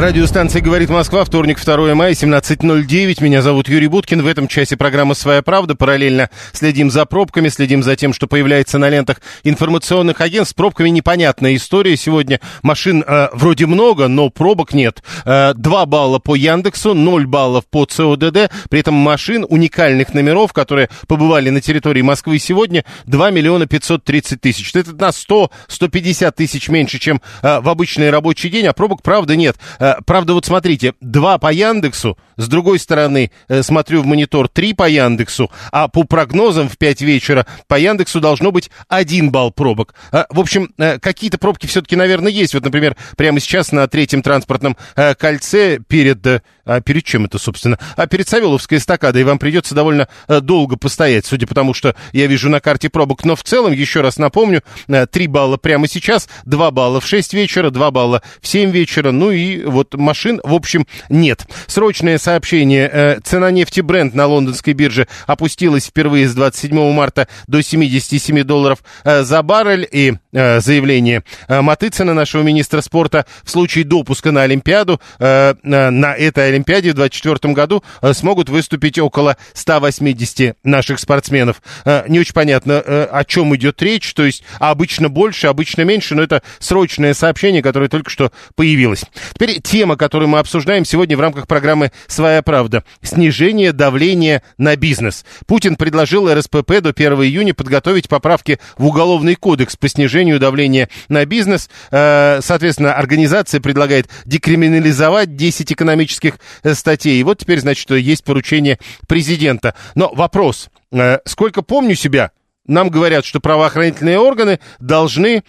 Радиостанция 0.00 0.62
«Говорит 0.62 0.90
Москва», 0.90 1.24
вторник, 1.24 1.60
2 1.60 1.92
мая, 1.96 2.12
17.09. 2.12 3.20
Меня 3.20 3.42
зовут 3.42 3.68
Юрий 3.68 3.88
Буткин. 3.88 4.22
В 4.22 4.28
этом 4.28 4.46
часе 4.46 4.76
программа 4.76 5.14
«Своя 5.14 5.42
правда». 5.42 5.74
Параллельно 5.74 6.30
следим 6.52 6.88
за 6.88 7.04
пробками, 7.04 7.48
следим 7.48 7.82
за 7.82 7.96
тем, 7.96 8.12
что 8.12 8.28
появляется 8.28 8.78
на 8.78 8.88
лентах 8.90 9.20
информационных 9.42 10.20
агентств. 10.20 10.52
С 10.52 10.54
пробками 10.54 10.90
непонятная 10.90 11.56
история. 11.56 11.96
Сегодня 11.96 12.38
машин 12.62 13.02
э, 13.04 13.26
вроде 13.32 13.66
много, 13.66 14.06
но 14.06 14.30
пробок 14.30 14.72
нет. 14.72 15.02
Э, 15.24 15.52
2 15.54 15.86
балла 15.86 16.20
по 16.20 16.36
Яндексу, 16.36 16.94
0 16.94 17.26
баллов 17.26 17.66
по 17.66 17.84
ЦОДД. 17.84 18.52
При 18.70 18.78
этом 18.78 18.94
машин 18.94 19.44
уникальных 19.48 20.14
номеров, 20.14 20.52
которые 20.52 20.90
побывали 21.08 21.50
на 21.50 21.60
территории 21.60 22.02
Москвы 22.02 22.38
сегодня, 22.38 22.84
2 23.06 23.30
миллиона 23.32 23.66
530 23.66 24.40
тысяч. 24.40 24.72
Это 24.76 24.92
на 24.92 25.08
100-150 25.08 26.30
тысяч 26.36 26.68
меньше, 26.68 27.00
чем 27.00 27.20
э, 27.42 27.58
в 27.58 27.68
обычный 27.68 28.10
рабочий 28.10 28.48
день, 28.48 28.68
а 28.68 28.72
пробок, 28.72 29.02
правда, 29.02 29.34
нет. 29.34 29.56
Э, 29.80 29.87
Правда, 30.06 30.34
вот 30.34 30.46
смотрите, 30.46 30.94
два 31.00 31.38
по 31.38 31.52
Яндексу, 31.52 32.18
с 32.36 32.48
другой 32.48 32.78
стороны, 32.78 33.30
э, 33.48 33.62
смотрю 33.62 34.02
в 34.02 34.06
монитор, 34.06 34.48
три 34.48 34.74
по 34.74 34.88
Яндексу, 34.88 35.50
а 35.72 35.88
по 35.88 36.04
прогнозам 36.04 36.68
в 36.68 36.78
5 36.78 37.02
вечера 37.02 37.46
по 37.66 37.78
Яндексу 37.78 38.20
должно 38.20 38.52
быть 38.52 38.70
один 38.88 39.30
балл 39.30 39.50
пробок. 39.50 39.94
А, 40.12 40.26
В 40.30 40.40
общем, 40.40 40.72
э, 40.78 40.98
какие-то 40.98 41.38
пробки 41.38 41.66
все-таки, 41.66 41.96
наверное, 41.96 42.32
есть. 42.32 42.54
Вот, 42.54 42.64
например, 42.64 42.96
прямо 43.16 43.40
сейчас 43.40 43.72
на 43.72 43.86
третьем 43.88 44.22
транспортном 44.22 44.76
э, 44.96 45.14
кольце 45.14 45.78
перед... 45.86 46.42
э, 46.68 46.76
а 46.76 46.80
перед 46.80 47.04
чем 47.04 47.24
это, 47.24 47.38
собственно? 47.38 47.78
А 47.96 48.06
перед 48.06 48.28
Савеловской 48.28 48.78
эстакадой 48.78 49.24
вам 49.24 49.38
придется 49.38 49.74
довольно 49.74 50.08
э, 50.28 50.40
долго 50.40 50.76
постоять, 50.76 51.26
судя 51.26 51.46
по 51.46 51.54
тому, 51.54 51.74
что 51.74 51.94
я 52.12 52.26
вижу 52.26 52.48
на 52.48 52.60
карте 52.60 52.88
пробок. 52.88 53.24
Но 53.24 53.36
в 53.36 53.42
целом, 53.42 53.72
еще 53.72 54.00
раз 54.00 54.18
напомню, 54.18 54.62
э, 54.88 55.06
3 55.06 55.26
балла 55.26 55.56
прямо 55.56 55.88
сейчас, 55.88 56.28
2 56.44 56.70
балла 56.70 57.00
в 57.00 57.06
6 57.06 57.34
вечера, 57.34 57.70
2 57.70 57.90
балла 57.90 58.22
в 58.40 58.46
7 58.46 58.70
вечера, 58.70 59.10
ну 59.10 59.30
и 59.30 59.64
вот 59.64 59.94
машин, 59.94 60.40
в 60.44 60.54
общем, 60.54 60.86
нет. 61.08 61.46
Срочное 61.66 62.18
сообщение. 62.18 62.88
Э, 62.92 63.20
Цена 63.22 63.50
нефти 63.50 63.80
Brent 63.80 64.10
на 64.14 64.26
лондонской 64.26 64.72
бирже 64.72 65.08
опустилась 65.26 65.86
впервые 65.86 66.28
с 66.28 66.34
27 66.34 66.92
марта 66.92 67.28
до 67.46 67.62
77 67.62 68.42
долларов 68.44 68.78
э, 69.04 69.22
за 69.22 69.42
баррель. 69.42 69.88
И 69.90 70.12
э, 70.12 70.27
заявление 70.32 71.22
э, 71.48 71.60
Матыцина, 71.60 72.14
нашего 72.14 72.42
министра 72.42 72.80
спорта, 72.80 73.26
в 73.44 73.50
случае 73.50 73.84
допуска 73.84 74.30
на 74.32 74.42
Олимпиаду, 74.42 75.00
э, 75.18 75.54
э, 75.62 75.90
на 75.90 76.14
этой 76.14 76.48
Олимпиаде 76.48 76.90
в 76.90 76.94
2024 76.94 77.54
году 77.54 77.82
э, 78.02 78.12
смогут 78.12 78.48
выступить 78.48 78.98
около 78.98 79.36
180 79.54 80.56
наших 80.64 80.98
спортсменов. 81.00 81.62
Э, 81.84 82.04
Не 82.08 82.20
очень 82.20 82.34
понятно, 82.34 82.82
э, 82.84 83.08
о 83.10 83.24
чем 83.24 83.54
идет 83.56 83.80
речь, 83.82 84.12
то 84.14 84.24
есть 84.24 84.42
обычно 84.58 85.08
больше, 85.08 85.46
обычно 85.46 85.82
меньше, 85.82 86.14
но 86.14 86.22
это 86.22 86.42
срочное 86.58 87.14
сообщение, 87.14 87.62
которое 87.62 87.88
только 87.88 88.10
что 88.10 88.30
появилось. 88.54 89.04
Теперь 89.34 89.60
тема, 89.60 89.96
которую 89.96 90.28
мы 90.28 90.38
обсуждаем 90.38 90.84
сегодня 90.84 91.16
в 91.16 91.20
рамках 91.20 91.46
программы 91.46 91.92
«Своя 92.06 92.42
правда». 92.42 92.84
Снижение 93.02 93.72
давления 93.72 94.42
на 94.58 94.76
бизнес. 94.76 95.24
Путин 95.46 95.76
предложил 95.76 96.32
РСПП 96.32 96.80
до 96.80 96.90
1 96.90 97.12
июня 97.22 97.54
подготовить 97.54 98.08
поправки 98.08 98.58
в 98.76 98.86
Уголовный 98.86 99.34
кодекс 99.34 99.76
по 99.76 99.88
снижению 99.88 100.27
давления 100.36 100.88
на 101.08 101.24
бизнес. 101.24 101.70
Э, 101.90 102.40
Соответственно, 102.42 102.94
организация 102.94 103.60
предлагает 103.60 104.08
декриминализовать 104.24 105.36
10 105.36 105.72
экономических 105.72 106.38
э, 106.62 106.74
статей. 106.74 107.20
И 107.20 107.22
вот 107.22 107.38
теперь, 107.38 107.60
значит, 107.60 107.90
есть 107.90 108.24
поручение 108.24 108.78
президента. 109.06 109.74
Но 109.94 110.12
вопрос. 110.12 110.68
Э, 110.92 111.18
Сколько 111.24 111.62
помню 111.62 111.94
себя, 111.94 112.32
нам 112.66 112.90
говорят, 112.90 113.24
что 113.24 113.40
правоохранительные 113.40 114.18
органы 114.18 114.60
должны 114.78 115.42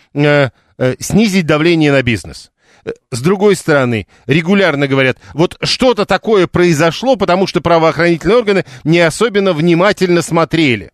снизить 0.99 1.45
давление 1.45 1.91
на 1.91 2.01
бизнес. 2.01 2.51
С 3.11 3.21
другой 3.21 3.57
стороны, 3.57 4.07
регулярно 4.25 4.87
говорят, 4.87 5.17
вот 5.33 5.57
что-то 5.61 6.05
такое 6.05 6.47
произошло, 6.47 7.17
потому 7.17 7.45
что 7.45 7.59
правоохранительные 7.59 8.37
органы 8.37 8.65
не 8.85 8.99
особенно 8.99 9.51
внимательно 9.51 10.21
смотрели 10.21 10.91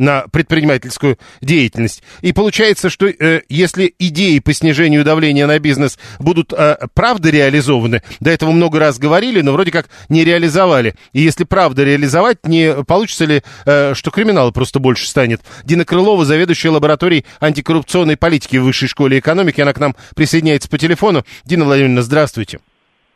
на 0.00 0.24
предпринимательскую 0.32 1.18
деятельность. 1.40 2.02
И 2.22 2.32
получается, 2.32 2.88
что 2.90 3.06
э, 3.06 3.42
если 3.48 3.94
идеи 3.98 4.38
по 4.38 4.52
снижению 4.52 5.04
давления 5.04 5.46
на 5.46 5.58
бизнес 5.58 5.98
будут 6.18 6.52
э, 6.52 6.78
правда 6.94 7.28
реализованы, 7.30 8.02
до 8.18 8.30
этого 8.30 8.50
много 8.50 8.78
раз 8.78 8.98
говорили, 8.98 9.42
но 9.42 9.52
вроде 9.52 9.70
как 9.70 9.88
не 10.08 10.24
реализовали. 10.24 10.94
И 11.12 11.20
если 11.20 11.44
правда 11.44 11.84
реализовать, 11.84 12.46
не 12.46 12.82
получится 12.84 13.26
ли, 13.26 13.42
э, 13.66 13.92
что 13.94 14.10
криминала 14.10 14.50
просто 14.50 14.80
больше 14.80 15.06
станет? 15.06 15.42
Дина 15.64 15.84
Крылова, 15.84 16.24
заведующая 16.24 16.70
лабораторией 16.70 17.26
антикоррупционной 17.38 18.16
политики 18.16 18.56
в 18.56 18.64
Высшей 18.64 18.88
школе 18.88 19.18
экономики, 19.18 19.60
она 19.60 19.74
к 19.74 19.78
нам 19.78 19.94
присоединяется 20.16 20.68
по 20.70 20.78
телефону. 20.78 21.24
Дина 21.44 21.66
Владимировна, 21.66 22.02
здравствуйте. 22.02 22.60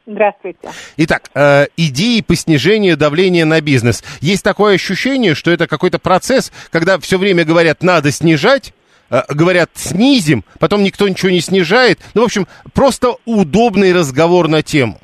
Здравствуйте. 0.07 0.69
Итак, 0.99 1.31
э, 1.35 1.67
идеи 1.79 2.21
по 2.21 2.35
снижению 2.35 2.97
давления 2.97 3.47
на 3.47 3.61
бизнес. 3.63 4.03
Есть 4.21 4.45
такое 4.45 4.75
ощущение, 4.75 5.35
что 5.35 5.51
это 5.51 5.67
какой-то 5.67 5.99
процесс, 5.99 6.53
когда 6.71 6.99
все 6.99 7.17
время 7.17 7.45
говорят, 7.45 7.83
надо 7.83 8.11
снижать, 8.11 8.75
э, 9.11 9.23
говорят, 9.31 9.71
снизим, 9.73 10.45
потом 10.61 10.83
никто 10.83 11.09
ничего 11.09 11.31
не 11.31 11.41
снижает. 11.41 12.01
Ну, 12.15 12.21
в 12.21 12.25
общем, 12.25 12.47
просто 12.75 13.17
удобный 13.25 13.95
разговор 13.95 14.49
на 14.49 14.63
тему. 14.63 14.99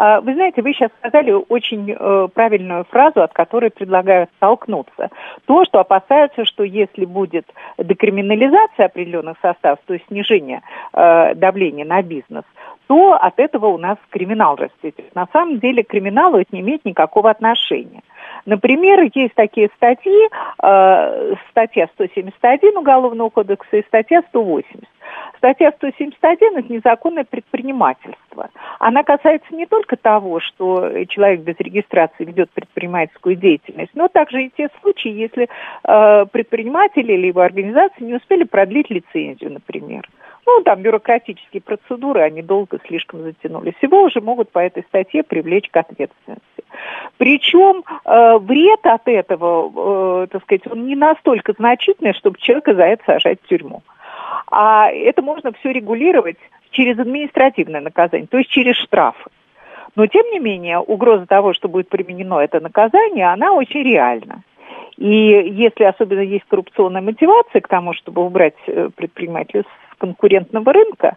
А, 0.00 0.20
Вы 0.20 0.34
знаете, 0.34 0.62
вы 0.62 0.74
сейчас 0.74 0.92
сказали 1.00 1.32
очень 1.32 1.90
э, 1.90 2.28
правильную 2.32 2.84
фразу, 2.84 3.20
от 3.20 3.32
которой 3.32 3.70
предлагаю 3.70 4.28
столкнуться. 4.36 5.10
То, 5.46 5.64
что 5.64 5.80
опасаются, 5.80 6.44
что 6.44 6.62
если 6.62 7.04
будет 7.04 7.46
декриминализация 7.78 8.86
определенных 8.86 9.38
составов, 9.42 9.80
то 9.86 9.94
есть 9.94 10.06
снижение 10.06 10.62
э, 10.92 11.34
давления 11.34 11.84
на 11.84 12.00
бизнес, 12.02 12.44
то 12.88 13.12
от 13.12 13.38
этого 13.38 13.66
у 13.66 13.78
нас 13.78 13.98
криминал 14.10 14.56
растет. 14.56 14.98
На 15.14 15.26
самом 15.32 15.60
деле 15.60 15.84
к 15.84 15.88
криминалу 15.88 16.38
это 16.38 16.48
не 16.52 16.62
имеет 16.62 16.84
никакого 16.84 17.30
отношения. 17.30 18.02
Например, 18.46 19.00
есть 19.14 19.34
такие 19.34 19.68
статьи, 19.76 20.28
э, 20.62 21.34
статья 21.50 21.88
171 21.94 22.78
Уголовного 22.78 23.28
кодекса 23.28 23.76
и 23.76 23.86
статья 23.86 24.22
180. 24.28 24.84
Статья 25.36 25.70
171– 25.72 26.56
это 26.56 26.72
незаконное 26.72 27.24
предпринимательство. 27.24 28.48
Она 28.78 29.02
касается 29.02 29.54
не 29.54 29.66
только 29.66 29.96
того, 29.96 30.40
что 30.40 31.04
человек 31.06 31.40
без 31.40 31.56
регистрации 31.58 32.24
ведет 32.24 32.50
предпринимательскую 32.50 33.36
деятельность, 33.36 33.92
но 33.94 34.08
также 34.08 34.44
и 34.44 34.50
те 34.56 34.68
случаи, 34.80 35.10
если 35.10 35.48
э, 35.84 36.26
предприниматели 36.32 37.14
либо 37.14 37.44
организации 37.44 38.04
не 38.04 38.14
успели 38.14 38.44
продлить 38.44 38.90
лицензию, 38.90 39.52
например. 39.52 40.08
Ну, 40.48 40.62
там 40.62 40.80
бюрократические 40.80 41.60
процедуры, 41.60 42.22
они 42.22 42.40
долго 42.40 42.78
слишком 42.86 43.20
затянулись. 43.22 43.74
Его 43.82 44.02
уже 44.04 44.22
могут 44.22 44.50
по 44.50 44.60
этой 44.60 44.82
статье 44.84 45.22
привлечь 45.22 45.68
к 45.68 45.76
ответственности. 45.76 46.64
Причем 47.18 47.84
э, 47.86 48.38
вред 48.38 48.80
от 48.84 49.06
этого, 49.08 50.22
э, 50.22 50.26
так 50.28 50.42
сказать, 50.44 50.66
он 50.66 50.86
не 50.86 50.96
настолько 50.96 51.52
значительный, 51.52 52.14
чтобы 52.14 52.38
человека 52.38 52.74
за 52.74 52.84
это 52.84 53.04
сажать 53.04 53.40
в 53.42 53.46
тюрьму. 53.46 53.82
А 54.50 54.90
это 54.90 55.20
можно 55.20 55.52
все 55.52 55.70
регулировать 55.70 56.38
через 56.70 56.98
административное 56.98 57.82
наказание, 57.82 58.26
то 58.26 58.38
есть 58.38 58.48
через 58.48 58.76
штрафы. 58.76 59.28
Но, 59.96 60.06
тем 60.06 60.30
не 60.30 60.38
менее, 60.38 60.78
угроза 60.78 61.26
того, 61.26 61.52
что 61.52 61.68
будет 61.68 61.90
применено 61.90 62.38
это 62.38 62.60
наказание, 62.60 63.30
она 63.30 63.52
очень 63.52 63.82
реальна. 63.82 64.42
И 64.96 65.06
если 65.06 65.84
особенно 65.84 66.20
есть 66.20 66.46
коррупционная 66.48 67.02
мотивация 67.02 67.60
к 67.60 67.68
тому, 67.68 67.92
чтобы 67.92 68.24
убрать 68.24 68.56
э, 68.66 68.88
предпринимателя 68.96 69.64
конкурентного 69.98 70.72
рынка, 70.72 71.16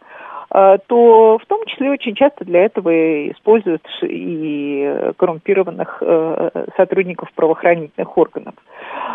э, 0.54 0.78
то 0.88 1.38
в 1.42 1.46
том 1.46 1.66
числе 1.66 1.92
очень 1.92 2.16
часто 2.16 2.46
для 2.46 2.66
этого 2.66 3.30
используют 3.32 3.88
и 4.02 5.12
коррумпированных 5.18 5.98
э, 6.02 6.66
сотрудников 6.76 7.32
правоохранительных 7.34 8.18
органов. 8.18 8.56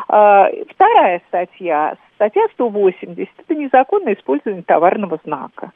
А, 0.09 0.49
Вторая 0.71 1.21
статья, 1.29 1.97
статья 2.15 2.47
180, 2.55 3.29
это 3.39 3.55
незаконное 3.55 4.15
использование 4.15 4.63
товарного 4.63 5.19
знака. 5.25 5.73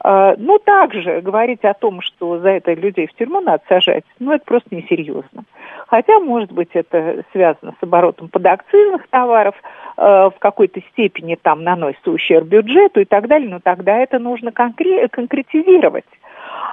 А, 0.00 0.34
ну, 0.38 0.58
также 0.58 1.20
говорить 1.20 1.64
о 1.64 1.74
том, 1.74 2.00
что 2.00 2.38
за 2.38 2.50
это 2.50 2.74
людей 2.74 3.06
в 3.06 3.14
тюрьму 3.14 3.40
надо 3.40 3.62
сажать, 3.68 4.04
ну, 4.18 4.32
это 4.32 4.44
просто 4.44 4.74
несерьезно. 4.74 5.44
Хотя, 5.88 6.20
может 6.20 6.52
быть, 6.52 6.70
это 6.74 7.24
связано 7.32 7.74
с 7.78 7.82
оборотом 7.82 8.28
подакцизных 8.28 9.08
товаров, 9.08 9.54
э, 9.96 10.02
в 10.02 10.34
какой-то 10.38 10.80
степени 10.92 11.36
там 11.40 11.62
наносится 11.62 12.10
ущерб 12.10 12.46
бюджету 12.46 13.00
и 13.00 13.04
так 13.04 13.26
далее, 13.26 13.48
но 13.48 13.60
тогда 13.60 13.96
это 13.98 14.18
нужно 14.18 14.50
конкре- 14.50 15.08
конкретизировать. 15.08 16.04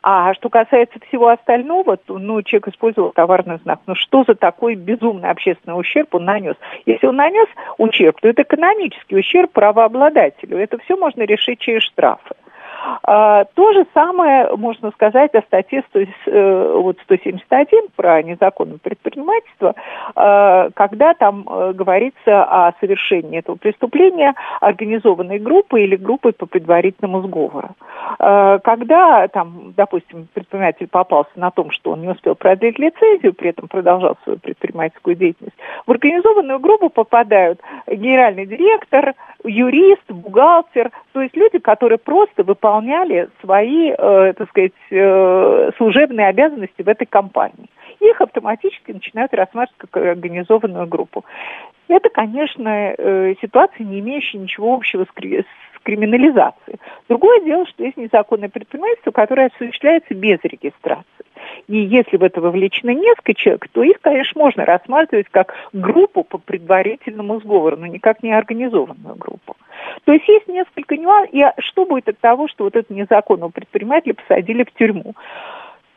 А 0.01 0.34
что 0.34 0.50
касается 0.50 1.00
всего 1.07 1.30
остального, 1.30 1.98
то, 1.98 2.18
ну, 2.19 2.42
человек 2.42 2.68
использовал 2.68 3.12
товарный 3.12 3.57
знак. 3.63 3.80
Ну, 3.88 3.95
что 3.95 4.24
за 4.28 4.36
такой 4.36 4.75
безумный 4.75 5.30
общественный 5.30 5.80
ущерб 5.80 6.13
он 6.16 6.25
нанес? 6.25 6.56
Если 6.86 7.07
он 7.07 7.16
нанес 7.16 7.48
ущерб, 7.78 8.19
то 8.22 8.28
это 8.28 8.42
экономический 8.42 9.16
ущерб 9.16 9.51
правообладателю. 9.51 10.57
Это 10.57 10.78
все 10.80 10.98
можно 10.98 11.24
решить 11.24 11.60
через 11.60 11.84
штрафы. 11.84 12.36
А, 13.03 13.45
то 13.45 13.74
же 13.74 13.85
самое 13.94 14.56
можно 14.56 14.91
сказать 14.91 15.33
о 15.35 15.41
статье 15.41 15.83
100, 15.89 16.00
э, 16.27 16.77
вот 16.77 16.97
171 17.03 17.88
про 17.95 18.21
незаконное 18.21 18.77
предпринимательство, 18.77 19.75
а, 20.15 20.69
когда 20.74 21.13
там 21.13 21.45
э, 21.50 21.74
говорится 21.74 22.44
о 22.44 22.74
совершении 22.80 23.39
этого 23.39 23.56
преступления 23.56 24.33
организованной 24.62 25.39
группой 25.39 25.83
или 25.83 25.95
группой 25.95 26.33
по 26.33 26.45
предварительному 26.45 27.21
сговору. 27.21 27.75
А, 28.19 28.59
когда 28.59 29.27
там, 29.27 29.74
допустим, 29.75 30.27
предприниматель 30.33 30.88
попался 30.88 31.31
на 31.35 31.51
том, 31.51 31.71
что 31.71 31.91
он 31.91 32.01
не 32.01 32.09
успел 32.09 32.35
продлить 32.35 32.80
лицензию, 32.80 33.33
при 33.33 33.50
этом 33.50 33.68
продолжал 33.68 34.18
свою 34.24 34.39
предпринимательскую 34.39 35.15
деятельность, 35.15 35.57
в 35.85 35.91
организованную 35.91 36.59
группу 36.59 36.89
попадают 36.89 37.59
генеральный 37.88 38.45
директор, 38.45 39.13
юрист, 39.44 40.09
бухгалтер, 40.09 40.91
то 41.12 41.21
есть 41.21 41.35
люди, 41.35 41.59
которые 41.59 41.97
просто 41.97 42.44
выполняли 42.74 43.30
свои, 43.42 43.92
э, 43.92 44.34
так 44.36 44.50
сказать, 44.50 44.72
э, 44.90 45.72
служебные 45.78 46.28
обязанности 46.28 46.81
в 46.81 46.88
этой 46.88 47.06
компании. 47.06 47.70
Их 48.00 48.20
автоматически 48.20 48.92
начинают 48.92 49.34
рассматривать 49.34 49.78
как 49.78 49.98
организованную 49.98 50.88
группу. 50.88 51.24
Это, 51.88 52.10
конечно, 52.10 52.94
э, 52.98 53.36
ситуация, 53.42 53.86
не 53.86 54.00
имеющая 54.00 54.40
ничего 54.40 54.74
общего 54.74 55.06
с, 55.06 55.08
с 55.08 55.73
криминализацией. 55.83 56.80
Другое 57.07 57.41
дело, 57.41 57.65
что 57.68 57.83
есть 57.83 57.97
незаконное 57.97 58.50
предпринимательство, 58.50 59.12
которое 59.12 59.47
осуществляется 59.47 60.13
без 60.13 60.39
регистрации. 60.44 61.06
И 61.68 61.77
если 61.77 62.18
в 62.18 62.24
это 62.24 62.41
вовлечено 62.41 62.91
несколько 62.91 63.33
человек, 63.33 63.68
то 63.71 63.83
их, 63.83 64.00
конечно, 64.01 64.41
можно 64.41 64.65
рассматривать 64.65 65.27
как 65.30 65.53
группу 65.74 66.24
по 66.24 66.38
предварительному 66.38 67.39
сговору, 67.39 67.77
но 67.77 67.85
никак 67.85 68.24
не 68.24 68.31
организованную 68.33 69.15
группу. 69.15 69.56
То 70.06 70.13
есть 70.13 70.27
есть 70.27 70.47
несколько 70.47 70.97
нюансов. 70.97 71.33
И 71.33 71.44
что 71.59 71.85
будет 71.85 72.09
от 72.09 72.19
того, 72.19 72.47
что 72.47 72.63
вот 72.65 72.75
этого 72.75 72.97
незаконного 72.97 73.50
предпринимателя 73.50 74.13
посадили 74.13 74.63
в 74.63 74.74
тюрьму? 74.74 75.15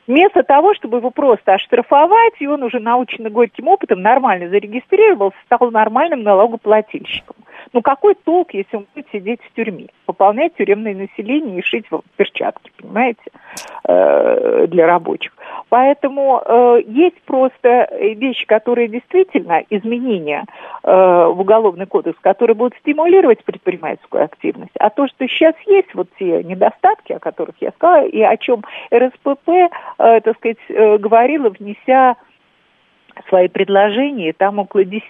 Вместо 0.07 0.43
того, 0.43 0.75
чтобы 0.75 0.99
его 0.99 1.11
просто 1.11 1.55
оштрафовать, 1.55 2.35
и 2.39 2.47
он 2.47 2.63
уже 2.63 2.79
наученный 2.79 3.31
горьким 3.31 3.69
опытом 3.69 4.03
нормально 4.03 4.49
зарегистрировался, 4.49 5.37
стал 5.47 5.71
нормальным 5.71 6.23
налогоплательщиком. 6.23 7.37
Ну 7.73 7.83
какой 7.83 8.15
толк, 8.15 8.55
если 8.55 8.77
он 8.77 8.87
будет 8.95 9.07
сидеть 9.13 9.41
в 9.43 9.55
тюрьме, 9.55 9.89
пополнять 10.07 10.55
тюремное 10.55 10.95
население 10.95 11.59
и 11.59 11.63
шить 11.63 11.87
перчатки, 12.17 12.71
понимаете, 12.81 13.21
э, 13.85 14.67
для 14.69 14.87
рабочих. 14.87 15.33
Поэтому 15.69 16.43
э, 16.45 16.83
есть 16.87 17.21
просто 17.23 17.89
вещи, 18.01 18.47
которые 18.47 18.89
действительно 18.89 19.63
изменения 19.71 20.45
э, 20.83 20.91
в 20.91 21.41
уголовный 21.41 21.87
кодекс, 21.87 22.19
которые 22.21 22.55
будут 22.55 22.79
стимулировать 22.79 23.45
предпринимательскую 23.45 24.25
активность. 24.25 24.73
А 24.79 24.91
то, 24.91 25.09
что 25.09 25.27
сейчас 25.27 25.55
есть, 25.67 25.95
вот 25.95 26.09
те 26.19 26.45
недостатки, 26.45 27.13
о 27.13 27.19
которых 27.19 27.57
я 27.61 27.73
сказала, 27.73 28.07
и 28.07 28.23
о 28.23 28.37
чем 28.37 28.63
РСПП, 28.95 29.51
так 29.97 30.37
сказать, 30.37 30.59
э, 30.69 30.99
говорила, 30.99 31.51
внеся 31.51 32.17
свои 33.29 33.49
предложения, 33.49 34.35
там 34.37 34.59
около 34.59 34.85
10 34.85 35.03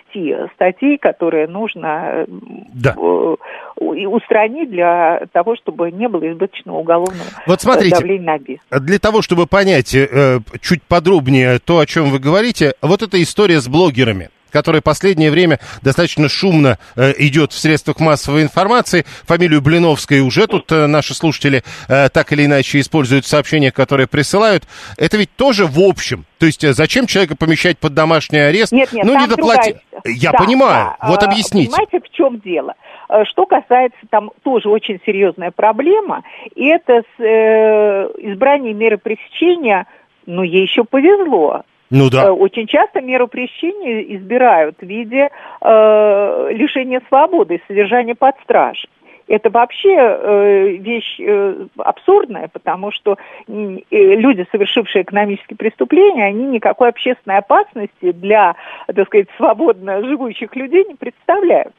статей, 0.55 0.97
которые 0.97 1.49
нужно 1.49 2.25
да. 2.29 2.95
Э, 2.97 3.37
устранить 3.79 4.71
для 4.71 5.27
того, 5.33 5.57
чтобы 5.57 5.91
не 5.91 6.09
было 6.09 6.31
избыточного 6.31 6.79
уголовного 6.79 7.25
вот 7.47 7.61
смотрите, 7.61 7.97
давления 7.97 8.27
на 8.27 8.39
бизнес. 8.39 8.61
Для 8.71 8.99
того, 8.99 9.23
чтобы 9.23 9.47
понять 9.47 9.95
э, 9.95 10.39
чуть 10.61 10.83
подробнее 10.85 11.59
то, 11.59 11.81
о 11.81 11.87
чем 11.87 12.11
вы 12.11 12.21
говорите, 12.21 12.75
вот 12.81 13.03
эта 13.03 13.21
история 13.21 13.61
с 13.61 13.69
блогерами 13.69 14.31
которая 14.51 14.83
последнее 14.83 15.31
время 15.31 15.59
достаточно 15.83 16.29
шумно 16.29 16.79
э, 16.97 17.13
идет 17.19 17.53
в 17.53 17.59
средствах 17.59 18.01
массовой 18.01 18.43
информации. 18.43 19.05
Фамилию 19.25 19.61
Блиновской 19.61 20.21
уже 20.21 20.47
тут 20.47 20.71
э, 20.73 20.87
наши 20.87 21.15
слушатели 21.15 21.63
э, 21.89 22.09
так 22.09 22.33
или 22.33 22.45
иначе 22.45 22.81
используют 22.81 23.25
в 23.25 23.29
сообщениях, 23.29 23.75
которые 23.75 24.07
присылают. 24.07 24.65
Это 24.97 25.17
ведь 25.17 25.35
тоже 25.37 25.67
в 25.67 25.81
общем. 25.81 26.27
То 26.39 26.47
есть 26.47 26.65
э, 26.65 26.73
зачем 26.73 27.07
человека 27.07 27.37
помещать 27.37 27.79
под 27.79 27.95
домашний 27.95 28.39
арест? 28.39 28.73
Нет, 28.73 28.93
нет, 28.93 29.05
ну, 29.05 29.19
не 29.19 29.27
доплати... 29.27 29.77
Я 30.05 30.33
да, 30.33 30.39
понимаю. 30.39 30.97
Да. 31.01 31.09
Вот 31.09 31.23
объясните. 31.23 31.71
Понимаете, 31.71 32.01
в 32.01 32.11
чем 32.15 32.39
дело? 32.41 32.75
Э, 33.09 33.25
что 33.25 33.47
касается, 33.47 33.99
там 34.11 34.31
тоже 34.43 34.69
очень 34.69 35.01
серьезная 35.07 35.51
проблема, 35.51 36.23
и 36.55 36.67
это 36.67 37.03
с, 37.17 37.23
э, 37.23 38.09
избрание 38.19 38.75
меры 38.75 38.99
пресечения, 38.99 39.87
ну, 40.27 40.43
ей 40.43 40.63
еще 40.63 40.85
повезло. 40.85 41.63
Ну 41.91 42.11
да. 42.11 42.27
Э, 42.27 42.31
очень 42.31 42.67
часто 42.67 43.01
меру 43.01 43.29
пресечения 43.29 44.03
избирают 44.17 44.77
в 44.81 44.87
виде 44.87 45.31
э, 45.61 46.49
лишения 46.53 47.01
свободы, 47.09 47.61
содержания 47.69 48.15
под 48.15 48.35
стражей. 48.43 48.89
Это 49.29 49.51
вообще 49.51 49.97
э, 49.97 50.69
вещь 50.79 51.19
э, 51.19 51.67
абсурдная, 51.79 52.49
потому 52.53 52.93
что 52.93 53.17
э, 53.49 53.53
люди, 53.91 54.47
совершившие 54.53 55.03
экономические 55.03 55.57
преступления, 55.57 56.27
они 56.27 56.47
никакой 56.47 56.91
общественной 56.91 57.39
опасности 57.39 58.13
для, 58.13 58.55
так 58.87 59.07
сказать, 59.09 59.27
свободно 59.37 60.05
живущих 60.05 60.55
людей 60.55 60.85
не 60.85 60.95
представляют. 60.95 61.75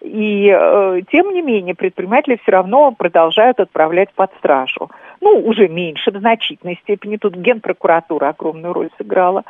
И 0.00 0.48
э, 0.48 1.00
тем 1.10 1.32
не 1.32 1.42
менее 1.42 1.74
предприниматели 1.74 2.38
все 2.42 2.52
равно 2.52 2.92
продолжают 2.92 3.60
отправлять 3.60 4.12
под 4.14 4.32
стражу. 4.38 4.90
Ну, 5.20 5.40
уже 5.40 5.68
меньше, 5.68 6.10
в 6.10 6.18
значительной 6.18 6.78
степени. 6.82 7.16
Тут 7.16 7.34
генпрокуратура 7.36 8.28
огромную 8.28 8.72
роль 8.72 8.90
сыграла. 8.98 9.44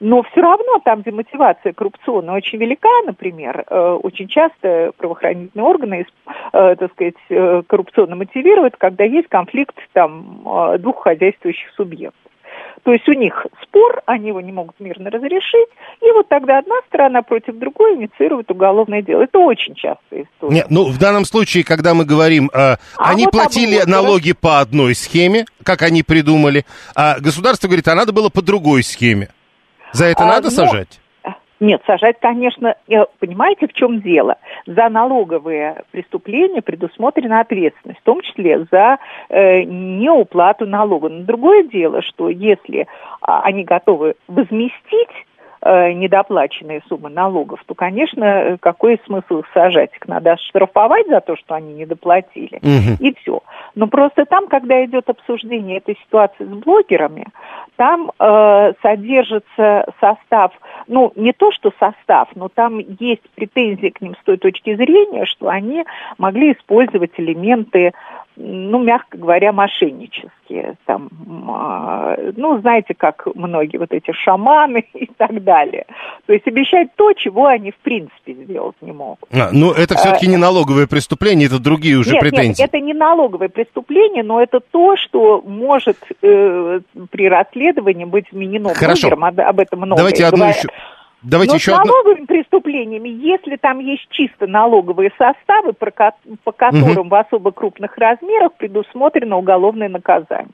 Но 0.00 0.22
все 0.22 0.40
равно 0.40 0.80
там, 0.84 1.02
где 1.02 1.12
мотивация 1.12 1.72
коррупционная 1.72 2.34
очень 2.34 2.58
велика, 2.58 2.88
например, 3.06 3.64
э, 3.68 3.98
очень 4.02 4.28
часто 4.28 4.92
правоохранительные 4.96 5.64
органы, 5.64 6.06
э, 6.52 6.76
так 6.76 6.92
сказать, 6.92 7.14
э, 7.28 7.62
коррупционно 7.66 8.16
мотивируют, 8.16 8.76
когда 8.76 9.04
есть 9.04 9.28
конфликт 9.28 9.76
там 9.92 10.42
двух 10.78 11.02
хозяйствующих 11.02 11.70
субъектов. 11.76 12.21
То 12.84 12.92
есть 12.92 13.08
у 13.08 13.12
них 13.12 13.46
спор, 13.62 14.02
они 14.06 14.28
его 14.28 14.40
не 14.40 14.52
могут 14.52 14.78
мирно 14.80 15.10
разрешить, 15.10 15.68
и 16.00 16.10
вот 16.12 16.28
тогда 16.28 16.58
одна 16.58 16.76
сторона 16.88 17.22
против 17.22 17.58
другой 17.58 17.96
инициирует 17.96 18.50
уголовное 18.50 19.02
дело. 19.02 19.22
Это 19.22 19.38
очень 19.38 19.74
частая 19.74 20.24
история. 20.24 20.54
Нет, 20.54 20.66
ну 20.70 20.84
в 20.84 20.98
данном 20.98 21.24
случае, 21.24 21.64
когда 21.64 21.94
мы 21.94 22.04
говорим, 22.04 22.50
э, 22.52 22.58
а 22.58 22.78
они 22.96 23.24
вот 23.24 23.32
платили 23.32 23.76
облог, 23.76 23.88
налоги 23.88 24.32
по 24.32 24.60
одной 24.60 24.94
схеме, 24.94 25.44
как 25.62 25.82
они 25.82 26.02
придумали, 26.02 26.64
а 26.94 27.18
государство 27.20 27.68
говорит, 27.68 27.86
а 27.88 27.94
надо 27.94 28.12
было 28.12 28.28
по 28.28 28.42
другой 28.42 28.82
схеме. 28.82 29.28
За 29.92 30.06
это 30.06 30.24
а, 30.24 30.26
надо 30.26 30.44
но... 30.44 30.50
сажать? 30.50 31.01
Нет, 31.62 31.80
сажать, 31.86 32.16
конечно, 32.20 32.74
понимаете, 33.20 33.68
в 33.68 33.72
чем 33.72 34.00
дело? 34.00 34.34
За 34.66 34.88
налоговые 34.88 35.84
преступления 35.92 36.60
предусмотрена 36.60 37.38
ответственность, 37.38 38.00
в 38.00 38.02
том 38.02 38.20
числе 38.20 38.66
за 38.72 38.98
э, 39.28 39.62
неуплату 39.62 40.66
налога. 40.66 41.08
Но 41.08 41.22
другое 41.22 41.62
дело, 41.62 42.02
что 42.02 42.28
если 42.28 42.88
а, 43.20 43.42
они 43.42 43.62
готовы 43.62 44.16
возместить 44.26 45.14
э, 45.60 45.92
недоплаченные 45.92 46.82
суммы 46.88 47.10
налогов, 47.10 47.62
то, 47.64 47.74
конечно, 47.74 48.58
какой 48.60 49.00
смысл 49.06 49.38
их 49.38 49.46
сажать? 49.54 49.90
Их 49.94 50.08
надо 50.08 50.36
штрафовать 50.48 51.06
за 51.06 51.20
то, 51.20 51.36
что 51.36 51.54
они 51.54 51.74
недоплатили, 51.74 52.56
угу. 52.56 52.96
и 52.98 53.14
все. 53.20 53.40
Но 53.76 53.86
просто 53.86 54.24
там, 54.24 54.48
когда 54.48 54.84
идет 54.84 55.08
обсуждение 55.08 55.78
этой 55.78 55.96
ситуации 56.06 56.44
с 56.44 56.48
блогерами, 56.48 57.26
там 57.76 58.12
э, 58.18 58.72
содержится 58.82 59.86
состав, 60.00 60.52
ну, 60.86 61.12
не 61.16 61.32
то, 61.32 61.52
что 61.52 61.72
состав, 61.78 62.28
но 62.34 62.48
там 62.48 62.78
есть 62.78 63.22
претензии 63.34 63.88
к 63.88 64.00
ним 64.00 64.14
с 64.20 64.24
той 64.24 64.36
точки 64.36 64.74
зрения, 64.74 65.26
что 65.26 65.48
они 65.48 65.84
могли 66.18 66.52
использовать 66.52 67.12
элементы 67.16 67.92
ну, 68.36 68.82
мягко 68.82 69.18
говоря, 69.18 69.52
мошеннические. 69.52 70.76
Там, 70.86 71.08
э, 71.08 72.32
ну, 72.36 72.60
знаете, 72.60 72.94
как 72.94 73.26
многие 73.34 73.78
вот 73.78 73.92
эти 73.92 74.12
шаманы 74.12 74.86
и 74.94 75.06
так 75.16 75.42
далее. 75.44 75.86
То 76.26 76.32
есть 76.32 76.46
обещать 76.46 76.88
то, 76.96 77.12
чего 77.12 77.46
они 77.46 77.70
в 77.70 77.76
принципе 77.76 78.34
сделать 78.34 78.76
не 78.80 78.92
могут. 78.92 79.28
А, 79.32 79.50
ну, 79.52 79.72
это 79.72 79.96
все-таки 79.96 80.26
не 80.26 80.36
налоговое 80.36 80.86
преступление, 80.86 81.46
это 81.46 81.58
другие 81.58 81.96
уже 81.96 82.12
нет, 82.12 82.20
претензии. 82.20 82.62
Нет, 82.62 82.70
это 82.72 82.80
не 82.80 82.94
налоговое 82.94 83.48
преступление, 83.48 84.22
но 84.22 84.42
это 84.42 84.60
то, 84.60 84.96
что 84.96 85.42
может 85.42 85.98
э, 86.22 86.80
при 87.10 87.28
расследовании 87.28 88.04
быть 88.04 88.30
вменено 88.32 88.74
Хорошо. 88.74 89.08
об, 89.08 89.40
об 89.40 89.60
этом 89.60 89.80
много 89.80 89.96
Давайте 89.96 90.24
одну 90.24 90.48
еще 90.48 90.68
Давайте 91.22 91.52
Но 91.52 91.56
еще 91.56 91.70
с 91.72 91.78
одно... 91.78 91.92
налоговыми 91.92 92.26
преступлениями, 92.26 93.08
если 93.08 93.56
там 93.56 93.78
есть 93.78 94.06
чисто 94.10 94.46
налоговые 94.46 95.10
составы, 95.16 95.72
по 95.72 96.52
которым 96.52 97.06
угу. 97.06 97.08
в 97.08 97.14
особо 97.14 97.52
крупных 97.52 97.96
размерах 97.96 98.54
предусмотрено 98.54 99.36
уголовное 99.36 99.88
наказание. 99.88 100.50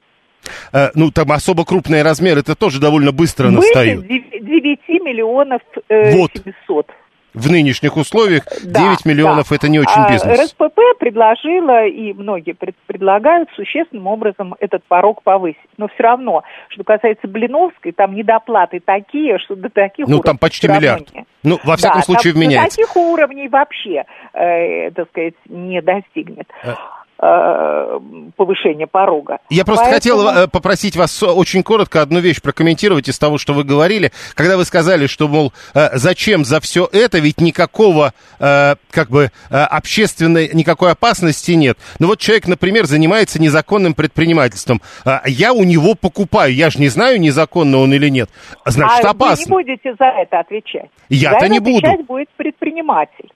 Э, 0.72 0.88
ну, 0.94 1.10
там 1.10 1.32
особо 1.32 1.64
крупные 1.64 2.02
размеры, 2.02 2.40
это 2.40 2.54
тоже 2.54 2.80
довольно 2.80 3.12
быстро 3.12 3.48
Выше 3.48 3.56
настают. 3.56 4.06
9 4.06 4.88
миллионов 5.02 5.62
э, 5.88 6.12
вот. 6.12 6.30
700 6.34 6.86
в 7.34 7.50
нынешних 7.50 7.96
условиях 7.96 8.44
да, 8.64 8.80
9 8.80 9.04
миллионов 9.04 9.50
да. 9.50 9.56
это 9.56 9.68
не 9.68 9.78
очень 9.78 10.08
бизнес. 10.08 10.38
А 10.38 10.42
РСПП 10.42 10.78
предложила, 10.98 11.86
и 11.86 12.12
многие 12.12 12.52
пред, 12.52 12.74
предлагают 12.86 13.48
существенным 13.54 14.06
образом 14.06 14.54
этот 14.60 14.82
порог 14.84 15.22
повысить. 15.22 15.58
Но 15.76 15.88
все 15.88 16.02
равно, 16.02 16.42
что 16.68 16.84
касается 16.84 17.28
Блиновской, 17.28 17.92
там 17.92 18.14
недоплаты 18.14 18.80
такие, 18.84 19.38
что 19.38 19.56
до 19.56 19.68
таких 19.68 20.06
Ну, 20.08 20.20
там 20.20 20.38
почти 20.38 20.68
миллиард. 20.68 21.12
Не. 21.14 21.26
Ну, 21.44 21.58
во 21.64 21.76
всяком 21.76 22.00
да, 22.00 22.04
случае, 22.04 22.32
там 22.32 22.42
вменяется. 22.42 22.76
До 22.76 22.86
таких 22.86 22.96
уровней 22.96 23.48
вообще, 23.48 24.04
э, 24.32 24.90
так 24.90 25.08
сказать, 25.08 25.34
не 25.46 25.80
достигнет. 25.80 26.48
Э, 26.64 26.74
повышения 27.18 28.86
порога. 28.86 29.38
Я 29.50 29.64
просто 29.64 29.86
Поэтому... 29.86 30.22
хотел 30.22 30.44
э, 30.44 30.48
попросить 30.48 30.94
вас 30.94 31.20
очень 31.22 31.64
коротко 31.64 32.00
одну 32.00 32.20
вещь 32.20 32.40
прокомментировать 32.40 33.08
из 33.08 33.18
того, 33.18 33.38
что 33.38 33.54
вы 33.54 33.64
говорили, 33.64 34.12
когда 34.34 34.56
вы 34.56 34.64
сказали, 34.64 35.06
что, 35.06 35.26
мол, 35.26 35.52
э, 35.74 35.96
зачем 35.98 36.44
за 36.44 36.60
все 36.60 36.88
это, 36.92 37.18
ведь 37.18 37.40
никакого, 37.40 38.12
как 38.38 39.10
бы, 39.10 39.30
общественной, 39.50 40.50
никакой 40.52 40.92
опасности 40.92 41.52
нет. 41.52 41.76
Но 41.98 42.06
вот 42.06 42.20
человек, 42.20 42.46
например, 42.46 42.86
занимается 42.86 43.40
незаконным 43.40 43.94
предпринимательством. 43.94 44.80
Я 45.26 45.52
у 45.52 45.64
него 45.64 45.94
покупаю, 45.94 46.54
я 46.54 46.70
же 46.70 46.78
не 46.78 46.88
знаю, 46.88 47.20
незаконно 47.20 47.78
он 47.78 47.92
или 47.92 48.08
нет. 48.08 48.30
Значит, 48.64 49.04
а 49.04 49.10
опасно. 49.10 49.56
вы 49.56 49.62
не 49.62 49.64
будете 49.64 49.94
за 49.98 50.06
это 50.06 50.40
отвечать. 50.40 50.90
Я-то 51.08 51.48
не 51.48 51.58
буду. 51.58 51.86
отвечать 51.86 52.06
будет 52.06 52.28
предприниматель 52.36 53.30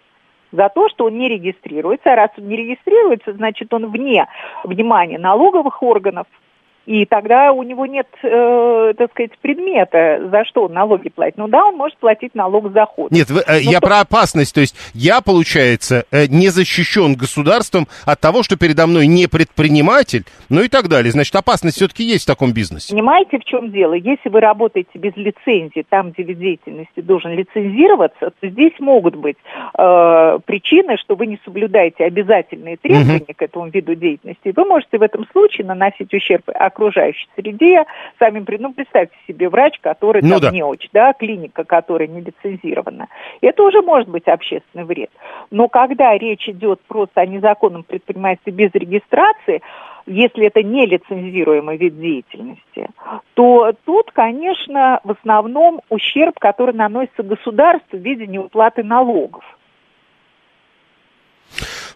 за 0.52 0.68
то, 0.68 0.88
что 0.88 1.06
он 1.06 1.18
не 1.18 1.28
регистрируется. 1.28 2.12
А 2.12 2.16
раз 2.16 2.30
он 2.38 2.48
не 2.48 2.56
регистрируется, 2.56 3.32
значит, 3.32 3.72
он 3.74 3.90
вне 3.90 4.26
внимания 4.64 5.18
налоговых 5.18 5.82
органов, 5.82 6.26
и 6.86 7.06
тогда 7.06 7.52
у 7.52 7.62
него 7.62 7.86
нет, 7.86 8.08
э, 8.22 8.94
так 8.96 9.10
сказать, 9.12 9.32
предмета, 9.40 10.28
за 10.30 10.44
что 10.44 10.64
он 10.64 10.72
налоги 10.72 11.08
платит. 11.08 11.38
Ну 11.38 11.48
да, 11.48 11.64
он 11.66 11.76
может 11.76 11.96
платить 11.98 12.34
налог 12.34 12.72
за 12.72 12.82
доход. 12.82 13.10
Нет, 13.10 13.30
вы, 13.30 13.42
э, 13.46 13.60
я 13.60 13.80
то... 13.80 13.86
про 13.86 14.00
опасность. 14.00 14.54
То 14.54 14.60
есть 14.60 14.74
я, 14.94 15.20
получается, 15.20 16.04
э, 16.10 16.26
не 16.26 16.48
защищен 16.48 17.14
государством 17.14 17.86
от 18.04 18.20
того, 18.20 18.42
что 18.42 18.56
передо 18.56 18.86
мной 18.86 19.06
не 19.06 19.26
предприниматель, 19.28 20.24
ну 20.48 20.62
и 20.62 20.68
так 20.68 20.88
далее. 20.88 21.12
Значит, 21.12 21.34
опасность 21.36 21.76
все-таки 21.76 22.02
есть 22.04 22.24
в 22.24 22.26
таком 22.26 22.52
бизнесе. 22.52 22.92
Понимаете, 22.92 23.38
в 23.38 23.44
чем 23.44 23.70
дело? 23.70 23.94
Если 23.94 24.28
вы 24.28 24.40
работаете 24.40 24.90
без 24.94 25.16
лицензии, 25.16 25.84
там, 25.88 26.10
где 26.10 26.22
вид 26.22 26.38
деятельности 26.38 27.00
должен 27.00 27.32
лицензироваться, 27.32 28.32
то 28.40 28.48
здесь 28.48 28.74
могут 28.80 29.16
быть 29.16 29.36
э, 29.78 30.38
причины, 30.44 30.96
что 30.98 31.14
вы 31.14 31.26
не 31.26 31.38
соблюдаете 31.44 32.04
обязательные 32.04 32.76
требования 32.76 33.24
угу. 33.28 33.34
к 33.36 33.42
этому 33.42 33.68
виду 33.68 33.94
деятельности. 33.94 34.52
Вы 34.54 34.64
можете 34.64 34.98
в 34.98 35.02
этом 35.02 35.26
случае 35.32 35.66
наносить 35.66 36.12
ущерб 36.12 36.48
окружающей 36.72 37.28
среде. 37.36 37.84
Сами, 38.18 38.44
ну, 38.58 38.72
представьте 38.72 39.16
себе 39.28 39.48
врач, 39.48 39.78
который 39.80 40.22
ну, 40.22 40.30
там 40.30 40.40
да. 40.40 40.50
не 40.50 40.62
очень, 40.62 40.90
да, 40.92 41.12
клиника, 41.12 41.64
которая 41.64 42.08
не 42.08 42.20
лицензирована. 42.20 43.08
Это 43.40 43.62
уже 43.62 43.82
может 43.82 44.08
быть 44.08 44.26
общественный 44.26 44.84
вред. 44.84 45.10
Но 45.50 45.68
когда 45.68 46.16
речь 46.16 46.48
идет 46.48 46.80
просто 46.88 47.20
о 47.20 47.26
незаконном 47.26 47.82
предпринимательстве 47.82 48.52
без 48.52 48.70
регистрации, 48.72 49.62
если 50.06 50.46
это 50.46 50.62
не 50.62 50.86
лицензируемый 50.86 51.76
вид 51.76 51.98
деятельности, 52.00 52.88
то 53.34 53.72
тут, 53.84 54.10
конечно, 54.12 55.00
в 55.04 55.12
основном 55.12 55.80
ущерб, 55.88 56.38
который 56.38 56.74
наносится 56.74 57.22
государству 57.22 57.98
в 57.98 58.02
виде 58.02 58.26
неуплаты 58.26 58.82
налогов. 58.82 59.44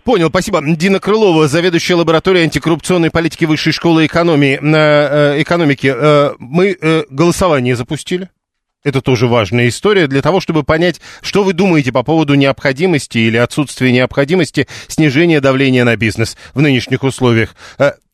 Понял, 0.07 0.29
спасибо. 0.29 0.63
Дина 0.65 1.01
Крылова, 1.01 1.49
заведующая 1.49 1.97
лабораторией 1.97 2.45
антикоррупционной 2.45 3.11
политики 3.11 3.45
Высшей 3.45 3.73
школы 3.73 4.07
экономии, 4.07 4.57
э, 4.63 5.43
экономики. 5.43 5.93
Э, 5.93 6.35
мы 6.39 6.79
э, 6.81 7.03
голосование 7.11 7.75
запустили. 7.75 8.31
Это 8.85 9.01
тоже 9.01 9.27
важная 9.27 9.67
история 9.67 10.07
для 10.07 10.23
того, 10.23 10.39
чтобы 10.39 10.63
понять, 10.63 11.01
что 11.23 11.43
вы 11.43 11.55
думаете 11.55 11.91
по 11.91 12.05
поводу 12.05 12.35
необходимости 12.35 13.19
или 13.19 13.37
отсутствия 13.37 13.91
необходимости 13.91 14.69
снижения 14.87 15.41
давления 15.41 15.83
на 15.83 15.97
бизнес 15.97 16.37
в 16.55 16.61
нынешних 16.61 17.03
условиях. 17.03 17.57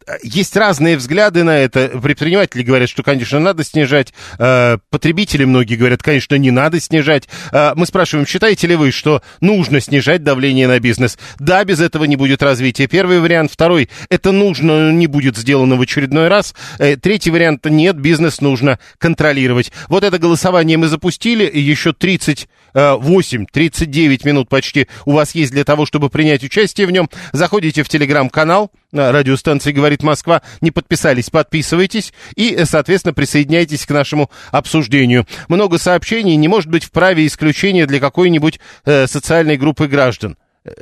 Э, 0.06 0.16
есть 0.22 0.56
разные 0.56 0.96
взгляды 0.96 1.42
на 1.42 1.58
это. 1.58 1.88
Предприниматели 2.00 2.62
говорят, 2.62 2.88
что, 2.88 3.02
конечно, 3.02 3.38
надо 3.38 3.64
снижать. 3.64 4.12
Э, 4.38 4.78
потребители 4.90 5.44
многие 5.44 5.76
говорят, 5.76 6.02
конечно, 6.02 6.34
не 6.36 6.50
надо 6.50 6.80
снижать. 6.80 7.28
Э, 7.52 7.72
мы 7.74 7.86
спрашиваем, 7.86 8.26
считаете 8.26 8.66
ли 8.66 8.76
вы, 8.76 8.90
что 8.90 9.22
нужно 9.40 9.80
снижать 9.80 10.22
давление 10.22 10.68
на 10.68 10.80
бизнес? 10.80 11.18
Да, 11.38 11.64
без 11.64 11.80
этого 11.80 12.04
не 12.04 12.16
будет 12.16 12.42
развития. 12.42 12.86
Первый 12.86 13.20
вариант. 13.20 13.52
Второй, 13.52 13.88
это 14.08 14.32
нужно, 14.32 14.92
не 14.92 15.06
будет 15.06 15.36
сделано 15.36 15.76
в 15.76 15.80
очередной 15.80 16.28
раз. 16.28 16.54
Третий 16.78 17.30
вариант, 17.30 17.64
нет, 17.66 17.96
бизнес 17.96 18.40
нужно 18.40 18.78
контролировать. 18.98 19.72
Вот 19.88 20.04
это 20.04 20.18
голосование 20.18 20.76
мы 20.76 20.88
запустили. 20.88 21.50
Еще 21.52 21.92
38, 21.92 23.46
39 23.50 24.24
минут 24.24 24.48
почти 24.48 24.88
у 25.04 25.12
вас 25.12 25.34
есть 25.34 25.52
для 25.52 25.64
того, 25.64 25.86
чтобы 25.86 26.08
принять 26.10 26.42
участие 26.42 26.86
в 26.86 26.90
нем. 26.90 27.08
Заходите 27.32 27.82
в 27.82 27.88
телеграм-канал 27.88 28.70
радиостанции 28.92 29.72
«Говорит 29.72 30.02
Москва», 30.02 30.42
не 30.60 30.70
подписались, 30.70 31.30
подписывайтесь 31.30 32.12
и, 32.36 32.64
соответственно, 32.64 33.14
присоединяйтесь 33.14 33.86
к 33.86 33.90
нашему 33.90 34.30
обсуждению. 34.50 35.26
Много 35.48 35.78
сообщений, 35.78 36.36
не 36.36 36.48
может 36.48 36.70
быть 36.70 36.84
вправе 36.84 37.26
исключения 37.26 37.86
для 37.86 38.00
какой-нибудь 38.00 38.60
э, 38.84 39.06
социальной 39.06 39.56
группы 39.56 39.86
граждан. 39.86 40.36
Э, 40.64 40.72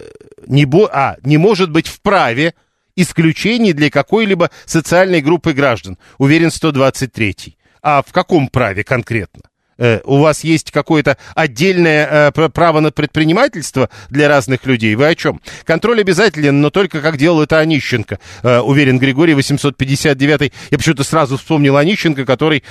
не, 0.46 0.64
бо... 0.64 0.88
а, 0.92 1.16
не 1.22 1.36
может 1.36 1.70
быть 1.70 1.86
вправе 1.86 2.54
исключений 2.96 3.72
для 3.72 3.90
какой-либо 3.90 4.50
социальной 4.66 5.20
группы 5.20 5.52
граждан, 5.52 5.98
уверен 6.18 6.48
123-й. 6.48 7.56
А 7.82 8.02
в 8.02 8.12
каком 8.12 8.48
праве 8.48 8.84
конкретно? 8.84 9.49
Э, 9.80 10.00
у 10.04 10.18
вас 10.18 10.44
есть 10.44 10.70
какое-то 10.70 11.16
отдельное 11.34 12.30
э, 12.30 12.48
право 12.50 12.80
на 12.80 12.92
предпринимательство 12.92 13.88
для 14.10 14.28
разных 14.28 14.66
людей? 14.66 14.94
Вы 14.94 15.06
о 15.06 15.14
чем? 15.14 15.40
Контроль 15.64 16.02
обязателен, 16.02 16.60
но 16.60 16.70
только 16.70 17.00
как 17.00 17.16
делал 17.16 17.42
это 17.42 17.58
Онищенко, 17.58 18.20
э, 18.42 18.58
уверен 18.58 18.98
Григорий 18.98 19.34
859. 19.34 20.52
Я 20.70 20.78
почему-то 20.78 21.02
сразу 21.02 21.38
вспомнил 21.38 21.76
Онищенко, 21.78 22.26
который 22.26 22.62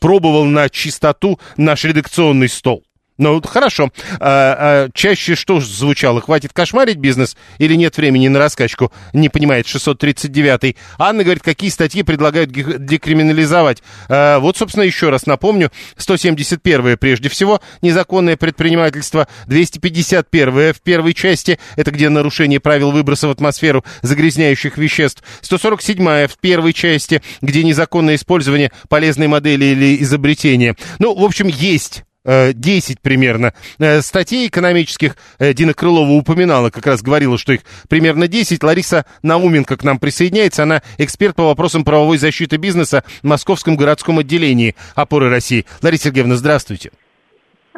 пробовал 0.00 0.46
на 0.46 0.70
чистоту 0.70 1.38
наш 1.56 1.84
редакционный 1.84 2.48
стол. 2.48 2.82
Ну, 3.18 3.42
хорошо. 3.42 3.90
А, 4.20 4.86
а, 4.86 4.88
чаще 4.94 5.34
что 5.34 5.58
звучало? 5.60 6.20
Хватит 6.20 6.52
кошмарить 6.52 6.98
бизнес 6.98 7.36
или 7.58 7.74
нет 7.74 7.96
времени 7.96 8.28
на 8.28 8.38
раскачку? 8.38 8.92
Не 9.12 9.28
понимает 9.28 9.66
639-й. 9.66 10.76
Анна 10.98 11.24
говорит, 11.24 11.42
какие 11.42 11.70
статьи 11.70 12.04
предлагают 12.04 12.52
декриминализовать. 12.52 13.82
А, 14.08 14.38
вот, 14.38 14.56
собственно, 14.56 14.84
еще 14.84 15.10
раз 15.10 15.26
напомню. 15.26 15.72
171-е 15.96 16.96
прежде 16.96 17.28
всего, 17.28 17.60
незаконное 17.82 18.36
предпринимательство. 18.36 19.26
251-е 19.48 20.72
в 20.72 20.80
первой 20.80 21.12
части, 21.12 21.58
это 21.74 21.90
где 21.90 22.10
нарушение 22.10 22.60
правил 22.60 22.92
выброса 22.92 23.26
в 23.26 23.32
атмосферу 23.32 23.84
загрязняющих 24.02 24.78
веществ. 24.78 25.24
147-я 25.42 26.28
в 26.28 26.38
первой 26.38 26.72
части, 26.72 27.20
где 27.42 27.64
незаконное 27.64 28.14
использование 28.14 28.70
полезной 28.88 29.26
модели 29.26 29.64
или 29.64 30.02
изобретения. 30.02 30.76
Ну, 31.00 31.16
в 31.16 31.24
общем, 31.24 31.48
есть 31.48 32.04
10 32.24 32.90
э, 32.90 32.98
примерно 33.00 33.54
э, 33.78 34.02
статей 34.02 34.48
экономических. 34.48 35.16
Э, 35.38 35.54
Дина 35.54 35.74
Крылова 35.74 36.10
упоминала, 36.10 36.70
как 36.70 36.86
раз 36.86 37.02
говорила, 37.02 37.38
что 37.38 37.52
их 37.52 37.60
примерно 37.88 38.28
10. 38.28 38.62
Лариса 38.62 39.06
Науменко 39.22 39.76
к 39.76 39.84
нам 39.84 39.98
присоединяется. 39.98 40.64
Она 40.64 40.82
эксперт 40.98 41.36
по 41.36 41.44
вопросам 41.44 41.84
правовой 41.84 42.18
защиты 42.18 42.56
бизнеса 42.56 43.04
в 43.22 43.26
Московском 43.26 43.76
городском 43.76 44.18
отделении 44.18 44.74
«Опоры 44.94 45.30
России». 45.30 45.64
Лариса 45.82 46.04
Сергеевна, 46.04 46.36
здравствуйте. 46.36 46.90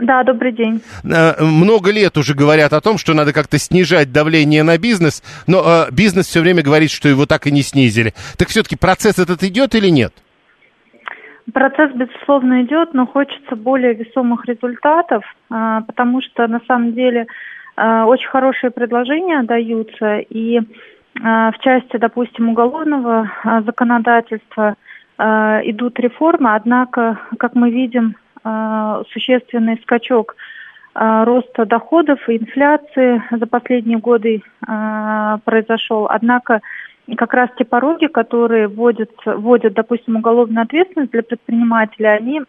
Да, 0.01 0.23
добрый 0.25 0.53
день. 0.53 0.81
Много 1.03 1.91
лет 1.91 2.17
уже 2.17 2.35
говорят 2.35 2.73
о 2.73 2.81
том, 2.81 2.97
что 2.97 3.13
надо 3.13 3.35
как-то 3.35 3.59
снижать 3.59 4.13
давление 4.13 4.63
на 4.63 4.79
бизнес, 4.79 5.23
но 5.47 5.89
бизнес 5.91 6.27
все 6.27 6.41
время 6.41 6.63
говорит, 6.63 6.91
что 6.91 7.09
его 7.09 7.27
так 7.27 7.47
и 7.47 7.51
не 7.51 7.63
снизили. 7.63 8.15
Так 8.39 8.49
все-таки 8.49 8.77
процесс 8.77 9.19
этот 9.19 9.43
идет 9.43 9.75
или 9.75 9.91
нет? 9.91 10.15
Процесс, 11.53 11.93
безусловно, 11.93 12.63
идет, 12.63 12.95
но 12.95 13.07
хочется 13.07 13.57
более 13.57 13.95
весомых 13.95 14.47
результатов, 14.47 15.25
а, 15.49 15.81
потому 15.83 16.21
что 16.23 16.47
на 16.47 16.61
самом 16.69 16.93
деле 16.93 17.27
а, 17.77 18.07
очень 18.07 18.29
хорошие 18.29 18.71
предложения 18.71 19.43
даются, 19.43 20.19
и 20.19 20.61
а, 21.23 21.51
в 21.53 21.59
части, 21.59 21.97
допустим, 21.97 22.51
уголовного 22.51 23.31
законодательства 23.67 24.77
идут 25.19 26.01
реформы, 26.01 26.55
однако, 26.55 27.19
как 27.39 27.55
мы 27.55 27.71
видим, 27.71 28.17
существенный 29.13 29.79
скачок 29.83 30.35
роста 30.95 31.67
доходов 31.67 32.27
и 32.27 32.39
инфляции 32.39 33.23
за 33.31 33.47
последние 33.47 33.99
годы 33.99 34.43
произошел. 35.45 36.07
Однако 36.09 36.63
как 37.17 37.35
раз 37.35 37.51
те 37.57 37.65
пороги, 37.65 38.07
которые 38.07 38.69
вводят, 38.69 39.11
вводят, 39.25 39.75
допустим, 39.75 40.17
уголовную 40.17 40.63
ответственность 40.63 41.13
для 41.13 41.23
предпринимателя, 41.23 42.11
они 42.11 42.43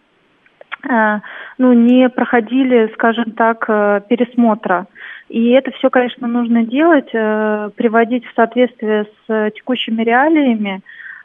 ну, 1.58 1.74
не 1.74 2.10
проходили, 2.10 2.89
скажем 2.94 3.32
так, 3.32 3.68
пересмотра. 4.08 4.88
И 5.30 5.51
это 5.51 5.70
все, 5.72 5.89
конечно, 5.89 6.27
нужно 6.27 6.63
делать, 6.65 7.12
приводить 7.12 8.25
в 8.25 8.34
соответствие 8.36 9.06
с 9.27 9.51
текущими 9.51 10.01
реалиями, 10.01 10.82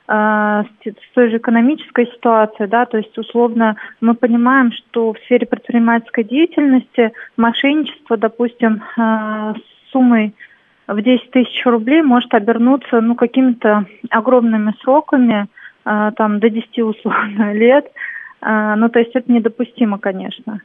с 0.09 1.15
той 1.15 1.31
же 1.31 1.39
экономической 1.39 2.07
ситуацией, 2.07 2.69
да, 2.69 2.87
то 2.87 2.99
есть 2.99 3.17
условно 3.19 3.77
мы 4.01 4.15
понимаем, 4.15 4.71
что 4.73 5.13
в 5.13 5.19
сфере 5.21 5.47
предпринимательской 5.47 6.23
деятельности 6.23 7.13
мошенничество, 7.37 8.17
допустим, 8.17 8.83
с 8.97 9.91
суммой 9.91 10.35
в 10.87 11.03
10 11.03 11.31
тысяч 11.31 11.65
рублей 11.65 12.03
может 12.03 12.33
обернуться 12.35 13.01
ну, 13.01 13.15
какими-то 13.15 13.87
огромными 14.11 14.75
сроками, 14.83 15.47
там 15.85 16.41
до 16.41 16.51
10 16.51 16.79
условно 16.81 17.53
лет. 17.55 17.87
Ну, 18.43 18.89
то 18.89 18.99
есть 18.99 19.13
это 19.15 19.31
недопустимо, 19.31 19.99
конечно. 19.99 20.61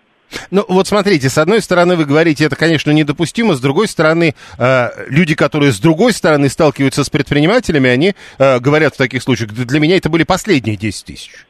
Ну, 0.50 0.64
вот 0.68 0.88
смотрите, 0.88 1.30
с 1.30 1.38
одной 1.38 1.62
стороны, 1.62 1.96
вы 1.96 2.06
говорите, 2.06 2.46
это, 2.46 2.56
конечно, 2.56 2.92
недопустимо, 2.92 3.54
с 3.54 3.62
другой 3.62 3.88
стороны, 3.88 4.34
э, 4.58 4.88
люди, 5.10 5.36
которые 5.36 5.72
с 5.72 5.80
другой 5.80 6.14
стороны 6.14 6.50
сталкиваются 6.50 7.04
с 7.04 7.10
предпринимателями, 7.10 7.90
они 7.90 8.14
э, 8.40 8.60
говорят 8.60 8.94
в 8.94 8.98
таких 8.98 9.22
случаях, 9.22 9.52
для 9.52 9.80
меня 9.80 9.98
это 9.98 10.10
были 10.10 10.24
последние 10.24 10.78
10 10.78 11.06
тысяч. 11.06 11.46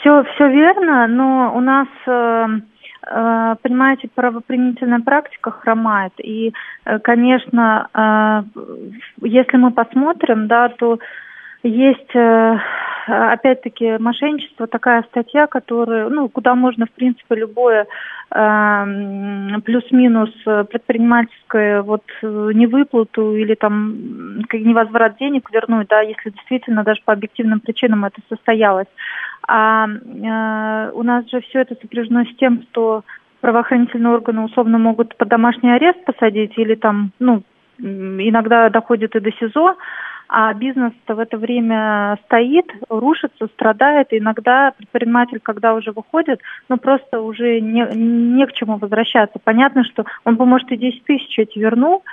Все, 0.00 0.24
все 0.34 0.48
верно, 0.48 1.06
но 1.06 1.52
у 1.54 1.60
нас... 1.60 1.88
Э, 2.06 2.10
э 2.10 2.60
понимаете, 3.62 4.08
правоприменительная 4.14 5.00
практика 5.00 5.50
хромает. 5.50 6.12
И, 6.18 6.52
э, 6.84 6.98
конечно, 6.98 7.88
э, 7.94 8.42
если 9.22 9.56
мы 9.56 9.70
посмотрим, 9.70 10.46
да, 10.46 10.68
то 10.68 10.98
есть, 11.62 12.14
э, 12.14 12.58
опять-таки, 13.06 13.96
мошенничество, 13.98 14.66
такая 14.66 15.02
статья, 15.04 15.46
которая, 15.46 16.08
ну, 16.08 16.28
куда 16.28 16.54
можно, 16.54 16.86
в 16.86 16.90
принципе, 16.90 17.36
любое 17.36 17.86
э, 18.30 18.84
плюс-минус 19.64 20.30
предпринимательское 20.44 21.80
вот 21.80 22.04
невыплату 22.22 23.34
или 23.34 23.54
там 23.54 24.40
невозврат 24.52 25.16
денег 25.18 25.50
вернуть, 25.50 25.88
да, 25.88 26.02
если 26.02 26.30
действительно 26.30 26.84
даже 26.84 27.00
по 27.06 27.14
объективным 27.14 27.60
причинам 27.60 28.04
это 28.04 28.20
состоялось. 28.28 28.88
А 29.48 29.86
э, 29.88 30.90
у 30.92 31.02
нас 31.02 31.28
же 31.30 31.40
все 31.40 31.60
это 31.60 31.74
сопряжено 31.80 32.24
с 32.24 32.36
тем, 32.36 32.62
что 32.70 33.02
правоохранительные 33.40 34.12
органы 34.12 34.42
условно 34.42 34.78
могут 34.78 35.16
под 35.16 35.28
домашний 35.28 35.72
арест 35.72 36.04
посадить 36.04 36.52
или 36.58 36.74
там, 36.74 37.12
ну, 37.18 37.42
иногда 37.78 38.68
доходит 38.68 39.16
и 39.16 39.20
до 39.20 39.32
СИЗО, 39.32 39.76
а 40.28 40.52
бизнес-то 40.52 41.14
в 41.14 41.18
это 41.20 41.38
время 41.38 42.18
стоит, 42.26 42.66
рушится, 42.90 43.46
страдает. 43.46 44.08
Иногда 44.10 44.72
предприниматель, 44.76 45.40
когда 45.42 45.72
уже 45.72 45.92
выходит, 45.92 46.40
ну 46.68 46.76
просто 46.76 47.22
уже 47.22 47.60
не, 47.60 47.86
не 47.94 48.46
к 48.46 48.52
чему 48.52 48.76
возвращаться. 48.76 49.38
Понятно, 49.42 49.84
что 49.84 50.04
он 50.24 50.36
бы, 50.36 50.44
может, 50.44 50.70
и 50.70 50.76
10 50.76 51.04
тысяч 51.04 51.38
эти 51.38 51.58
вернул, 51.58 52.04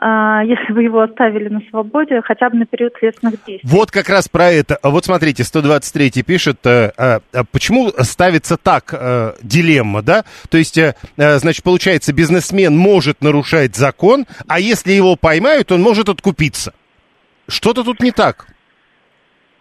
если 0.00 0.72
бы 0.72 0.82
его 0.82 1.00
оставили 1.00 1.48
на 1.48 1.60
свободе, 1.70 2.20
хотя 2.22 2.50
бы 2.50 2.58
на 2.58 2.66
период 2.66 2.92
следственных 2.98 3.34
действий. 3.46 3.60
Вот 3.64 3.90
как 3.90 4.08
раз 4.08 4.28
про 4.28 4.50
это. 4.50 4.78
Вот 4.82 5.04
смотрите, 5.04 5.44
123 5.44 6.22
пишет, 6.22 6.64
а, 6.66 6.92
а, 6.96 7.20
почему 7.50 7.88
ставится 7.98 8.56
так 8.56 8.92
а, 8.92 9.34
дилемма, 9.42 10.02
да? 10.02 10.24
То 10.50 10.58
есть, 10.58 10.78
а, 10.78 10.94
значит, 11.16 11.64
получается, 11.64 12.12
бизнесмен 12.12 12.76
может 12.76 13.22
нарушать 13.22 13.76
закон, 13.76 14.26
а 14.48 14.60
если 14.60 14.92
его 14.92 15.16
поймают, 15.16 15.72
он 15.72 15.82
может 15.82 16.08
откупиться. 16.08 16.72
Что-то 17.48 17.82
тут 17.82 18.00
не 18.00 18.12
так. 18.12 18.46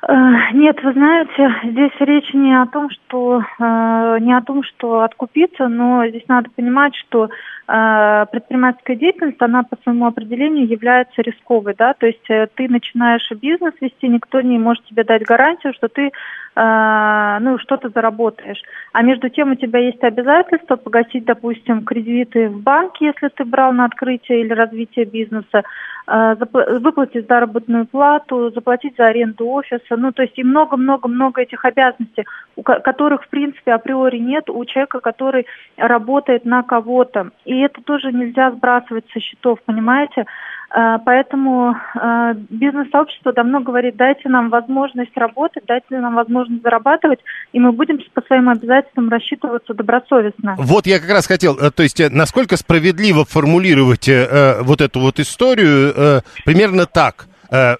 Э, 0.08 0.13
нет, 0.53 0.77
вы 0.84 0.94
знаете, 0.94 1.56
здесь 1.72 1.91
речь 2.00 2.34
не 2.34 2.53
о 2.53 2.67
том, 2.67 2.89
что 2.89 3.41
э, 3.41 4.17
не 4.22 4.34
о 4.34 4.41
том, 4.41 4.63
что 4.63 5.01
откупиться, 5.01 5.67
но 5.67 6.08
здесь 6.08 6.24
надо 6.27 6.50
понимать, 6.56 6.94
что 6.96 7.25
э, 7.25 7.29
предпринимательская 7.67 8.95
деятельность, 8.95 9.41
она 9.41 9.63
по 9.63 9.75
своему 9.83 10.05
определению 10.05 10.65
является 10.65 11.21
рисковой, 11.21 11.75
да, 11.77 11.93
то 11.93 12.07
есть 12.07 12.29
э, 12.29 12.47
ты 12.55 12.69
начинаешь 12.69 13.29
бизнес 13.41 13.74
вести, 13.81 14.07
никто 14.07 14.39
не 14.39 14.57
может 14.57 14.86
тебе 14.86 15.03
дать 15.03 15.24
гарантию, 15.24 15.74
что 15.74 15.89
ты 15.89 16.03
э, 16.07 17.38
ну 17.41 17.57
что-то 17.59 17.89
заработаешь, 17.89 18.62
а 18.93 19.01
между 19.01 19.27
тем 19.27 19.51
у 19.51 19.55
тебя 19.55 19.79
есть 19.79 20.01
обязательство 20.01 20.77
погасить, 20.77 21.25
допустим, 21.25 21.83
кредиты 21.83 22.47
в 22.47 22.62
банке, 22.62 23.07
если 23.07 23.27
ты 23.36 23.43
брал 23.43 23.74
на 23.74 23.83
открытие 23.83 24.41
или 24.41 24.53
развитие 24.53 25.03
бизнеса, 25.03 25.63
э, 26.07 26.36
выплатить 26.79 27.27
заработную 27.27 27.85
плату, 27.85 28.50
заплатить 28.51 28.96
за 28.98 29.07
аренду 29.07 29.46
офиса, 29.46 29.98
ну, 29.98 30.13
то 30.13 30.22
есть 30.22 30.39
и 30.39 30.44
много-много-много 30.46 31.42
этих 31.42 31.65
обязанностей, 31.65 32.25
у 32.55 32.63
которых, 32.63 33.25
в 33.25 33.27
принципе, 33.27 33.74
априори 33.74 34.20
нет 34.20 34.50
у 34.50 34.63
человека, 34.63 35.01
который 35.01 35.48
работает 35.75 36.46
на 36.46 36.63
кого-то. 36.63 37.31
И 37.44 37.56
это 37.61 37.81
тоже 37.81 38.11
нельзя 38.11 38.51
сбрасывать 38.51 39.05
со 39.13 39.20
счетов, 39.20 39.59
понимаете? 39.65 40.25
А, 40.70 40.98
поэтому 41.00 41.75
а, 41.96 42.33
бизнес-сообщество 42.33 43.31
давно 43.31 43.61
говорит, 43.61 43.96
дайте 43.96 44.27
нам 44.27 44.50
возможность 44.50 45.15
работать, 45.15 45.63
дайте 45.65 45.85
нам 45.98 46.15
возможность 46.15 46.61
зарабатывать, 46.61 47.20
и 47.53 47.59
мы 47.59 47.72
будем 47.72 48.00
по 48.13 48.22
своим 48.24 48.50
обязательствам 48.50 49.09
рассчитываться 49.09 49.74
добросовестно. 49.74 50.55
Вот 50.57 50.85
я 50.85 51.00
как 51.00 51.09
раз 51.09 51.25
хотел, 51.25 51.57
э, 51.57 51.72
то 51.72 51.83
есть 51.83 52.01
э, 52.01 52.09
насколько 52.09 52.57
справедливо 52.57 53.24
формулировать 53.24 54.09
э, 54.09 54.27
э, 54.29 54.61
вот 54.63 54.81
эту 54.81 55.00
вот 55.00 55.20
историю 55.20 55.93
э, 55.96 56.22
примерно 56.43 56.85
так. 56.85 57.27
Э, 57.50 57.77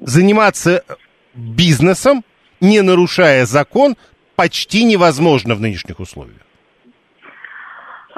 заниматься 0.00 0.84
бизнесом, 1.34 2.24
не 2.60 2.82
нарушая 2.82 3.46
закон, 3.46 3.96
почти 4.36 4.84
невозможно 4.84 5.54
в 5.54 5.60
нынешних 5.60 5.98
условиях. 5.98 6.47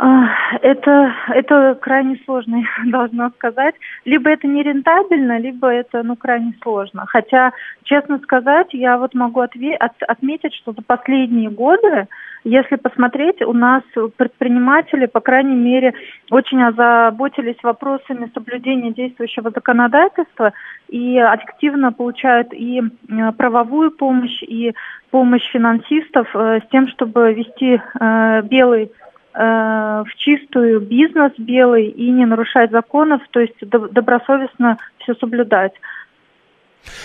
А, 0.02 0.56
это, 0.62 1.12
это 1.28 1.78
крайне 1.78 2.18
сложно, 2.24 2.56
я 2.84 2.90
должна 2.90 3.28
сказать. 3.36 3.74
Либо 4.06 4.30
это 4.30 4.46
нерентабельно, 4.46 5.38
либо 5.38 5.68
это 5.68 6.02
ну, 6.02 6.16
крайне 6.16 6.54
сложно. 6.62 7.04
Хотя, 7.06 7.52
честно 7.82 8.18
сказать, 8.20 8.68
я 8.72 8.96
вот 8.96 9.12
могу 9.12 9.42
отве- 9.42 9.76
от- 9.76 10.02
отметить, 10.08 10.54
что 10.54 10.72
за 10.72 10.80
последние 10.80 11.50
годы, 11.50 12.08
если 12.44 12.76
посмотреть, 12.76 13.42
у 13.42 13.52
нас 13.52 13.82
предприниматели, 14.16 15.04
по 15.04 15.20
крайней 15.20 15.54
мере, 15.54 15.92
очень 16.30 16.62
озаботились 16.62 17.62
вопросами 17.62 18.30
соблюдения 18.32 18.92
действующего 18.92 19.50
законодательства 19.50 20.54
и 20.88 21.18
активно 21.18 21.92
получают 21.92 22.54
и 22.54 22.80
э, 22.80 23.32
правовую 23.36 23.90
помощь, 23.90 24.42
и 24.44 24.72
помощь 25.10 25.46
финансистов 25.52 26.26
э, 26.34 26.60
с 26.64 26.70
тем, 26.70 26.88
чтобы 26.88 27.34
вести 27.34 27.82
э, 28.00 28.42
белый 28.44 28.90
в 29.32 30.08
чистую 30.16 30.80
бизнес 30.80 31.32
белый 31.38 31.86
и 31.86 32.10
не 32.10 32.26
нарушать 32.26 32.70
законов, 32.70 33.22
то 33.30 33.40
есть 33.40 33.54
добросовестно 33.60 34.76
все 34.98 35.14
соблюдать. 35.14 35.72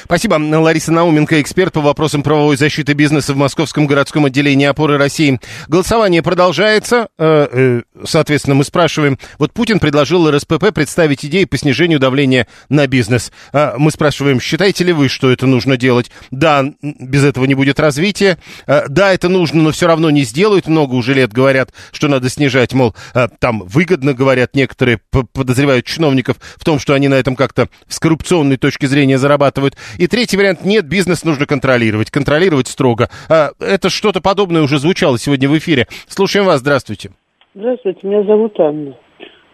Спасибо. 0.05 0.35
Лариса 0.35 0.91
Науменко, 0.91 1.41
эксперт 1.41 1.73
по 1.73 1.81
вопросам 1.81 2.23
правовой 2.23 2.57
защиты 2.57 2.93
бизнеса 2.93 3.33
в 3.33 3.38
Московском 3.38 3.88
городском 3.88 4.25
отделении 4.25 4.65
опоры 4.65 4.97
России. 4.97 5.39
Голосование 5.67 6.21
продолжается. 6.21 7.07
Э, 7.17 7.47
э, 7.51 7.81
соответственно, 8.05 8.55
мы 8.55 8.63
спрашиваем. 8.63 9.19
Вот 9.39 9.53
Путин 9.53 9.79
предложил 9.79 10.29
РСПП 10.29 10.73
представить 10.73 11.25
идеи 11.25 11.45
по 11.45 11.57
снижению 11.57 11.99
давления 11.99 12.47
на 12.69 12.88
бизнес. 12.88 13.31
А 13.51 13.75
мы 13.77 13.91
спрашиваем, 13.91 14.39
считаете 14.39 14.83
ли 14.83 14.93
вы, 14.93 15.09
что 15.09 15.31
это 15.31 15.47
нужно 15.47 15.77
делать? 15.77 16.11
Да, 16.31 16.65
без 16.81 17.23
этого 17.23 17.45
не 17.45 17.55
будет 17.55 17.79
развития. 17.79 18.38
Э, 18.67 18.83
да, 18.88 19.13
это 19.13 19.29
нужно, 19.29 19.61
но 19.61 19.71
все 19.71 19.88
равно 19.88 20.09
не 20.09 20.23
сделают. 20.23 20.67
Много 20.67 20.93
уже 20.93 21.13
лет 21.13 21.33
говорят, 21.33 21.71
что 21.91 22.07
надо 22.07 22.29
снижать, 22.29 22.73
мол, 22.73 22.95
там 23.39 23.63
выгодно, 23.65 24.13
говорят 24.13 24.55
некоторые, 24.55 24.99
подозревают 25.33 25.85
чиновников 25.85 26.38
в 26.57 26.63
том, 26.63 26.79
что 26.79 26.93
они 26.93 27.07
на 27.07 27.15
этом 27.15 27.35
как-то 27.35 27.69
с 27.88 27.99
коррупционной 27.99 28.57
точки 28.57 28.85
зрения 28.85 29.17
зарабатывают 29.17 29.64
делают. 29.65 29.75
И 29.97 30.08
третий 30.08 30.38
вариант, 30.38 30.63
нет, 30.63 30.88
бизнес 30.88 31.23
нужно 31.23 31.45
контролировать, 31.45 32.12
контролировать 32.12 32.67
строго. 32.67 33.10
А, 33.30 33.49
это 33.60 33.89
что-то 33.89 34.21
подобное 34.21 34.62
уже 34.62 34.78
звучало 34.78 35.17
сегодня 35.17 35.49
в 35.49 35.58
эфире. 35.58 35.88
Слушаем 36.08 36.45
вас, 36.45 36.60
здравствуйте. 36.60 37.12
Здравствуйте, 37.54 37.99
меня 38.04 38.23
зовут 38.23 38.60
Анна. 38.60 38.95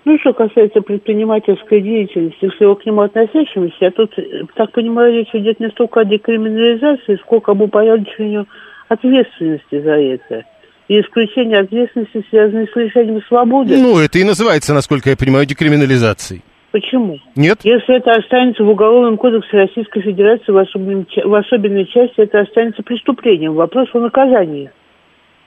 Ну, 0.03 0.17
что 0.19 0.33
касается 0.33 0.81
предпринимательской 0.81 1.79
деятельности, 1.79 2.49
всего 2.55 2.75
к 2.75 2.85
нему 2.87 3.01
относящемуся, 3.01 3.75
я 3.81 3.91
тут, 3.91 4.11
так 4.55 4.71
понимаю, 4.71 5.13
речь 5.13 5.29
идет 5.33 5.59
не 5.59 5.69
столько 5.69 5.99
о 5.99 6.05
декриминализации, 6.05 7.19
сколько 7.21 7.51
об 7.51 7.61
упорядочении 7.61 8.43
ответственности 8.89 9.79
за 9.79 9.91
это. 9.91 10.45
И 10.87 10.99
исключение 10.99 11.59
ответственности, 11.59 12.25
связанной 12.31 12.67
с 12.67 12.75
лишением 12.75 13.21
свободы. 13.27 13.77
Ну, 13.77 13.99
это 13.99 14.17
и 14.17 14.23
называется, 14.23 14.73
насколько 14.73 15.11
я 15.11 15.15
понимаю, 15.15 15.45
декриминализацией. 15.45 16.41
Почему? 16.71 17.19
Нет. 17.35 17.59
Если 17.63 17.97
это 17.97 18.11
останется 18.11 18.63
в 18.63 18.69
Уголовном 18.69 19.17
кодексе 19.17 19.57
Российской 19.57 20.01
Федерации, 20.01 20.51
в 20.51 20.57
особенной, 20.57 21.05
в 21.23 21.35
особенной 21.35 21.85
части 21.85 22.15
это 22.17 22.39
останется 22.39 22.81
преступлением. 22.81 23.55
Вопрос 23.55 23.89
о 23.93 23.99
наказании. 23.99 24.71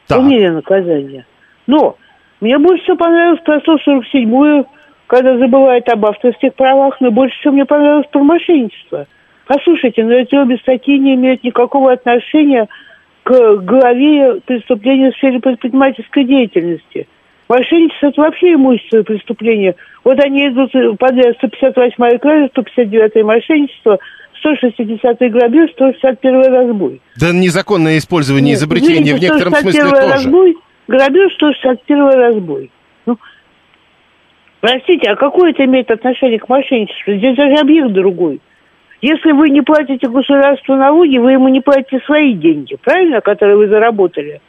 Так. 0.06 0.18
О 0.18 0.22
мере 0.22 0.50
наказания. 0.50 1.26
Но 1.66 1.96
мне 2.40 2.58
больше 2.58 2.84
всего 2.84 2.96
понравилось 2.96 3.40
про 3.40 3.56
147-ю, 3.56 4.66
когда 5.06 5.38
забывают 5.38 5.88
об 5.88 6.04
авторских 6.04 6.54
правах, 6.54 7.00
но 7.00 7.10
больше 7.10 7.38
всего 7.38 7.54
мне 7.54 7.64
понравилось 7.64 8.06
про 8.12 8.22
мошенничество. 8.22 9.06
Послушайте, 9.46 10.04
но 10.04 10.12
эти 10.12 10.34
обе 10.34 10.58
статьи 10.58 10.98
не 10.98 11.14
имеют 11.14 11.42
никакого 11.42 11.92
отношения 11.92 12.68
к 13.22 13.56
главе 13.56 14.40
преступления 14.44 15.10
в 15.10 15.16
сфере 15.16 15.40
предпринимательской 15.40 16.24
деятельности. 16.24 17.08
Мошенничество– 17.48 18.06
это 18.08 18.20
вообще 18.22 18.54
имущественное 18.54 19.04
преступление. 19.04 19.74
Вот 20.02 20.18
они 20.24 20.48
идут 20.48 20.72
подряд 20.98 21.36
158 21.36 22.18
кража, 22.18 22.48
159 22.48 23.24
мошенничество, 23.24 23.98
160 24.38 25.18
грабеж, 25.30 25.70
161 25.72 26.52
разбой. 26.52 27.00
Да 27.20 27.32
незаконное 27.32 27.98
использование 27.98 28.50
Нет, 28.50 28.58
изобретения 28.58 29.12
извините, 29.12 29.16
в 29.16 29.20
некотором 29.20 29.54
смысле 29.54 29.82
тоже. 29.82 30.12
разбой, 30.12 30.56
грабеж, 30.88 31.32
161 31.34 32.10
разбой. 32.12 32.70
Ну, 33.06 33.18
простите, 34.60 35.10
а 35.10 35.16
какое 35.16 35.50
это 35.50 35.64
имеет 35.64 35.90
отношение 35.90 36.38
к 36.38 36.48
мошенничеству? 36.48 37.14
Здесь 37.14 37.36
даже 37.36 37.54
объект 37.56 37.92
другой. 37.92 38.40
Если 39.02 39.32
вы 39.32 39.50
не 39.50 39.60
платите 39.60 40.08
государству 40.08 40.76
налоги, 40.76 41.18
вы 41.18 41.32
ему 41.32 41.48
не 41.48 41.60
платите 41.60 42.00
свои 42.06 42.32
деньги, 42.32 42.78
правильно, 42.82 43.20
которые 43.20 43.58
вы 43.58 43.68
заработали. 43.68 44.40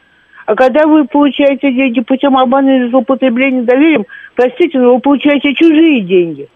А 0.46 0.56
когда 0.56 0.86
вы 0.86 1.06
получаете 1.06 1.72
деньги 1.72 2.02
путем 2.02 2.38
обмана 2.38 2.70
или 2.70 2.90
злоупотребления 2.90 3.64
доверием, 3.64 4.06
простите, 4.36 4.78
но 4.78 4.96
вы 4.96 5.00
получаете 5.00 5.54
чужие 5.56 6.02
деньги. 6.02 6.48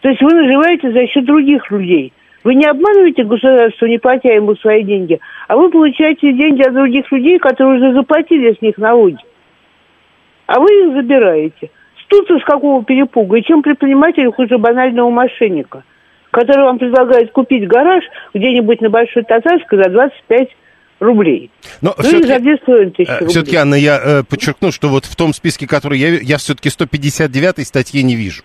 То 0.00 0.10
есть 0.10 0.20
вы 0.22 0.32
наживаете 0.34 0.92
за 0.92 1.06
счет 1.06 1.24
других 1.24 1.70
людей. 1.70 2.12
Вы 2.44 2.54
не 2.54 2.66
обманываете 2.66 3.24
государство, 3.24 3.86
не 3.86 3.98
платя 3.98 4.28
ему 4.28 4.54
свои 4.56 4.82
деньги, 4.82 5.20
а 5.48 5.56
вы 5.56 5.70
получаете 5.70 6.32
деньги 6.32 6.62
от 6.62 6.74
других 6.74 7.10
людей, 7.12 7.38
которые 7.38 7.78
уже 7.78 7.94
заплатили 7.94 8.54
с 8.54 8.62
них 8.62 8.78
налоги. 8.78 9.18
А 10.46 10.58
вы 10.58 10.66
их 10.66 10.94
забираете. 10.94 11.70
Тут 12.08 12.28
из 12.30 12.42
какого 12.44 12.82
перепуга? 12.82 13.36
И 13.36 13.44
чем 13.44 13.62
предприниматель 13.62 14.30
хуже 14.32 14.58
банального 14.58 15.10
мошенника? 15.10 15.84
который 16.30 16.64
вам 16.64 16.78
предлагает 16.78 17.32
купить 17.32 17.66
гараж 17.66 18.04
где-нибудь 18.34 18.80
на 18.80 18.90
Большой 18.90 19.24
Татарской 19.24 19.82
за 19.82 19.90
25 19.90 20.48
рублей. 21.00 21.50
Но 21.80 21.94
ну 21.96 22.04
все-таки, 22.04 22.58
за 22.66 23.26
все-таки, 23.26 23.56
Анна, 23.56 23.74
я 23.74 24.00
э, 24.02 24.22
подчеркну, 24.22 24.70
что 24.70 24.88
вот 24.88 25.06
в 25.06 25.16
том 25.16 25.32
списке, 25.32 25.66
который 25.66 25.98
я, 25.98 26.20
я 26.20 26.36
все-таки 26.38 26.68
159-й 26.68 27.64
статьи 27.64 28.02
не 28.02 28.14
вижу. 28.14 28.42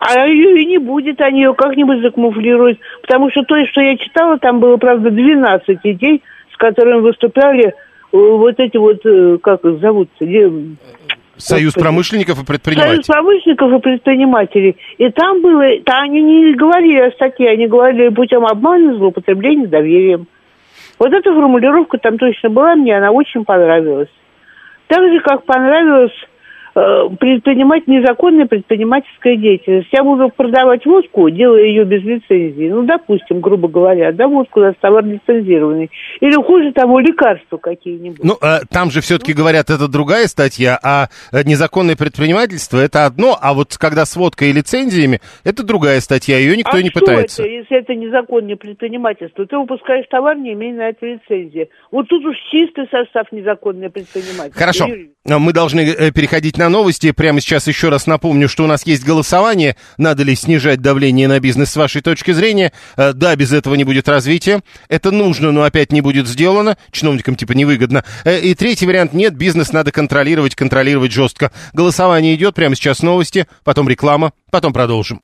А 0.00 0.26
ее 0.26 0.60
и 0.60 0.66
не 0.66 0.78
будет, 0.78 1.20
они 1.20 1.40
ее 1.40 1.54
как-нибудь 1.54 2.02
закамуфлируют. 2.02 2.78
Потому 3.00 3.30
что 3.30 3.42
то, 3.42 3.54
что 3.70 3.80
я 3.80 3.96
читала, 3.96 4.38
там 4.38 4.60
было, 4.60 4.76
правда, 4.76 5.10
12 5.10 5.78
идей, 5.84 6.22
с 6.52 6.56
которыми 6.58 7.00
выступали 7.00 7.68
э, 7.68 7.72
вот 8.12 8.58
эти 8.58 8.76
вот, 8.76 9.00
э, 9.06 9.38
как 9.42 9.64
их 9.64 9.80
зовут-то, 9.80 10.24
Союз 11.36 11.72
промышленников 11.74 12.40
и 12.42 12.46
предпринимателей. 12.46 13.02
Союз 13.02 13.06
промышленников 13.06 13.72
и 13.72 13.78
предпринимателей. 13.82 14.76
И 14.98 15.10
там 15.10 15.42
было, 15.42 15.64
там 15.84 16.04
они 16.04 16.22
не 16.22 16.54
говорили 16.54 17.00
о 17.00 17.10
статье, 17.10 17.48
они 17.50 17.66
говорили 17.66 18.10
путем 18.10 18.46
обмана, 18.46 18.96
злоупотребления 18.96 19.66
доверием. 19.66 20.28
Вот 20.98 21.12
эта 21.12 21.32
формулировка 21.32 21.98
там 21.98 22.18
точно 22.18 22.50
была, 22.50 22.74
мне 22.74 22.96
она 22.96 23.10
очень 23.10 23.44
понравилась. 23.44 24.10
Так 24.88 25.00
же, 25.00 25.20
как 25.20 25.44
понравилось 25.44 26.12
Э, 26.12 26.33
предпринимать 26.74 27.86
незаконная 27.86 28.46
предпринимательская 28.46 29.36
деятельность. 29.36 29.88
Я 29.92 30.02
буду 30.02 30.28
продавать 30.28 30.84
водку, 30.84 31.30
делая 31.30 31.62
ее 31.62 31.84
без 31.84 32.02
лицензии. 32.02 32.68
Ну, 32.68 32.82
допустим, 32.82 33.40
грубо 33.40 33.68
говоря, 33.68 34.12
да, 34.12 34.26
водку 34.26 34.60
за 34.60 34.74
товар 34.80 35.04
лицензированный. 35.04 35.90
Или 36.20 36.34
хуже 36.34 36.72
того, 36.72 36.98
лекарства 36.98 37.58
какие-нибудь. 37.58 38.24
Ну, 38.24 38.36
а, 38.40 38.60
там 38.68 38.90
же 38.90 39.00
все-таки 39.00 39.32
ну. 39.32 39.38
говорят, 39.38 39.70
это 39.70 39.86
другая 39.86 40.26
статья, 40.26 40.76
а 40.82 41.06
э, 41.32 41.44
незаконное 41.44 41.94
предпринимательство 41.94 42.78
это 42.78 43.06
одно, 43.06 43.38
а 43.40 43.54
вот 43.54 43.76
когда 43.78 44.04
с 44.04 44.16
водкой 44.16 44.50
и 44.50 44.52
лицензиями, 44.52 45.20
это 45.44 45.62
другая 45.62 46.00
статья, 46.00 46.38
ее 46.38 46.56
никто 46.56 46.76
а 46.76 46.82
не 46.82 46.90
пытается. 46.90 47.42
Это, 47.42 47.52
если 47.52 47.78
это 47.78 47.94
незаконное 47.94 48.56
предпринимательство, 48.56 49.46
ты 49.46 49.56
выпускаешь 49.56 50.06
товар, 50.10 50.36
не 50.36 50.54
имея 50.54 50.74
на 50.74 50.88
это 50.88 51.06
лицензии. 51.06 51.68
Вот 51.92 52.08
тут 52.08 52.24
уж 52.24 52.36
чистый 52.50 52.88
состав 52.90 53.30
незаконное 53.30 53.90
предпринимательство. 53.90 54.58
Хорошо, 54.58 54.88
мы 55.24 55.52
должны 55.52 55.80
э, 55.80 56.10
переходить 56.10 56.58
на 56.58 56.63
на 56.64 56.70
новости. 56.70 57.10
Прямо 57.10 57.42
сейчас 57.42 57.66
еще 57.66 57.90
раз 57.90 58.06
напомню, 58.06 58.48
что 58.48 58.64
у 58.64 58.66
нас 58.66 58.86
есть 58.86 59.04
голосование. 59.04 59.76
Надо 59.98 60.22
ли 60.22 60.34
снижать 60.34 60.80
давление 60.80 61.28
на 61.28 61.38
бизнес 61.38 61.70
с 61.70 61.76
вашей 61.76 62.00
точки 62.00 62.30
зрения? 62.30 62.72
Э, 62.96 63.12
да, 63.12 63.36
без 63.36 63.52
этого 63.52 63.74
не 63.74 63.84
будет 63.84 64.08
развития. 64.08 64.62
Это 64.88 65.10
нужно, 65.10 65.52
но 65.52 65.64
опять 65.64 65.92
не 65.92 66.00
будет 66.00 66.26
сделано. 66.26 66.78
Чиновникам 66.90 67.36
типа 67.36 67.52
невыгодно. 67.52 68.02
Э, 68.24 68.40
и 68.40 68.54
третий 68.54 68.86
вариант. 68.86 69.12
Нет, 69.12 69.36
бизнес 69.36 69.72
надо 69.72 69.92
контролировать, 69.92 70.54
контролировать 70.54 71.12
жестко. 71.12 71.52
Голосование 71.74 72.34
идет. 72.34 72.54
Прямо 72.54 72.74
сейчас 72.76 73.02
новости, 73.02 73.46
потом 73.62 73.86
реклама, 73.86 74.32
потом 74.50 74.72
продолжим. 74.72 75.20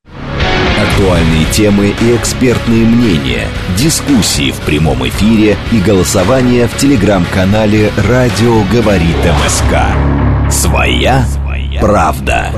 Актуальные 0.79 1.47
темы 1.53 1.95
и 2.01 2.17
экспертные 2.17 2.85
мнения, 2.85 3.47
дискуссии 3.79 4.51
в 4.51 4.61
прямом 4.61 5.07
эфире 5.09 5.57
и 5.73 5.81
голосование 5.81 6.69
в 6.69 6.77
телеграм-канале 6.77 7.93
«Радио 7.97 8.63
Говорит 8.65 9.17
МСК». 9.45 10.20
Своя, 10.51 11.25
правда. 11.81 12.51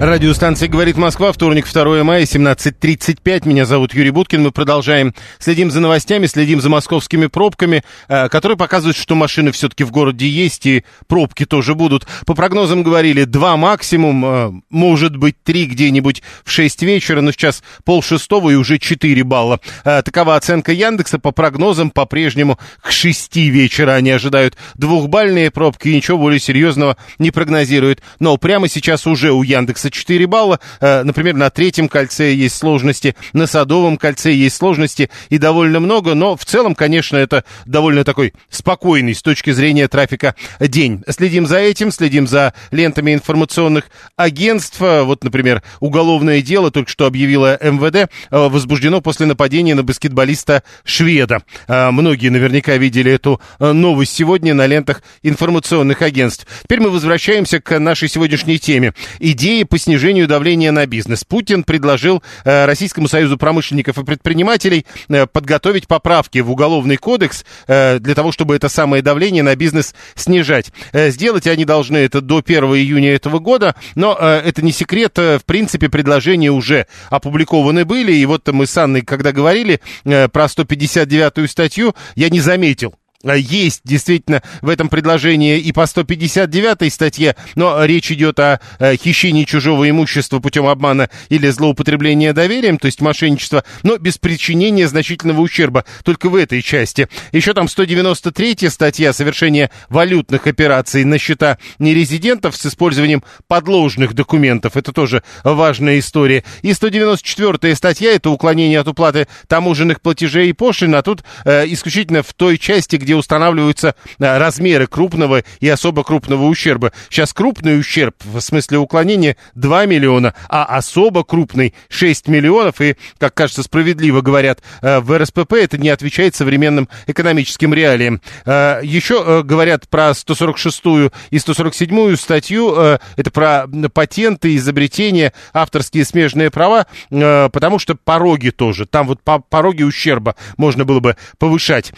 Радиостанция 0.00 0.68
«Говорит 0.68 0.96
Москва», 0.96 1.30
вторник, 1.32 1.72
2 1.72 2.02
мая, 2.02 2.22
17.35. 2.22 3.48
Меня 3.48 3.64
зовут 3.64 3.94
Юрий 3.94 4.10
Буткин. 4.10 4.42
Мы 4.42 4.50
продолжаем. 4.50 5.14
Следим 5.38 5.70
за 5.70 5.78
новостями, 5.80 6.26
следим 6.26 6.60
за 6.60 6.68
московскими 6.68 7.26
пробками, 7.26 7.84
э, 8.08 8.28
которые 8.28 8.58
показывают, 8.58 8.96
что 8.96 9.14
машины 9.14 9.52
все-таки 9.52 9.84
в 9.84 9.92
городе 9.92 10.28
есть, 10.28 10.66
и 10.66 10.84
пробки 11.06 11.46
тоже 11.46 11.76
будут. 11.76 12.08
По 12.26 12.34
прогнозам 12.34 12.82
говорили, 12.82 13.22
два 13.22 13.56
максимум, 13.56 14.24
э, 14.26 14.52
может 14.68 15.16
быть, 15.16 15.40
три 15.44 15.64
где-нибудь 15.64 16.24
в 16.44 16.50
6 16.50 16.82
вечера, 16.82 17.20
но 17.20 17.30
сейчас 17.30 17.62
пол 17.84 18.02
шестого 18.02 18.50
и 18.50 18.56
уже 18.56 18.80
4 18.80 19.22
балла. 19.22 19.60
Э, 19.84 20.02
такова 20.02 20.34
оценка 20.34 20.72
Яндекса. 20.72 21.20
По 21.20 21.30
прогнозам 21.30 21.90
по-прежнему 21.90 22.58
к 22.82 22.90
6 22.90 23.48
вечера 23.48 23.92
они 23.92 24.10
ожидают 24.10 24.56
двухбальные 24.74 25.52
пробки, 25.52 25.88
и 25.88 25.94
ничего 25.94 26.18
более 26.18 26.40
серьезного 26.40 26.96
не 27.20 27.30
прогнозируют. 27.30 28.02
Но 28.18 28.36
прямо 28.38 28.68
сейчас 28.68 29.06
уже 29.06 29.30
у 29.30 29.44
Яндекса 29.44 29.83
24 29.84 30.26
балла. 30.26 30.60
Э, 30.80 31.02
например, 31.02 31.34
на 31.34 31.50
третьем 31.50 31.88
кольце 31.88 32.32
есть 32.32 32.56
сложности, 32.56 33.14
на 33.32 33.46
Садовом 33.46 33.96
кольце 33.96 34.32
есть 34.32 34.56
сложности 34.56 35.10
и 35.28 35.38
довольно 35.38 35.80
много, 35.80 36.14
но 36.14 36.36
в 36.36 36.44
целом, 36.44 36.74
конечно, 36.74 37.16
это 37.16 37.44
довольно 37.66 38.04
такой 38.04 38.32
спокойный 38.48 39.14
с 39.14 39.22
точки 39.22 39.50
зрения 39.50 39.88
трафика 39.88 40.34
день. 40.60 41.02
Следим 41.08 41.46
за 41.46 41.58
этим, 41.58 41.90
следим 41.90 42.26
за 42.26 42.54
лентами 42.70 43.14
информационных 43.14 43.84
агентств. 44.16 44.80
Вот, 44.80 45.22
например, 45.22 45.62
уголовное 45.80 46.40
дело 46.40 46.70
только 46.70 46.90
что 46.90 47.06
объявила 47.06 47.58
МВД, 47.60 47.96
э, 47.96 48.08
возбуждено 48.30 49.00
после 49.00 49.26
нападения 49.26 49.74
на 49.74 49.82
баскетболиста 49.82 50.62
шведа. 50.84 51.42
Э, 51.68 51.90
многие 51.90 52.28
наверняка 52.28 52.76
видели 52.76 53.12
эту 53.12 53.40
новость 53.58 54.14
сегодня 54.14 54.54
на 54.54 54.66
лентах 54.66 55.02
информационных 55.22 56.00
агентств. 56.02 56.46
Теперь 56.62 56.80
мы 56.80 56.90
возвращаемся 56.90 57.60
к 57.60 57.78
нашей 57.78 58.08
сегодняшней 58.08 58.58
теме. 58.58 58.94
Идеи 59.18 59.64
по 59.74 59.78
снижению 59.78 60.28
давления 60.28 60.70
на 60.70 60.86
бизнес. 60.86 61.24
Путин 61.24 61.64
предложил 61.64 62.22
э, 62.44 62.64
Российскому 62.64 63.08
союзу 63.08 63.36
промышленников 63.36 63.98
и 63.98 64.04
предпринимателей 64.04 64.86
э, 65.08 65.26
подготовить 65.26 65.88
поправки 65.88 66.38
в 66.38 66.52
Уголовный 66.52 66.96
кодекс 66.96 67.44
э, 67.66 67.98
для 67.98 68.14
того, 68.14 68.30
чтобы 68.30 68.54
это 68.54 68.68
самое 68.68 69.02
давление 69.02 69.42
на 69.42 69.56
бизнес 69.56 69.96
снижать. 70.14 70.70
Сделать 70.92 71.48
они 71.48 71.64
должны 71.64 71.96
это 71.96 72.20
до 72.20 72.38
1 72.38 72.62
июня 72.66 73.16
этого 73.16 73.40
года, 73.40 73.74
но 73.96 74.14
это 74.14 74.62
не 74.62 74.70
секрет. 74.70 75.18
В 75.18 75.42
принципе, 75.44 75.88
предложения 75.88 76.52
уже 76.52 76.86
опубликованы 77.10 77.84
были. 77.84 78.12
И 78.12 78.24
вот 78.26 78.46
мы 78.46 78.68
с 78.68 78.78
Анной, 78.78 79.00
когда 79.00 79.32
говорили 79.32 79.80
про 80.04 80.44
159-ю 80.44 81.48
статью, 81.48 81.96
я 82.14 82.28
не 82.28 82.38
заметил 82.38 82.94
есть 83.32 83.80
действительно 83.84 84.42
в 84.60 84.68
этом 84.68 84.88
предложении 84.88 85.58
и 85.58 85.72
по 85.72 85.86
159 85.86 86.92
статье, 86.92 87.36
но 87.54 87.84
речь 87.84 88.10
идет 88.12 88.38
о 88.38 88.60
э, 88.78 88.96
хищении 88.96 89.44
чужого 89.44 89.88
имущества 89.88 90.40
путем 90.40 90.66
обмана 90.66 91.08
или 91.28 91.48
злоупотребления 91.48 92.32
доверием, 92.32 92.78
то 92.78 92.86
есть 92.86 93.00
мошенничество, 93.00 93.64
но 93.82 93.96
без 93.96 94.18
причинения 94.18 94.86
значительного 94.88 95.40
ущерба, 95.40 95.84
только 96.04 96.28
в 96.28 96.36
этой 96.36 96.62
части. 96.62 97.08
Еще 97.32 97.54
там 97.54 97.68
193 97.68 98.68
статья 98.68 99.12
совершение 99.12 99.70
валютных 99.88 100.46
операций 100.46 101.04
на 101.04 101.18
счета 101.18 101.58
нерезидентов 101.78 102.56
с 102.56 102.66
использованием 102.66 103.24
подложных 103.48 104.14
документов. 104.14 104.76
Это 104.76 104.92
тоже 104.92 105.22
важная 105.42 105.98
история. 105.98 106.44
И 106.62 106.72
194 106.72 107.74
статья 107.74 108.12
это 108.12 108.30
уклонение 108.30 108.80
от 108.80 108.88
уплаты 108.88 109.28
таможенных 109.48 110.00
платежей 110.00 110.50
и 110.50 110.52
пошлин, 110.52 110.94
а 110.94 111.02
тут 111.02 111.24
э, 111.44 111.64
исключительно 111.68 112.22
в 112.22 112.32
той 112.34 112.58
части, 112.58 112.96
где 112.96 113.13
где 113.14 113.16
устанавливаются 113.16 113.94
э, 114.18 114.38
размеры 114.38 114.86
крупного 114.86 115.44
и 115.60 115.68
особо 115.68 116.02
крупного 116.02 116.44
ущерба. 116.44 116.92
Сейчас 117.08 117.32
крупный 117.32 117.78
ущерб, 117.78 118.16
в 118.24 118.40
смысле 118.40 118.78
уклонения, 118.78 119.36
2 119.54 119.86
миллиона, 119.86 120.34
а 120.48 120.64
особо 120.64 121.24
крупный 121.24 121.74
6 121.88 122.28
миллионов. 122.28 122.80
И, 122.80 122.96
как 123.18 123.34
кажется, 123.34 123.62
справедливо 123.62 124.20
говорят 124.20 124.60
э, 124.82 124.98
в 124.98 125.16
РСПП, 125.16 125.54
это 125.54 125.78
не 125.78 125.88
отвечает 125.90 126.34
современным 126.34 126.88
экономическим 127.06 127.72
реалиям. 127.72 128.20
Э, 128.44 128.80
еще 128.82 129.42
говорят 129.42 129.88
про 129.88 130.10
146-ю 130.10 131.12
и 131.30 131.36
147-ю 131.36 132.16
статью, 132.16 132.74
это 132.74 133.30
про 133.30 133.66
патенты, 133.92 134.56
изобретения, 134.56 135.32
авторские 135.52 136.04
смежные 136.04 136.50
права, 136.50 136.86
потому 137.10 137.78
что 137.78 137.94
пороги 137.94 138.50
тоже, 138.50 138.86
там 138.86 139.06
вот 139.06 139.22
по 139.22 139.38
пороги 139.38 139.82
ущерба 139.82 140.34
можно 140.56 140.84
было 140.84 141.00
бы 141.00 141.16
повышать. 141.38 141.92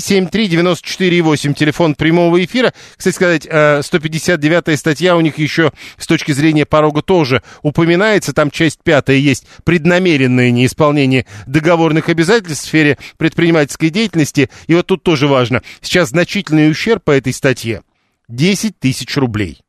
7373948, 0.00 1.54
телефон 1.54 1.94
прямого 1.94 2.44
эфира. 2.44 2.72
Кстати 2.96 3.14
сказать, 3.14 3.46
159-я 3.46 4.76
статья 4.76 5.16
у 5.16 5.20
них 5.20 5.38
еще 5.38 5.72
с 5.96 6.06
точки 6.06 6.32
зрения 6.32 6.66
порога 6.66 7.02
тоже 7.02 7.42
упоминается. 7.62 8.32
Там 8.32 8.50
часть 8.50 8.80
пятая 8.82 9.16
есть 9.16 9.46
преднамеренное 9.64 10.50
неисполнение 10.50 11.26
договорных 11.46 12.08
обязательств 12.08 12.64
в 12.64 12.68
сфере 12.68 12.98
предпринимательской 13.16 13.90
деятельности. 13.90 14.50
И 14.66 14.74
вот 14.74 14.86
тут 14.86 15.02
тоже 15.02 15.26
важно. 15.26 15.62
Сейчас 15.80 16.10
значительный 16.10 16.70
ущерб 16.70 17.04
по 17.04 17.12
этой 17.12 17.32
статье 17.32 17.82
10 18.28 18.78
тысяч 18.78 19.16
рублей. 19.16 19.60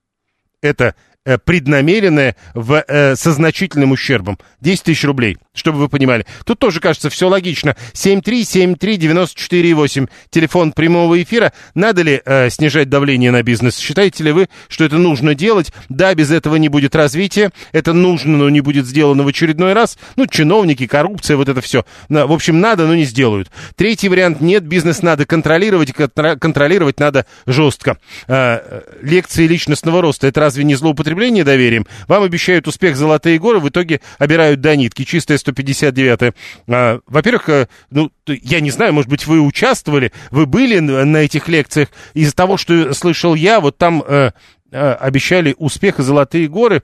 Это 0.61 0.85
э, 0.85 0.93
преднамеренное 1.23 2.35
в, 2.53 2.83
э, 2.87 3.15
со 3.15 3.31
значительным 3.31 3.91
ущербом. 3.91 4.37
10 4.61 4.83
тысяч 4.83 5.03
рублей 5.03 5.37
чтобы 5.53 5.79
вы 5.79 5.89
понимали. 5.89 6.25
Тут 6.45 6.59
тоже, 6.59 6.79
кажется, 6.79 7.09
все 7.09 7.27
логично. 7.27 7.75
7373948, 7.93 10.07
телефон 10.29 10.71
прямого 10.71 11.21
эфира. 11.21 11.51
Надо 11.75 12.03
ли 12.03 12.21
э, 12.23 12.49
снижать 12.49 12.87
давление 12.89 13.31
на 13.31 13.43
бизнес? 13.43 13.77
Считаете 13.77 14.23
ли 14.23 14.31
вы, 14.31 14.47
что 14.69 14.85
это 14.85 14.97
нужно 14.97 15.35
делать? 15.35 15.73
Да, 15.89 16.15
без 16.15 16.31
этого 16.31 16.55
не 16.55 16.69
будет 16.69 16.95
развития. 16.95 17.51
Это 17.73 17.91
нужно, 17.91 18.37
но 18.37 18.49
не 18.49 18.61
будет 18.61 18.85
сделано 18.85 19.23
в 19.23 19.27
очередной 19.27 19.73
раз. 19.73 19.97
Ну, 20.15 20.25
чиновники, 20.25 20.87
коррупция, 20.87 21.35
вот 21.35 21.49
это 21.49 21.59
все. 21.61 21.83
В 22.07 22.31
общем, 22.31 22.61
надо, 22.61 22.87
но 22.87 22.95
не 22.95 23.03
сделают. 23.03 23.51
Третий 23.75 24.07
вариант. 24.07 24.39
Нет, 24.41 24.63
бизнес 24.63 25.01
надо 25.01 25.25
контролировать. 25.25 25.91
Контролировать 25.93 26.97
надо 26.99 27.25
жестко. 27.45 27.97
Э, 28.27 28.83
лекции 29.01 29.47
личностного 29.47 30.01
роста. 30.01 30.27
Это 30.27 30.39
разве 30.39 30.63
не 30.63 30.75
злоупотребление 30.75 31.10
доверием? 31.43 31.85
Вам 32.07 32.23
обещают 32.23 32.67
успех 32.67 32.95
золотые 32.95 33.39
горы, 33.39 33.59
в 33.59 33.69
итоге 33.69 34.01
обирают 34.17 34.61
до 34.61 34.75
нитки. 34.75 35.03
Чистая 35.03 35.37
159 35.37 36.33
а, 36.67 36.99
Во-первых, 37.07 37.49
э, 37.49 37.67
ну, 37.89 38.11
я 38.27 38.59
не 38.59 38.71
знаю, 38.71 38.93
может 38.93 39.09
быть, 39.09 39.27
вы 39.27 39.39
участвовали, 39.41 40.11
вы 40.31 40.45
были 40.45 40.79
на 40.79 41.17
этих 41.17 41.47
лекциях. 41.47 41.89
Из 42.13 42.33
того, 42.33 42.57
что 42.57 42.93
слышал 42.93 43.35
я, 43.35 43.59
вот 43.59 43.77
там 43.77 44.03
э, 44.05 44.31
э, 44.71 44.91
обещали 44.93 45.55
успех 45.57 45.99
и 45.99 46.03
золотые 46.03 46.47
горы, 46.47 46.81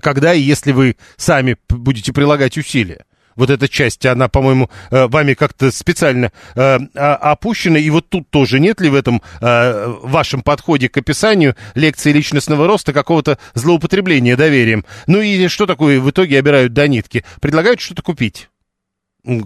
когда 0.00 0.34
и 0.34 0.40
если 0.40 0.72
вы 0.72 0.96
сами 1.16 1.56
будете 1.68 2.12
прилагать 2.12 2.58
усилия 2.58 3.04
вот 3.36 3.50
эта 3.50 3.68
часть, 3.68 4.04
она, 4.06 4.28
по-моему, 4.28 4.70
э, 4.90 5.06
вами 5.06 5.34
как-то 5.34 5.70
специально 5.70 6.32
э, 6.54 6.78
опущена. 6.94 7.78
И 7.78 7.90
вот 7.90 8.08
тут 8.08 8.28
тоже 8.30 8.58
нет 8.58 8.80
ли 8.80 8.88
в 8.88 8.94
этом 8.94 9.22
э, 9.40 9.94
вашем 10.02 10.42
подходе 10.42 10.88
к 10.88 10.96
описанию 10.96 11.54
лекции 11.74 12.12
личностного 12.12 12.66
роста 12.66 12.92
какого-то 12.92 13.38
злоупотребления 13.54 14.36
доверием? 14.36 14.84
Ну 15.06 15.20
и 15.20 15.46
что 15.48 15.66
такое 15.66 16.00
в 16.00 16.10
итоге 16.10 16.38
обирают 16.38 16.72
до 16.72 16.88
нитки? 16.88 17.24
Предлагают 17.40 17.80
что-то 17.80 18.02
купить. 18.02 18.48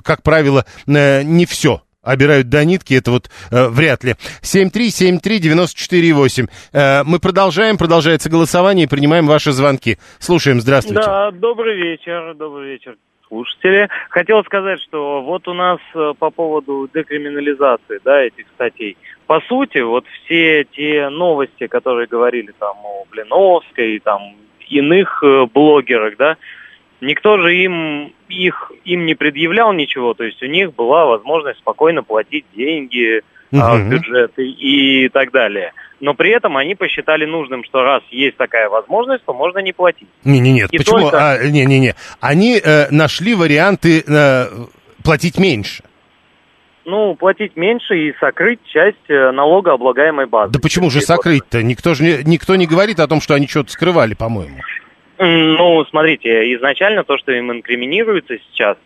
Как 0.05 0.23
правило, 0.23 0.67
не 0.87 1.47
все 1.47 1.83
обирают 2.03 2.49
до 2.49 2.65
нитки, 2.65 2.95
это 2.95 3.11
вот 3.11 3.29
э, 3.51 3.69
вряд 3.69 4.05
ли. 4.05 4.15
7373948. 4.43 6.49
Э, 6.73 7.03
мы 7.05 7.19
продолжаем, 7.19 7.77
продолжается 7.79 8.31
голосование 8.31 8.89
принимаем 8.89 9.27
ваши 9.27 9.53
звонки. 9.53 9.99
Слушаем, 10.19 10.61
здравствуйте. 10.61 11.03
Да, 11.03 11.31
добрый 11.31 11.77
вечер, 11.77 12.35
добрый 12.35 12.73
вечер 12.73 12.97
слушатели. 13.31 13.89
Хотел 14.11 14.45
сказать, 14.45 14.81
что 14.83 15.23
вот 15.23 15.49
у 15.49 15.55
нас 15.55 15.79
э, 15.95 16.13
по 16.19 16.31
поводу 16.31 16.91
декриминализации 16.93 18.01
да, 18.05 18.21
этих 18.23 18.47
статей. 18.55 18.99
По 19.27 19.41
сути, 19.43 19.79
вот 19.79 20.05
все 20.09 20.65
те 20.65 21.09
новости, 21.09 21.69
которые 21.69 22.07
говорили 22.07 22.53
там 22.59 22.77
о 22.85 23.05
Блиновской, 23.11 24.01
там 24.01 24.35
иных 24.69 25.23
э, 25.23 25.47
блогерах, 25.47 26.17
да, 26.19 26.37
никто 27.01 27.39
же 27.39 27.57
им 27.57 28.13
их 28.29 28.73
им 28.85 29.07
не 29.07 29.15
предъявлял 29.15 29.73
ничего, 29.73 30.15
то 30.15 30.25
есть 30.25 30.43
у 30.43 30.47
них 30.47 30.75
была 30.75 31.07
возможность 31.07 31.61
спокойно 31.61 32.03
платить 32.03 32.45
деньги, 32.55 33.23
а, 33.53 33.77
в 33.77 33.89
бюджет 33.89 34.33
и, 34.39 35.05
и 35.05 35.09
так 35.09 35.33
далее. 35.33 35.73
Но 36.01 36.15
при 36.15 36.31
этом 36.31 36.57
они 36.57 36.75
посчитали 36.75 37.27
нужным, 37.27 37.63
что 37.65 37.83
раз 37.83 38.03
есть 38.11 38.37
такая 38.39 38.69
возможность, 38.71 39.25
то 39.25 39.35
можно 39.35 39.59
не 39.59 39.73
платить. 39.73 40.09
Не, 40.25 40.41
не, 40.41 40.53
нет. 40.53 40.73
И 40.73 40.79
почему? 40.79 41.01
Только... 41.01 41.33
А, 41.33 41.45
не, 41.45 41.67
не, 41.67 41.79
не. 41.79 41.95
Они 42.21 42.59
э, 42.59 42.91
нашли 42.91 43.35
варианты 43.35 44.03
э, 44.07 44.47
платить 45.05 45.39
меньше. 45.39 45.85
Ну, 46.87 47.15
платить 47.15 47.55
меньше 47.57 48.09
и 48.09 48.15
сокрыть 48.19 48.61
часть 48.65 48.97
э, 49.09 49.31
налогооблагаемой 49.31 50.27
базы. 50.27 50.55
Да 50.55 50.59
почему 50.59 50.89
же 50.89 51.03
сокрыть-то? 51.03 51.63
Никто 51.63 51.95
же 51.95 52.03
не, 52.03 52.25
никто 52.25 52.57
не 52.57 52.67
говорит 52.67 52.99
о 52.99 53.07
том, 53.07 53.21
что 53.21 53.35
они 53.35 53.47
что-то 53.47 53.71
скрывали, 53.71 54.15
по-моему. 54.15 54.57
Ну, 55.19 55.85
смотрите, 55.85 56.55
изначально 56.55 57.05
то, 57.05 57.19
что 57.19 57.31
им 57.33 57.53
инкриминируется 57.53 58.39
сейчас, 58.39 58.79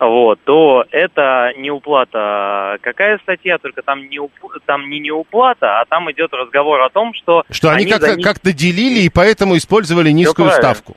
вот, 0.00 0.40
то 0.44 0.84
это 0.90 1.52
не 1.58 1.70
уплата. 1.70 2.78
Какая 2.80 3.18
статья? 3.18 3.58
Только 3.58 3.82
там 3.82 4.08
не, 4.08 4.18
уп... 4.18 4.32
там 4.64 4.88
не 4.88 4.98
неуплата, 4.98 5.80
а 5.80 5.84
там 5.84 6.10
идет 6.10 6.32
разговор 6.32 6.80
о 6.80 6.88
том, 6.88 7.12
что... 7.14 7.44
Что 7.50 7.70
они, 7.70 7.84
они 7.84 7.92
как- 7.92 8.16
них... 8.16 8.24
как-то 8.24 8.52
делили 8.52 9.00
и 9.00 9.10
поэтому 9.10 9.56
использовали 9.56 10.10
низкую 10.10 10.50
ставку. 10.50 10.96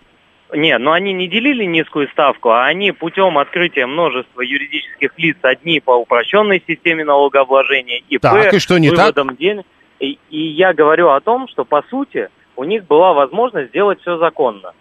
Нет, 0.55 0.79
но 0.79 0.91
они 0.91 1.13
не 1.13 1.27
делили 1.27 1.65
низкую 1.65 2.07
ставку, 2.09 2.51
а 2.51 2.65
они 2.65 2.91
путем 2.91 3.37
открытия 3.37 3.87
множества 3.87 4.41
юридических 4.41 5.11
лиц, 5.17 5.37
одни 5.41 5.79
по 5.79 5.97
упрощенной 5.97 6.63
системе 6.65 7.03
налогообложения, 7.03 8.03
и 8.07 8.17
так, 8.19 8.53
и 8.53 8.59
что 8.59 8.77
не 8.77 8.89
выводом 8.89 9.29
так? 9.29 9.37
денег. 9.37 9.65
И, 9.99 10.19
и 10.29 10.47
я 10.49 10.73
говорю 10.73 11.09
о 11.09 11.21
том, 11.21 11.47
что 11.47 11.65
по 11.65 11.83
сути 11.89 12.29
у 12.55 12.63
них 12.63 12.85
была 12.85 13.13
возможность 13.13 13.69
сделать 13.69 13.99
все 14.01 14.17
законно. 14.17 14.73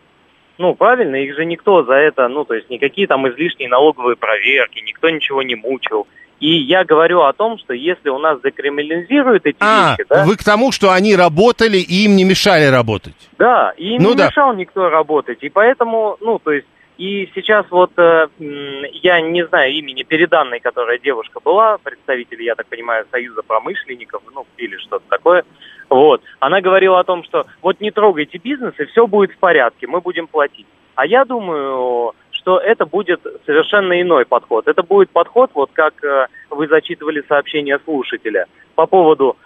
Ну, 0.58 0.74
правильно, 0.74 1.16
их 1.16 1.34
же 1.34 1.44
никто 1.44 1.84
за 1.84 1.94
это, 1.94 2.28
ну, 2.28 2.44
то 2.44 2.54
есть 2.54 2.68
никакие 2.70 3.06
там 3.06 3.28
излишние 3.28 3.68
налоговые 3.68 4.16
проверки, 4.16 4.80
никто 4.80 5.08
ничего 5.10 5.42
не 5.42 5.54
мучил. 5.54 6.06
И 6.40 6.56
я 6.56 6.84
говорю 6.84 7.22
о 7.22 7.32
том, 7.32 7.56
что 7.58 7.72
если 7.72 8.08
у 8.08 8.18
нас 8.18 8.40
декриминализируют 8.42 9.46
эти 9.46 9.58
а, 9.60 9.92
вещи, 9.96 10.08
да... 10.08 10.24
вы 10.24 10.36
к 10.36 10.42
тому, 10.42 10.72
что 10.72 10.90
они 10.90 11.14
работали 11.14 11.76
и 11.76 12.04
им 12.04 12.16
не 12.16 12.24
мешали 12.24 12.64
работать. 12.64 13.14
Да, 13.38 13.72
и 13.76 13.94
им 13.94 14.02
ну, 14.02 14.10
не 14.10 14.16
да. 14.16 14.26
мешал 14.26 14.52
никто 14.54 14.88
работать. 14.88 15.38
И 15.42 15.48
поэтому, 15.48 16.16
ну, 16.20 16.40
то 16.40 16.50
есть, 16.50 16.66
и 16.98 17.30
сейчас 17.34 17.64
вот, 17.70 17.92
э, 17.96 18.26
я 18.38 19.20
не 19.20 19.46
знаю 19.46 19.72
имени 19.72 20.02
переданной, 20.02 20.58
которая 20.58 20.98
девушка 20.98 21.38
была, 21.38 21.78
представитель, 21.78 22.42
я 22.42 22.56
так 22.56 22.66
понимаю, 22.66 23.06
Союза 23.12 23.42
промышленников, 23.42 24.22
ну, 24.34 24.44
или 24.56 24.76
что-то 24.78 25.04
такое, 25.08 25.44
вот. 25.92 26.22
Она 26.40 26.60
говорила 26.60 26.98
о 26.98 27.04
том, 27.04 27.22
что 27.24 27.46
вот 27.60 27.80
не 27.80 27.90
трогайте 27.90 28.38
бизнес, 28.38 28.74
и 28.78 28.84
все 28.86 29.06
будет 29.06 29.32
в 29.32 29.38
порядке, 29.38 29.86
мы 29.86 30.00
будем 30.00 30.26
платить. 30.26 30.66
А 30.94 31.06
я 31.06 31.24
думаю, 31.24 32.12
что 32.30 32.58
это 32.58 32.86
будет 32.86 33.20
совершенно 33.46 34.00
иной 34.00 34.24
подход. 34.24 34.68
Это 34.68 34.82
будет 34.82 35.10
подход, 35.10 35.50
вот 35.54 35.70
как 35.72 36.02
э, 36.04 36.26
вы 36.50 36.66
зачитывали 36.66 37.24
сообщение 37.28 37.78
слушателя 37.84 38.46
по 38.74 38.86
поводу 38.86 39.36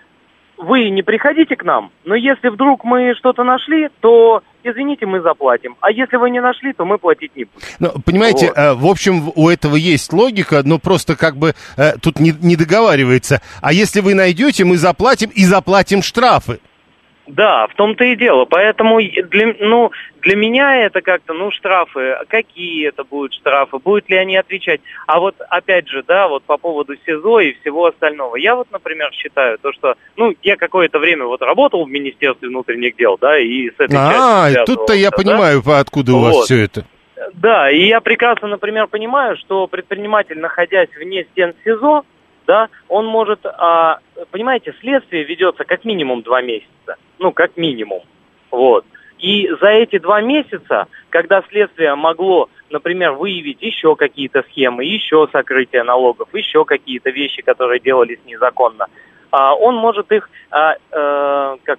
вы 0.58 0.88
не 0.88 1.02
приходите 1.02 1.56
к 1.56 1.64
нам, 1.64 1.90
но 2.04 2.14
если 2.14 2.48
вдруг 2.48 2.84
мы 2.84 3.14
что-то 3.14 3.44
нашли, 3.44 3.90
то 4.00 4.42
извините, 4.66 5.06
мы 5.06 5.20
заплатим. 5.20 5.76
А 5.80 5.90
если 5.90 6.16
вы 6.16 6.30
не 6.30 6.40
нашли, 6.40 6.72
то 6.72 6.84
мы 6.84 6.98
платить 6.98 7.34
не 7.36 7.44
будем. 7.44 7.66
Ну, 7.78 7.92
понимаете, 8.04 8.48
вот. 8.48 8.58
э, 8.58 8.74
в 8.74 8.86
общем, 8.86 9.32
у 9.34 9.48
этого 9.48 9.76
есть 9.76 10.12
логика, 10.12 10.62
но 10.64 10.78
просто 10.78 11.16
как 11.16 11.36
бы 11.36 11.54
э, 11.76 11.92
тут 12.00 12.18
не, 12.20 12.34
не 12.40 12.56
договаривается. 12.56 13.40
А 13.60 13.72
если 13.72 14.00
вы 14.00 14.14
найдете, 14.14 14.64
мы 14.64 14.76
заплатим 14.76 15.30
и 15.30 15.44
заплатим 15.44 16.02
штрафы. 16.02 16.60
Да, 17.26 17.66
в 17.66 17.74
том-то 17.74 18.04
и 18.04 18.16
дело. 18.16 18.44
Поэтому 18.44 19.00
для, 19.00 19.54
ну, 19.60 19.90
для 20.22 20.36
меня 20.36 20.84
это 20.84 21.00
как-то, 21.00 21.32
ну, 21.32 21.50
штрафы, 21.50 22.18
какие 22.28 22.88
это 22.88 23.04
будут 23.04 23.34
штрафы, 23.34 23.78
будут 23.78 24.08
ли 24.08 24.16
они 24.16 24.36
отвечать. 24.36 24.80
А 25.06 25.18
вот, 25.18 25.34
опять 25.50 25.88
же, 25.88 26.04
да, 26.06 26.28
вот 26.28 26.44
по 26.44 26.56
поводу 26.56 26.94
СИЗО 27.04 27.40
и 27.40 27.54
всего 27.60 27.86
остального. 27.86 28.36
Я 28.36 28.54
вот, 28.54 28.68
например, 28.70 29.10
считаю 29.12 29.58
то, 29.58 29.72
что, 29.72 29.94
ну, 30.16 30.34
я 30.42 30.56
какое-то 30.56 30.98
время 30.98 31.24
вот 31.24 31.42
работал 31.42 31.84
в 31.84 31.90
Министерстве 31.90 32.48
внутренних 32.48 32.96
дел, 32.96 33.18
да, 33.20 33.38
и 33.38 33.70
с 33.70 33.74
этой 33.78 33.96
А, 33.96 34.64
тут-то 34.64 34.94
я 34.94 35.10
да? 35.10 35.16
понимаю, 35.16 35.62
откуда 35.66 36.12
у 36.12 36.20
вот. 36.20 36.34
вас 36.34 36.44
все 36.44 36.64
это. 36.64 36.84
Да, 37.34 37.70
и 37.70 37.86
я 37.86 38.00
прекрасно, 38.00 38.48
например, 38.48 38.86
понимаю, 38.86 39.36
что 39.36 39.66
предприниматель, 39.66 40.38
находясь 40.38 40.90
вне 40.96 41.24
стен 41.32 41.54
СИЗО, 41.64 42.04
да, 42.46 42.68
он 42.88 43.06
может, 43.06 43.40
а, 43.44 43.98
понимаете, 44.30 44.74
следствие 44.80 45.24
ведется 45.24 45.64
как 45.64 45.84
минимум 45.84 46.22
два 46.22 46.42
месяца, 46.42 46.96
ну, 47.18 47.32
как 47.32 47.56
минимум, 47.56 48.02
вот. 48.50 48.84
И 49.18 49.48
за 49.60 49.68
эти 49.68 49.98
два 49.98 50.20
месяца, 50.20 50.88
когда 51.08 51.42
следствие 51.48 51.94
могло 51.94 52.50
например, 52.70 53.12
выявить 53.12 53.62
еще 53.62 53.96
какие-то 53.96 54.42
схемы, 54.50 54.84
еще 54.84 55.28
сокрытие 55.32 55.82
налогов, 55.82 56.28
еще 56.32 56.64
какие-то 56.64 57.10
вещи, 57.10 57.42
которые 57.42 57.80
делались 57.80 58.18
незаконно, 58.26 58.86
а, 59.30 59.54
он 59.54 59.76
может 59.76 60.10
их 60.12 60.28
а, 60.50 60.74
э, 60.74 61.56
как 61.64 61.78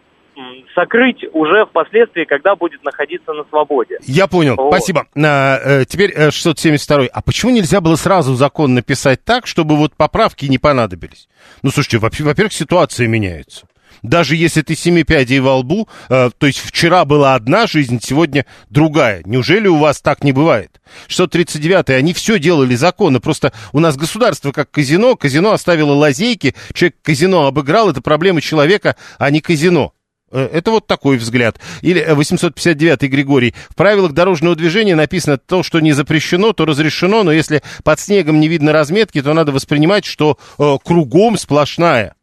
сокрыть 0.75 1.23
уже 1.33 1.65
впоследствии, 1.65 2.25
когда 2.25 2.55
будет 2.55 2.83
находиться 2.83 3.33
на 3.33 3.43
свободе. 3.45 3.97
Я 4.03 4.27
понял, 4.27 4.55
вот. 4.55 4.73
спасибо. 4.73 5.07
А, 5.15 5.85
теперь 5.85 6.13
672. 6.31 7.05
Э, 7.05 7.07
а 7.11 7.21
почему 7.21 7.51
нельзя 7.51 7.81
было 7.81 7.95
сразу 7.95 8.35
закон 8.35 8.73
написать 8.73 9.23
так, 9.23 9.47
чтобы 9.47 9.75
вот 9.75 9.95
поправки 9.95 10.45
не 10.45 10.57
понадобились? 10.57 11.27
Ну, 11.63 11.71
слушайте, 11.71 11.97
во-первых, 11.97 12.53
ситуация 12.53 13.07
меняется. 13.07 13.67
Даже 14.03 14.35
если 14.35 14.61
ты 14.61 14.75
семи 14.75 15.03
пядей 15.03 15.39
во 15.39 15.57
лбу, 15.57 15.87
э, 16.09 16.29
то 16.37 16.47
есть 16.47 16.59
вчера 16.59 17.05
была 17.05 17.35
одна 17.35 17.67
жизнь, 17.67 17.99
сегодня 18.01 18.45
другая. 18.69 19.21
Неужели 19.25 19.67
у 19.67 19.77
вас 19.77 20.01
так 20.01 20.23
не 20.23 20.31
бывает? 20.31 20.81
639-й, 21.07 21.95
они 21.95 22.13
все 22.13 22.39
делали 22.39 22.75
законно, 22.75 23.19
просто 23.19 23.53
у 23.73 23.79
нас 23.79 23.97
государство 23.97 24.51
как 24.51 24.71
казино, 24.71 25.15
казино 25.15 25.51
оставило 25.51 25.93
лазейки, 25.93 26.55
человек 26.73 26.95
казино 27.01 27.47
обыграл, 27.47 27.89
это 27.89 28.01
проблема 28.01 28.41
человека, 28.41 28.95
а 29.17 29.31
не 29.31 29.41
казино. 29.41 29.93
Э, 30.31 30.49
это 30.51 30.71
вот 30.71 30.87
такой 30.87 31.17
взгляд. 31.17 31.59
Или 31.81 32.05
859-й 32.05 33.05
э, 33.05 33.09
Григорий. 33.09 33.53
В 33.69 33.75
правилах 33.75 34.13
дорожного 34.13 34.55
движения 34.55 34.95
написано 34.95 35.37
то, 35.37 35.63
что 35.63 35.79
не 35.79 35.93
запрещено, 35.93 36.53
то 36.53 36.65
разрешено, 36.65 37.23
но 37.23 37.31
если 37.31 37.61
под 37.83 37.99
снегом 37.99 38.39
не 38.39 38.47
видно 38.47 38.73
разметки, 38.73 39.21
то 39.21 39.33
надо 39.33 39.51
воспринимать, 39.51 40.05
что 40.05 40.37
э, 40.57 40.77
кругом 40.83 41.37
сплошная. 41.37 42.13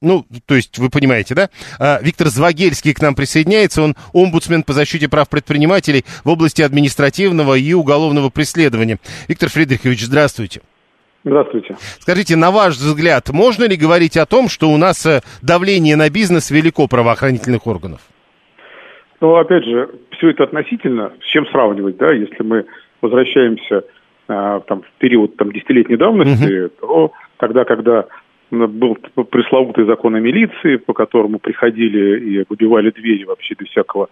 Ну, 0.00 0.26
то 0.44 0.54
есть, 0.54 0.78
вы 0.78 0.90
понимаете, 0.90 1.34
да? 1.34 1.48
А, 1.78 1.98
Виктор 2.02 2.28
Звагельский 2.28 2.92
к 2.92 3.00
нам 3.00 3.14
присоединяется. 3.14 3.80
Он 3.82 3.96
омбудсмен 4.12 4.62
по 4.62 4.74
защите 4.74 5.08
прав 5.08 5.30
предпринимателей 5.30 6.04
в 6.24 6.28
области 6.28 6.60
административного 6.60 7.54
и 7.54 7.72
уголовного 7.72 8.28
преследования. 8.28 8.98
Виктор 9.28 9.48
Фридрихович, 9.48 10.04
здравствуйте. 10.04 10.60
Здравствуйте. 11.24 11.76
Скажите, 12.00 12.36
на 12.36 12.50
ваш 12.50 12.74
взгляд, 12.74 13.30
можно 13.32 13.64
ли 13.64 13.76
говорить 13.76 14.16
о 14.18 14.26
том, 14.26 14.48
что 14.48 14.68
у 14.68 14.76
нас 14.76 15.06
э, 15.06 15.20
давление 15.42 15.96
на 15.96 16.10
бизнес 16.10 16.50
велико 16.50 16.86
правоохранительных 16.86 17.66
органов? 17.66 18.00
Ну, 19.22 19.36
опять 19.36 19.64
же, 19.64 19.88
все 20.10 20.30
это 20.30 20.44
относительно. 20.44 21.12
С 21.22 21.24
чем 21.24 21.46
сравнивать, 21.46 21.96
да? 21.96 22.12
Если 22.12 22.42
мы 22.42 22.66
возвращаемся 23.00 23.84
а, 24.28 24.60
там, 24.60 24.82
в 24.82 24.98
период 24.98 25.36
там, 25.36 25.50
десятилетней 25.50 25.96
давности, 25.96 26.66
угу. 26.66 26.72
то 26.80 27.12
тогда, 27.38 27.64
когда 27.64 28.04
был 28.50 28.96
пресловутый 29.30 29.86
закон 29.86 30.14
о 30.14 30.20
милиции, 30.20 30.76
по 30.76 30.92
которому 30.92 31.38
приходили 31.38 32.20
и 32.20 32.44
выбивали 32.48 32.90
двери 32.90 33.24
вообще 33.24 33.54
без 33.58 33.68
всякого 33.68 34.08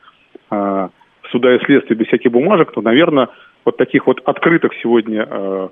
а, 0.51 0.88
суда 1.31 1.55
и 1.55 1.64
следствия, 1.64 1.96
без 1.96 2.07
всяких 2.07 2.31
бумажек, 2.31 2.72
то, 2.72 2.81
наверное, 2.81 3.29
вот 3.64 3.77
таких 3.77 4.07
вот 4.07 4.20
открытых 4.25 4.72
сегодня 4.83 5.27
а, 5.29 5.70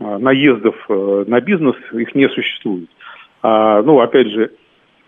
наездов 0.00 0.74
а, 0.88 1.24
на 1.26 1.40
бизнес 1.40 1.76
их 1.92 2.14
не 2.14 2.28
существует. 2.28 2.88
А, 3.42 3.82
ну, 3.82 4.00
опять 4.00 4.28
же, 4.28 4.50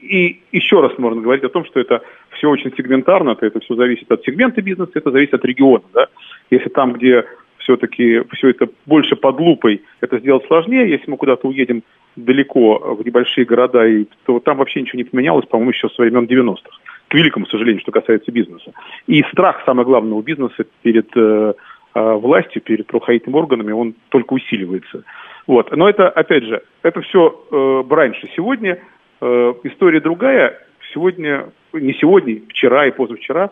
и 0.01 0.43
еще 0.53 0.81
раз 0.81 0.99
можно 0.99 1.21
говорить 1.21 1.45
о 1.45 1.49
том, 1.49 1.65
что 1.65 1.81
это 1.81 2.03
все 2.31 2.49
очень 2.49 2.73
сегментарно, 2.77 3.37
это 3.41 3.61
все 3.61 3.75
зависит 3.75 4.11
от 4.11 4.23
сегмента 4.25 4.61
бизнеса, 4.61 4.93
это 4.95 5.11
зависит 5.11 5.35
от 5.35 5.45
региона. 5.45 5.85
Да? 5.93 6.07
Если 6.51 6.69
там, 6.69 6.93
где 6.93 7.25
все-таки 7.59 8.23
все 8.33 8.51
это 8.51 8.69
больше 8.87 9.17
под 9.17 9.41
лупой, 9.41 9.83
это 10.01 10.19
сделать 10.19 10.45
сложнее. 10.47 10.91
Если 10.91 11.11
мы 11.11 11.17
куда-то 11.17 11.49
уедем 11.49 11.83
далеко 12.17 12.79
в 12.95 13.05
небольшие 13.05 13.45
города, 13.45 13.87
и, 13.87 14.07
то 14.27 14.41
там 14.41 14.59
вообще 14.59 14.83
ничего 14.83 14.99
не 14.99 15.05
поменялось, 15.05 15.47
по-моему, 15.47 15.71
еще 15.71 15.89
со 15.89 16.03
времен 16.03 16.25
90-х. 16.25 16.79
К 17.09 17.15
великому 17.15 17.47
сожалению, 17.47 17.81
что 17.81 17.93
касается 17.93 18.33
бизнеса. 18.33 18.73
И 19.07 19.23
страх, 19.31 19.63
самое 19.65 19.87
главное, 19.87 20.15
у 20.15 20.23
бизнеса 20.23 20.65
перед 20.83 21.09
э, 21.17 21.21
э, 21.21 21.55
властью, 21.95 22.63
перед 22.63 22.87
правоохранительными 22.87 23.39
органами, 23.39 23.73
он 23.73 23.95
только 24.09 24.33
усиливается. 24.35 25.05
Вот. 25.47 25.75
Но 25.77 25.89
это, 25.89 26.09
опять 26.09 26.45
же, 26.45 26.63
это 26.83 27.01
все 27.03 27.45
э, 27.51 27.83
раньше. 27.91 28.29
Сегодня 28.37 28.79
э, 29.21 29.55
история 29.65 30.01
другая. 30.01 30.59
Сегодня, 30.93 31.51
не 31.73 31.95
сегодня, 31.95 32.41
вчера 32.49 32.87
и 32.87 32.91
позавчера 32.91 33.51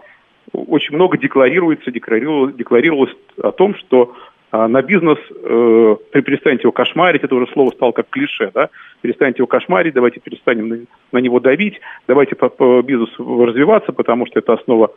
очень 0.52 0.94
много 0.94 1.16
декларируется, 1.16 1.90
декларировалось, 1.90 2.54
декларировалось 2.54 3.14
о 3.42 3.52
том, 3.52 3.74
что 3.76 4.14
а, 4.52 4.66
на 4.66 4.82
бизнес, 4.82 5.18
э, 5.30 5.96
перестаньте 6.12 6.62
его 6.62 6.72
кошмарить, 6.72 7.22
это 7.22 7.34
уже 7.34 7.46
слово 7.52 7.70
стало 7.70 7.92
как 7.92 8.10
клише, 8.10 8.50
да, 8.52 8.68
перестаньте 9.00 9.38
его 9.38 9.46
кошмарить, 9.46 9.94
давайте 9.94 10.18
перестанем 10.18 10.68
на, 10.68 10.78
на 11.12 11.18
него 11.18 11.38
давить, 11.38 11.80
давайте 12.08 12.34
по, 12.34 12.48
по 12.48 12.82
бизнесу 12.82 13.44
развиваться, 13.44 13.92
потому 13.92 14.26
что 14.26 14.40
это 14.40 14.54
основа 14.54 14.92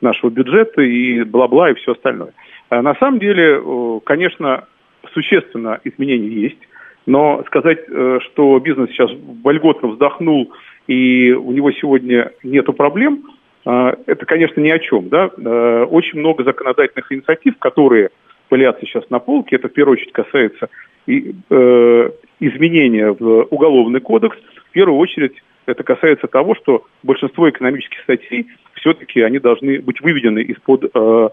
нашего 0.00 0.30
бюджета 0.30 0.82
и 0.82 1.22
бла-бла 1.22 1.70
и 1.70 1.74
все 1.74 1.92
остальное. 1.92 2.32
А 2.68 2.82
на 2.82 2.94
самом 2.96 3.18
деле, 3.18 3.60
э, 3.62 4.00
конечно, 4.04 4.64
существенно 5.12 5.80
изменения 5.84 6.28
есть, 6.28 6.58
но 7.06 7.42
сказать, 7.46 7.80
э, 7.88 8.18
что 8.24 8.58
бизнес 8.58 8.90
сейчас 8.90 9.10
вольготно 9.42 9.88
вздохнул 9.88 10.52
и 10.86 11.32
у 11.32 11.52
него 11.52 11.72
сегодня 11.72 12.32
нету 12.42 12.72
проблем, 12.72 13.24
э, 13.64 13.92
это, 14.06 14.26
конечно, 14.26 14.60
ни 14.60 14.70
о 14.70 14.78
чем. 14.78 15.08
Да? 15.08 15.30
Э, 15.36 15.84
очень 15.84 16.18
много 16.18 16.44
законодательных 16.44 17.10
инициатив, 17.12 17.58
которые 17.58 18.10
пылятся 18.48 18.86
сейчас 18.86 19.08
на 19.10 19.18
полке. 19.18 19.56
Это 19.56 19.68
в 19.68 19.72
первую 19.72 19.94
очередь 19.94 20.12
касается 20.12 20.68
э, 21.06 22.10
изменения 22.40 23.12
в 23.12 23.46
Уголовный 23.50 24.00
кодекс. 24.00 24.36
В 24.68 24.72
первую 24.72 24.98
очередь 24.98 25.42
это 25.66 25.82
касается 25.82 26.28
того, 26.28 26.54
что 26.54 26.84
большинство 27.02 27.48
экономических 27.50 28.00
статей 28.02 28.46
все-таки 28.86 29.20
они 29.20 29.40
должны 29.40 29.80
быть 29.80 30.00
выведены 30.00 30.40
из-под 30.42 30.90
э, 30.94 31.28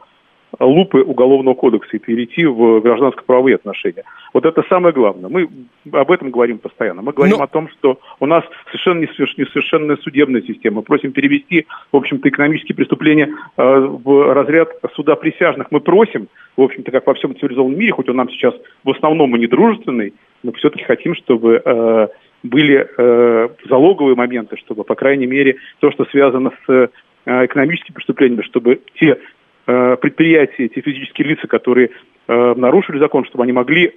лупы 0.60 1.04
Уголовного 1.04 1.54
кодекса 1.54 1.98
и 1.98 2.00
перейти 2.00 2.46
в 2.46 2.80
гражданско-правовые 2.80 3.56
отношения. 3.56 4.04
Вот 4.34 4.46
это 4.46 4.64
самое 4.70 4.94
главное. 4.94 5.30
Мы 5.30 5.48
об 5.92 6.12
этом 6.12 6.32
говорим 6.32 6.58
постоянно. 6.58 7.04
Мы 7.04 7.12
говорим 7.12 7.38
Но... 7.38 7.44
О 7.44 7.48
том, 7.48 7.70
что 7.70 8.00
у 8.20 8.26
нас 8.26 8.44
совершенно 8.66 9.02
несовершенная 9.02 9.98
судебная 9.98 10.42
система. 10.42 10.78
Мы 10.78 10.82
просим 10.82 11.12
перевести, 11.12 11.68
в 11.92 11.98
общем-то, 11.98 12.28
экономические 12.28 12.76
преступления 12.76 13.30
э, 13.58 13.64
в 13.64 14.34
разряд 14.34 14.70
суда 14.96 15.16
присяжных. 15.16 15.68
Мы 15.70 15.80
просим, 15.80 16.28
в 16.58 16.62
общем-то, 16.62 16.92
как 16.92 17.06
во 17.06 17.14
всем 17.14 17.38
цивилизованном 17.38 17.78
мире, 17.78 17.92
хоть 17.92 18.10
он 18.10 18.16
нам 18.16 18.30
сейчас 18.30 18.56
в 18.84 18.90
основном 18.90 19.36
и 19.36 19.40
недружественный, 19.40 20.14
но 20.42 20.52
все-таки 20.54 20.84
хотим, 20.86 21.14
чтобы 21.16 21.62
э, 21.64 22.08
были 22.44 22.88
э, 22.98 23.50
залоговые 23.70 24.16
моменты, 24.16 24.58
чтобы, 24.58 24.84
по 24.84 24.96
крайней 24.96 25.26
мере, 25.28 25.58
то, 25.80 25.92
что 25.92 26.06
связано 26.06 26.52
с 26.68 26.90
э, 27.26 27.46
экономическими 27.46 27.96
преступлениями, 27.96 28.44
чтобы 28.44 28.82
те 29.00 29.18
Э, 29.66 29.96
предприятия, 29.96 30.68
те 30.68 30.82
физические 30.82 31.30
лица, 31.30 31.48
которые 31.48 31.92
э, 32.28 32.54
нарушили 32.58 33.00
закон, 33.00 33.24
чтобы 33.24 33.44
они 33.46 33.54
могли 33.54 33.94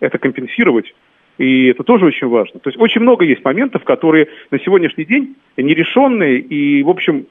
это 0.00 0.18
компенсировать. 0.18 0.94
И 1.38 1.68
это 1.68 1.82
тоже 1.84 2.04
очень 2.04 2.28
важно. 2.28 2.60
То 2.60 2.68
есть 2.68 2.78
очень 2.78 3.00
много 3.00 3.24
есть 3.24 3.42
моментов, 3.44 3.84
которые 3.84 4.28
на 4.50 4.58
сегодняшний 4.58 5.04
день 5.06 5.36
нерешенные, 5.56 6.38
и, 6.38 6.82
в 6.82 6.90
общем, 6.90 7.26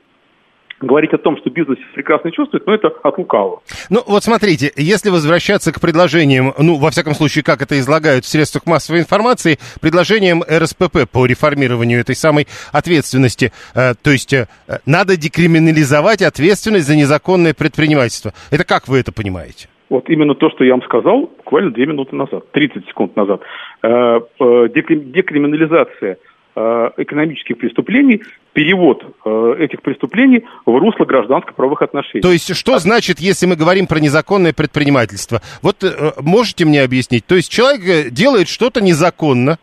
говорить 0.81 1.13
о 1.13 1.17
том, 1.17 1.37
что 1.37 1.49
бизнес 1.49 1.77
прекрасно 1.93 2.31
чувствует, 2.31 2.65
но 2.67 2.73
это 2.73 2.89
от 3.03 3.17
лукавого. 3.17 3.61
Ну, 3.89 4.01
вот 4.07 4.23
смотрите, 4.23 4.71
если 4.75 5.09
возвращаться 5.09 5.71
к 5.71 5.79
предложениям, 5.79 6.53
ну, 6.57 6.75
во 6.77 6.91
всяком 6.91 7.13
случае, 7.13 7.43
как 7.43 7.61
это 7.61 7.79
излагают 7.79 8.25
в 8.25 8.27
средствах 8.27 8.65
массовой 8.65 8.99
информации, 8.99 9.57
предложениям 9.81 10.43
РСПП 10.43 11.09
по 11.11 11.25
реформированию 11.25 11.99
этой 11.99 12.15
самой 12.15 12.47
ответственности, 12.71 13.51
э, 13.75 13.93
то 14.01 14.11
есть 14.11 14.33
э, 14.33 14.47
надо 14.85 15.17
декриминализовать 15.17 16.21
ответственность 16.21 16.87
за 16.87 16.95
незаконное 16.95 17.53
предпринимательство. 17.53 18.33
Это 18.51 18.63
как 18.63 18.87
вы 18.87 18.99
это 18.99 19.11
понимаете? 19.11 19.69
Вот 19.89 20.09
именно 20.09 20.33
то, 20.33 20.49
что 20.49 20.63
я 20.63 20.71
вам 20.71 20.81
сказал 20.83 21.29
буквально 21.37 21.71
две 21.71 21.85
минуты 21.85 22.15
назад, 22.15 22.51
30 22.51 22.87
секунд 22.87 23.15
назад. 23.15 23.41
Э, 23.83 24.19
э, 24.39 24.67
декриминализация– 24.69 26.17
экономических 26.55 27.57
преступлений, 27.57 28.21
перевод 28.53 29.03
э, 29.25 29.55
этих 29.59 29.81
преступлений 29.81 30.45
в 30.65 30.77
русло 30.77 31.05
гражданско-правовых 31.05 31.81
отношений. 31.81 32.21
То 32.21 32.31
есть 32.31 32.55
что 32.55 32.77
значит, 32.77 33.19
если 33.19 33.45
мы 33.45 33.55
говорим 33.55 33.87
про 33.87 33.99
незаконное 33.99 34.53
предпринимательство? 34.53 35.41
Вот 35.61 35.83
э, 35.83 36.11
можете 36.21 36.65
мне 36.65 36.81
объяснить? 36.81 37.25
То 37.25 37.35
есть 37.35 37.51
человек 37.51 38.11
делает 38.11 38.47
что-то 38.47 38.81
незаконно, 38.81 39.57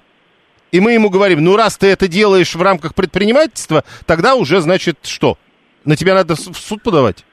и 0.72 0.80
мы 0.80 0.92
ему 0.92 1.10
говорим, 1.10 1.42
ну 1.44 1.56
раз 1.56 1.78
ты 1.78 1.88
это 1.88 2.08
делаешь 2.08 2.54
в 2.54 2.62
рамках 2.62 2.94
предпринимательства, 2.94 3.84
тогда 4.06 4.34
уже, 4.34 4.60
значит, 4.60 4.98
что? 5.04 5.36
На 5.84 5.96
тебя 5.96 6.14
надо 6.14 6.34
в 6.34 6.38
суд 6.38 6.82
подавать? 6.82 7.24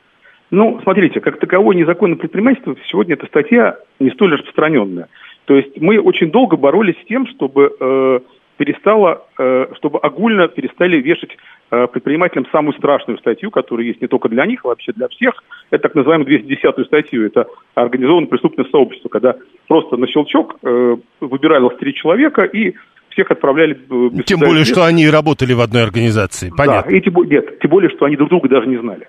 Ну, 0.50 0.80
смотрите, 0.84 1.20
как 1.20 1.40
таковое 1.40 1.76
незаконное 1.76 2.18
предпринимательство, 2.18 2.76
сегодня 2.88 3.16
эта 3.16 3.26
статья 3.26 3.78
не 4.00 4.12
столь 4.12 4.36
распространенная. 4.36 5.10
То 5.46 5.56
есть 5.56 5.80
мы 5.80 6.00
очень 6.00 6.32
долго 6.32 6.58
боролись 6.58 6.96
с 7.02 7.08
тем, 7.08 7.28
чтобы 7.28 7.76
э, 7.80 8.20
перестала, 8.58 9.24
э, 9.38 9.68
чтобы 9.78 10.00
огульно 10.00 10.48
перестали 10.48 10.98
вешать 10.98 11.38
э, 11.72 11.88
предпринимателям 11.88 12.46
самую 12.52 12.74
страшную 12.74 13.18
статью, 13.20 13.52
которая 13.52 13.86
есть 13.86 14.02
не 14.02 14.08
только 14.08 14.30
для 14.30 14.46
них, 14.46 14.62
а 14.66 14.70
вообще 14.70 14.92
для 14.94 15.08
всех. 15.08 15.44
Это 15.70 15.84
так 15.84 15.96
называемую 15.96 16.28
210-ю 16.28 16.86
статью. 16.86 17.26
Это 17.26 17.48
организованное 17.76 18.28
преступное 18.28 18.66
сообщество, 18.66 19.10
когда 19.10 19.36
просто 19.68 19.98
на 19.98 20.08
щелчок 20.08 20.58
э, 20.64 20.96
выбиралось 21.22 21.78
три 21.78 21.94
человека 21.94 22.44
и 22.44 22.74
всех 23.10 23.32
отправляли... 23.32 23.74
Тем 24.26 24.40
более, 24.40 24.66
что 24.66 24.84
они 24.84 25.10
работали 25.10 25.54
в 25.54 25.62
одной 25.62 25.84
организации, 25.84 26.52
понятно. 26.56 26.92
Да, 26.92 26.98
и 26.98 27.02
тем, 27.02 27.14
нет, 27.24 27.60
тем 27.60 27.72
более, 27.72 27.90
что 27.90 28.06
они 28.06 28.16
друг 28.16 28.30
друга 28.30 28.50
даже 28.50 28.68
не 28.68 28.78
знали. 28.78 29.08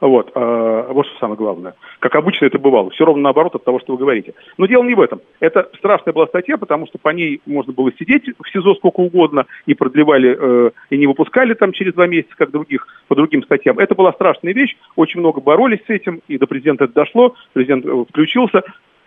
Вот, 0.00 0.30
э, 0.34 0.86
вот 0.90 1.06
что 1.06 1.18
самое 1.18 1.36
главное. 1.36 1.74
Как 1.98 2.14
обычно 2.14 2.46
это 2.46 2.58
бывало. 2.58 2.90
Все 2.90 3.04
ровно 3.04 3.22
наоборот 3.22 3.54
от 3.56 3.64
того, 3.64 3.80
что 3.80 3.92
вы 3.92 3.98
говорите. 3.98 4.34
Но 4.56 4.66
дело 4.66 4.84
не 4.84 4.94
в 4.94 5.00
этом. 5.00 5.20
Это 5.40 5.68
страшная 5.76 6.12
была 6.12 6.26
статья, 6.28 6.56
потому 6.56 6.86
что 6.86 6.98
по 6.98 7.08
ней 7.08 7.40
можно 7.46 7.72
было 7.72 7.90
сидеть 7.98 8.24
в 8.38 8.48
СИЗО 8.48 8.74
сколько 8.76 9.00
угодно, 9.00 9.46
и 9.66 9.74
продлевали, 9.74 10.36
э, 10.38 10.70
и 10.90 10.98
не 10.98 11.06
выпускали 11.06 11.54
там 11.54 11.72
через 11.72 11.94
два 11.94 12.06
месяца, 12.06 12.34
как 12.36 12.50
других, 12.50 12.86
по 13.08 13.16
другим 13.16 13.42
статьям. 13.42 13.78
Это 13.78 13.94
была 13.94 14.12
страшная 14.12 14.52
вещь. 14.52 14.76
Очень 14.94 15.20
много 15.20 15.40
боролись 15.40 15.80
с 15.86 15.90
этим, 15.90 16.20
и 16.28 16.38
до 16.38 16.46
президента 16.46 16.84
это 16.84 16.94
дошло. 16.94 17.34
Президент 17.52 17.84
э, 17.84 18.04
включился 18.08 18.62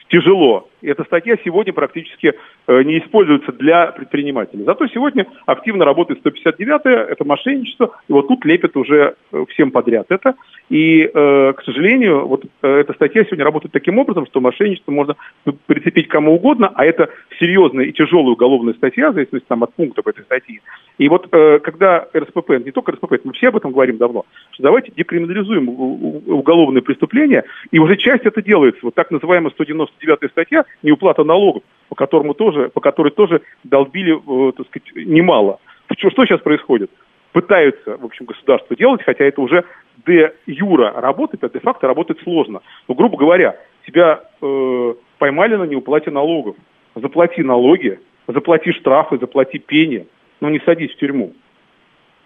тяжело. 0.10 0.68
И 0.82 0.88
эта 0.88 1.04
статья 1.04 1.38
сегодня 1.44 1.74
практически 1.74 2.34
э, 2.68 2.84
не 2.84 3.00
используется 3.00 3.52
для 3.52 3.88
предпринимателей. 3.88 4.64
Зато 4.64 4.88
сегодня 4.88 5.28
активно 5.46 5.86
работает 5.86 6.26
159-я, 6.26 7.06
это 7.10 7.24
мошенничество, 7.24 7.98
и 8.08 8.14
вот 8.14 8.28
тут 8.28 8.44
лепят 8.46 8.76
уже 8.76 9.16
э, 9.32 9.46
всем 9.50 9.72
подряд 9.72 10.08
это. 10.10 10.36
И, 10.70 11.04
э, 11.04 11.54
к 11.54 11.64
сожалению, 11.64 12.28
вот 12.28 12.46
эта 12.62 12.94
статья 12.94 13.24
сегодня 13.26 13.46
работает 13.46 13.72
таким 13.72 14.00
образом, 14.00 14.26
что 14.26 14.42
мошенничество 14.42 14.92
можно 14.92 15.16
прицепить 15.68 16.08
кому 16.08 16.34
угодно, 16.36 16.72
а 16.74 16.86
это 16.86 17.10
серьезная 17.40 17.86
и 17.86 17.92
тяжелая 17.92 18.34
уголовная 18.34 18.74
статья, 18.74 19.12
в 19.12 19.14
зависимости 19.14 19.46
там, 19.48 19.64
от 19.64 19.74
пунктов 19.74 20.08
этой 20.08 20.24
статьи. 20.24 20.62
И 20.98 21.10
вот 21.10 21.30
когда 21.30 22.08
РСПП, 22.16 22.52
не 22.64 22.72
только 22.72 22.92
РСПП, 22.92 23.14
мы 23.24 23.34
все 23.34 23.50
об 23.50 23.58
этом 23.58 23.72
говорим 23.72 23.98
давно, 23.98 24.26
что 24.52 24.64
давайте 24.64 24.92
декриминализуем 24.96 25.68
уголовные 25.70 26.82
преступления, 26.82 27.44
и 27.72 27.80
уже 27.80 27.98
часть 27.98 28.26
это 28.26 28.42
делается. 28.42 28.80
Вот 28.84 28.94
так 28.94 29.10
называемая 29.12 29.52
199-я 29.58 30.30
статья, 30.30 30.66
неуплата 30.84 31.24
налогов, 31.24 31.64
по, 31.90 31.96
которому 31.96 32.34
тоже, 32.34 32.70
по 32.70 32.82
которой 32.82 33.10
тоже 33.12 33.42
долбили, 33.64 34.14
э, 34.14 34.52
так 34.54 34.68
сказать, 34.68 35.08
немало. 35.08 35.60
Что, 35.98 36.10
что 36.10 36.26
сейчас 36.26 36.42
происходит? 36.42 36.92
Пытаются, 37.34 37.98
в 37.98 38.06
общем, 38.06 38.26
государство 38.26 38.76
делать, 38.76 39.04
хотя 39.04 39.26
это 39.26 39.42
уже 39.42 39.64
де 40.06 40.34
юра 40.46 40.94
работает, 40.96 41.44
а 41.44 41.50
де 41.50 41.60
факто 41.60 41.88
работает 41.88 42.22
сложно. 42.24 42.62
Ну, 42.88 42.96
грубо 42.96 43.18
говоря, 43.18 43.56
тебя 43.86 44.22
э, 44.42 44.94
поймали 45.18 45.56
на 45.56 45.64
неуплате 45.64 46.12
налогов. 46.12 46.56
Заплати 46.96 47.42
налоги, 47.42 48.00
заплати 48.28 48.72
штрафы, 48.74 49.18
заплати 49.18 49.60
пени, 49.60 50.08
но 50.42 50.50
не 50.50 50.60
садись 50.60 50.92
в 50.92 50.98
тюрьму. 50.98 51.34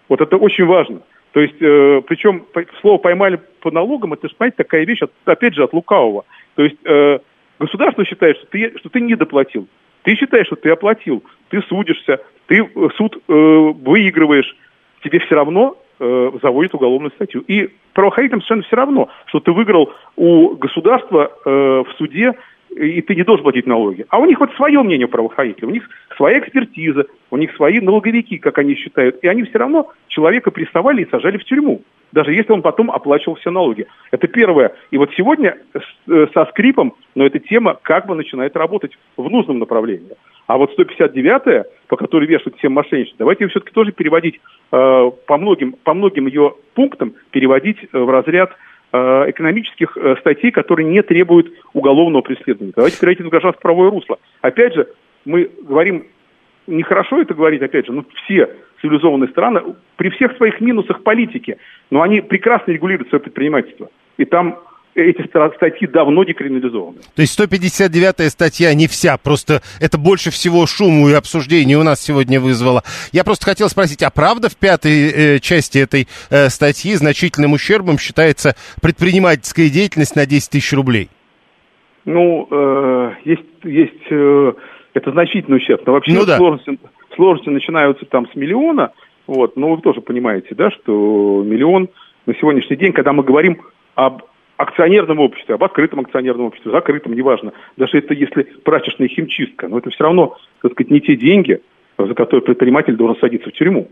Вот 0.08 0.20
это 0.20 0.36
очень 0.36 0.66
важно. 0.66 1.02
То 1.32 1.40
есть, 1.40 1.60
э, 1.60 2.02
причем 2.06 2.46
слово 2.80 2.98
поймали 2.98 3.40
по 3.60 3.70
налогам, 3.70 4.14
это, 4.14 4.28
понимаете, 4.28 4.56
такая 4.56 4.86
вещь, 4.86 5.00
опять 5.24 5.54
же, 5.54 5.64
от 5.64 5.72
лукавого. 5.72 6.24
То 6.54 6.62
есть, 6.62 6.78
э, 6.84 7.18
Государство 7.58 8.04
считает, 8.04 8.36
что 8.38 8.46
ты, 8.46 8.74
что 8.78 8.88
ты 8.88 9.00
не 9.00 9.14
доплатил. 9.14 9.68
Ты 10.02 10.14
считаешь, 10.14 10.46
что 10.46 10.56
ты 10.56 10.70
оплатил. 10.70 11.24
Ты 11.48 11.62
судишься, 11.62 12.20
ты 12.46 12.62
э, 12.62 12.88
суд 12.96 13.16
э, 13.16 13.32
выигрываешь. 13.32 14.56
Тебе 15.02 15.20
все 15.20 15.34
равно 15.34 15.76
э, 15.98 16.30
заводят 16.42 16.74
уголовную 16.74 17.10
статью. 17.12 17.42
И 17.48 17.70
правоохранителям 17.92 18.42
совершенно 18.42 18.62
все 18.66 18.76
равно, 18.76 19.08
что 19.26 19.40
ты 19.40 19.52
выиграл 19.52 19.92
у 20.16 20.56
государства 20.56 21.32
э, 21.44 21.50
в 21.50 21.88
суде 21.98 22.34
и 22.76 23.00
ты 23.00 23.14
не 23.14 23.22
должен 23.22 23.42
платить 23.42 23.66
налоги. 23.66 24.04
А 24.08 24.18
у 24.18 24.26
них 24.26 24.38
вот 24.38 24.52
свое 24.54 24.82
мнение 24.82 25.08
правоохранителей, 25.08 25.68
у 25.68 25.70
них 25.70 25.88
своя 26.16 26.38
экспертиза, 26.38 27.06
у 27.30 27.36
них 27.36 27.54
свои 27.56 27.80
налоговики, 27.80 28.38
как 28.38 28.58
они 28.58 28.74
считают, 28.74 29.18
и 29.22 29.28
они 29.28 29.44
все 29.44 29.58
равно 29.58 29.92
человека 30.08 30.50
прессовали 30.50 31.02
и 31.02 31.10
сажали 31.10 31.38
в 31.38 31.44
тюрьму, 31.44 31.82
даже 32.12 32.32
если 32.32 32.52
он 32.52 32.62
потом 32.62 32.90
оплачивал 32.90 33.36
все 33.36 33.50
налоги. 33.50 33.86
Это 34.10 34.26
первое. 34.26 34.74
И 34.90 34.98
вот 34.98 35.10
сегодня 35.16 35.58
э, 35.74 36.26
со 36.32 36.46
скрипом, 36.46 36.94
но 37.14 37.26
эта 37.26 37.38
тема 37.38 37.78
как 37.80 38.06
бы 38.06 38.14
начинает 38.14 38.56
работать 38.56 38.92
в 39.16 39.28
нужном 39.28 39.58
направлении. 39.58 40.12
А 40.46 40.58
вот 40.58 40.78
159-я, 40.78 41.64
по 41.88 41.96
которой 41.96 42.26
вешают 42.26 42.56
всем 42.58 42.72
мошенничество, 42.72 43.18
давайте 43.18 43.44
ее 43.44 43.50
все-таки 43.50 43.72
тоже 43.72 43.92
переводить 43.92 44.40
э, 44.72 45.10
по, 45.26 45.38
многим, 45.38 45.74
по 45.84 45.94
многим 45.94 46.26
ее 46.26 46.54
пунктам, 46.74 47.14
переводить 47.30 47.78
э, 47.82 47.98
в 47.98 48.08
разряд 48.10 48.56
Э, 48.92 49.28
экономических 49.28 49.96
статей, 50.20 50.52
которые 50.52 50.86
не 50.86 51.02
требуют 51.02 51.52
уголовного 51.72 52.22
преследования. 52.22 52.72
Давайте 52.74 53.00
перейти 53.00 53.24
на 53.24 53.30
гражданско-правовое 53.30 53.90
русло. 53.90 54.18
Опять 54.40 54.74
же, 54.74 54.88
мы 55.24 55.50
говорим, 55.60 56.06
нехорошо 56.68 57.20
это 57.20 57.34
говорить, 57.34 57.62
опять 57.62 57.86
же, 57.86 57.92
но 57.92 58.04
все 58.24 58.48
цивилизованные 58.80 59.28
страны, 59.28 59.60
при 59.96 60.10
всех 60.10 60.36
своих 60.36 60.60
минусах 60.60 61.02
политики, 61.02 61.58
но 61.90 62.02
они 62.02 62.20
прекрасно 62.20 62.72
регулируют 62.72 63.08
свое 63.08 63.22
предпринимательство. 63.22 63.88
И 64.16 64.24
там 64.24 64.58
эти 64.96 65.26
статьи 65.56 65.86
давно 65.86 66.24
декриминализованы. 66.24 66.98
То 67.14 67.22
есть 67.22 67.38
159-я 67.38 68.30
статья 68.30 68.74
не 68.74 68.86
вся, 68.86 69.18
просто 69.18 69.60
это 69.80 69.98
больше 69.98 70.30
всего 70.30 70.66
шуму 70.66 71.08
и 71.08 71.12
обсуждений 71.12 71.76
у 71.76 71.82
нас 71.82 72.00
сегодня 72.00 72.40
вызвало. 72.40 72.82
Я 73.12 73.22
просто 73.22 73.44
хотел 73.44 73.68
спросить, 73.68 74.02
а 74.02 74.10
правда 74.10 74.48
в 74.48 74.56
пятой 74.56 75.36
э, 75.36 75.38
части 75.40 75.78
этой 75.78 76.08
э, 76.30 76.48
статьи 76.48 76.94
значительным 76.94 77.52
ущербом 77.52 77.98
считается 77.98 78.54
предпринимательская 78.80 79.68
деятельность 79.68 80.16
на 80.16 80.24
10 80.24 80.50
тысяч 80.50 80.72
рублей? 80.72 81.10
Ну, 82.06 82.48
э, 82.50 83.12
есть, 83.24 83.42
есть 83.64 84.06
э, 84.10 84.52
это 84.94 85.10
значительный 85.10 85.58
ущерб. 85.58 85.82
Но 85.86 85.92
вообще 85.92 86.12
ну, 86.12 86.24
да. 86.24 86.38
сложности, 86.38 86.78
сложности 87.16 87.50
начинаются 87.50 88.04
там 88.06 88.28
с 88.30 88.34
миллиона, 88.36 88.92
вот, 89.26 89.56
но 89.56 89.74
вы 89.74 89.82
тоже 89.82 90.00
понимаете, 90.00 90.54
да, 90.54 90.70
что 90.70 91.42
миллион 91.44 91.88
на 92.26 92.34
сегодняшний 92.34 92.76
день, 92.76 92.92
когда 92.92 93.12
мы 93.12 93.22
говорим 93.22 93.60
об 93.94 94.22
акционерном 94.56 95.20
обществе, 95.20 95.54
об 95.54 95.64
открытом 95.64 96.00
акционерном 96.00 96.46
обществе, 96.46 96.70
закрытом, 96.70 97.14
неважно. 97.14 97.52
Даже 97.76 97.98
это 97.98 98.14
если 98.14 98.42
прачечная 98.42 99.08
химчистка, 99.08 99.68
но 99.68 99.78
это 99.78 99.90
все 99.90 100.04
равно, 100.04 100.36
так 100.62 100.72
сказать, 100.72 100.90
не 100.90 101.00
те 101.00 101.16
деньги, 101.16 101.60
за 101.98 102.14
которые 102.14 102.42
предприниматель 102.42 102.96
должен 102.96 103.18
садиться 103.20 103.50
в 103.50 103.52
тюрьму. 103.52 103.88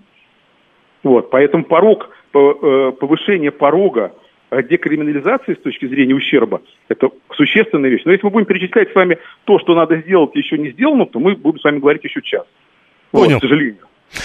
Вот, 1.03 1.31
поэтому 1.31 1.65
порог, 1.65 2.11
э, 2.33 2.93
повышение 2.99 3.51
порога 3.51 4.15
декриминализации 4.51 5.55
с 5.55 5.59
точки 5.59 5.87
зрения 5.87 6.15
ущерба, 6.15 6.63
это 6.89 7.11
существенная 7.33 7.91
вещь. 7.91 8.03
Но 8.05 8.13
если 8.13 8.25
мы 8.25 8.31
будем 8.31 8.47
перечислять 8.47 8.91
с 8.91 8.95
вами 8.95 9.19
то, 9.45 9.59
что 9.59 9.75
надо 9.75 9.97
сделать, 9.99 10.35
еще 10.35 10.57
не 10.59 10.71
сделано, 10.71 11.07
то 11.07 11.19
мы 11.19 11.35
будем 11.35 11.59
с 11.59 11.65
вами 11.65 11.79
говорить 11.79 12.05
еще 12.05 12.23
час. 12.23 12.47
Понял. 13.15 13.35
Вот, 13.35 13.43
к 13.43 13.45
сожалению. 13.45 13.77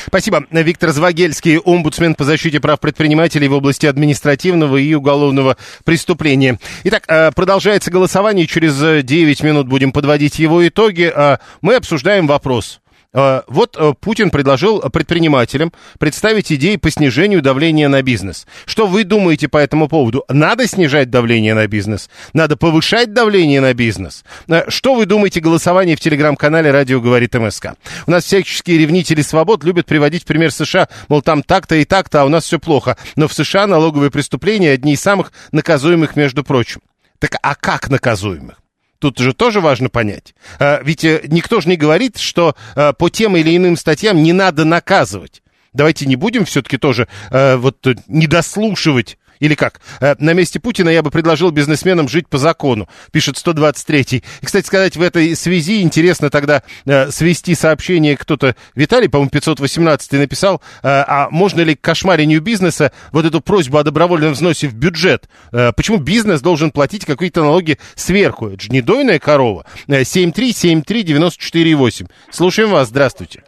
Спасибо. 0.07 0.45
Виктор 0.51 0.89
Звагельский, 0.89 1.57
омбудсмен 1.59 2.15
по 2.15 2.23
защите 2.23 2.59
прав 2.59 2.79
предпринимателей 2.79 3.47
в 3.47 3.53
области 3.53 3.85
административного 3.85 4.77
и 4.77 4.93
уголовного 4.93 5.57
преступления. 5.83 6.59
Итак, 6.83 7.03
э, 7.07 7.31
продолжается 7.31 7.91
голосование. 7.91 8.45
Через 8.47 9.03
9 9.03 9.43
минут 9.43 9.67
будем 9.67 9.91
подводить 9.91 10.39
его 10.39 10.67
итоги. 10.67 11.11
Э, 11.13 11.37
мы 11.61 11.75
обсуждаем 11.75 12.27
вопрос. 12.27 12.81
Э, 13.11 13.41
вот 13.47 13.75
э, 13.77 13.93
Путин 13.99 14.29
предложил 14.29 14.81
предпринимателям 14.81 15.73
представить 15.97 16.51
идеи 16.51 16.75
по 16.75 16.91
снижению 16.91 17.41
давления 17.41 17.89
на 17.89 18.01
бизнес. 18.03 18.45
Что 18.65 18.85
вы 18.85 19.03
думаете 19.03 19.47
по 19.47 19.57
этому 19.57 19.87
поводу? 19.87 20.23
Надо 20.29 20.67
снижать 20.67 21.09
давление 21.09 21.55
на 21.55 21.67
бизнес? 21.67 22.09
Надо 22.33 22.55
повышать 22.55 23.13
давление 23.13 23.61
на 23.61 23.73
бизнес? 23.73 24.23
Э, 24.47 24.69
что 24.69 24.93
вы 24.93 25.07
думаете 25.07 25.39
голосование 25.39 25.95
в 25.95 25.99
телеграм-канале 25.99 26.69
«Радио 26.69 27.01
говорит 27.01 27.33
МСК»? 27.33 27.73
У 28.05 28.11
нас 28.11 28.25
всяческие 28.25 28.77
ревнители 28.77 29.21
свобод 29.21 29.63
любят 29.63 29.87
приводить 29.87 30.25
пример 30.25 30.51
США, 30.51 30.87
мол, 31.07 31.23
там 31.23 31.41
так-то 31.41 31.75
и 31.75 31.85
так-то, 31.85 32.21
а 32.21 32.25
у 32.25 32.29
нас 32.29 32.43
все 32.43 32.59
плохо. 32.59 32.95
Но 33.15 33.27
в 33.27 33.33
США 33.33 33.65
налоговые 33.65 34.11
преступления 34.11 34.71
одни 34.71 34.93
из 34.93 35.01
самых 35.01 35.31
наказуемых, 35.51 36.15
между 36.15 36.43
прочим. 36.43 36.81
Так 37.17 37.31
а 37.41 37.55
как 37.55 37.89
наказуемых? 37.89 38.58
Тут 38.99 39.17
же 39.17 39.33
тоже 39.33 39.61
важно 39.61 39.89
понять. 39.89 40.35
А, 40.59 40.81
ведь 40.83 41.05
э, 41.05 41.21
никто 41.27 41.61
же 41.61 41.69
не 41.69 41.77
говорит, 41.77 42.17
что 42.17 42.55
э, 42.75 42.91
по 42.93 43.09
тем 43.09 43.37
или 43.37 43.55
иным 43.55 43.77
статьям 43.77 44.21
не 44.21 44.33
надо 44.33 44.65
наказывать. 44.65 45.41
Давайте 45.71 46.05
не 46.05 46.17
будем 46.17 46.45
все-таки 46.45 46.77
тоже 46.77 47.07
э, 47.31 47.55
вот 47.55 47.77
недослушивать 48.07 49.17
или 49.39 49.55
как? 49.55 49.79
Э, 50.01 50.15
на 50.19 50.33
месте 50.33 50.59
Путина 50.59 50.89
я 50.89 51.01
бы 51.01 51.11
предложил 51.11 51.51
бизнесменам 51.51 52.07
жить 52.07 52.27
по 52.27 52.37
закону, 52.37 52.87
пишет 53.11 53.35
123-й. 53.35 54.23
И, 54.41 54.45
кстати 54.45 54.65
сказать, 54.65 54.97
в 54.97 55.01
этой 55.01 55.35
связи 55.35 55.81
интересно 55.81 56.29
тогда 56.29 56.63
э, 56.85 57.09
свести 57.09 57.55
сообщение 57.55 58.17
кто-то, 58.17 58.55
Виталий, 58.75 59.09
по-моему, 59.09 59.31
518 59.31 60.11
написал, 60.13 60.61
э, 60.83 60.85
а 60.87 61.29
можно 61.31 61.61
ли 61.61 61.75
к 61.75 61.81
кошмарению 61.81 62.41
бизнеса 62.41 62.91
вот 63.11 63.25
эту 63.25 63.41
просьбу 63.41 63.77
о 63.77 63.83
добровольном 63.83 64.33
взносе 64.33 64.67
в 64.67 64.75
бюджет? 64.75 65.29
Почему 65.51 65.97
бизнес 65.97 66.41
должен 66.41 66.71
платить 66.71 67.05
какие-то 67.05 67.41
налоги 67.41 67.77
сверху? 67.95 68.47
Это 68.47 68.63
же 68.63 68.69
не 68.69 68.81
дойная 68.81 69.19
корова. 69.19 69.65
7373948. 69.87 72.03
Э, 72.03 72.07
Слушаем 72.29 72.69
вас, 72.69 72.89
здравствуйте. 72.89 73.43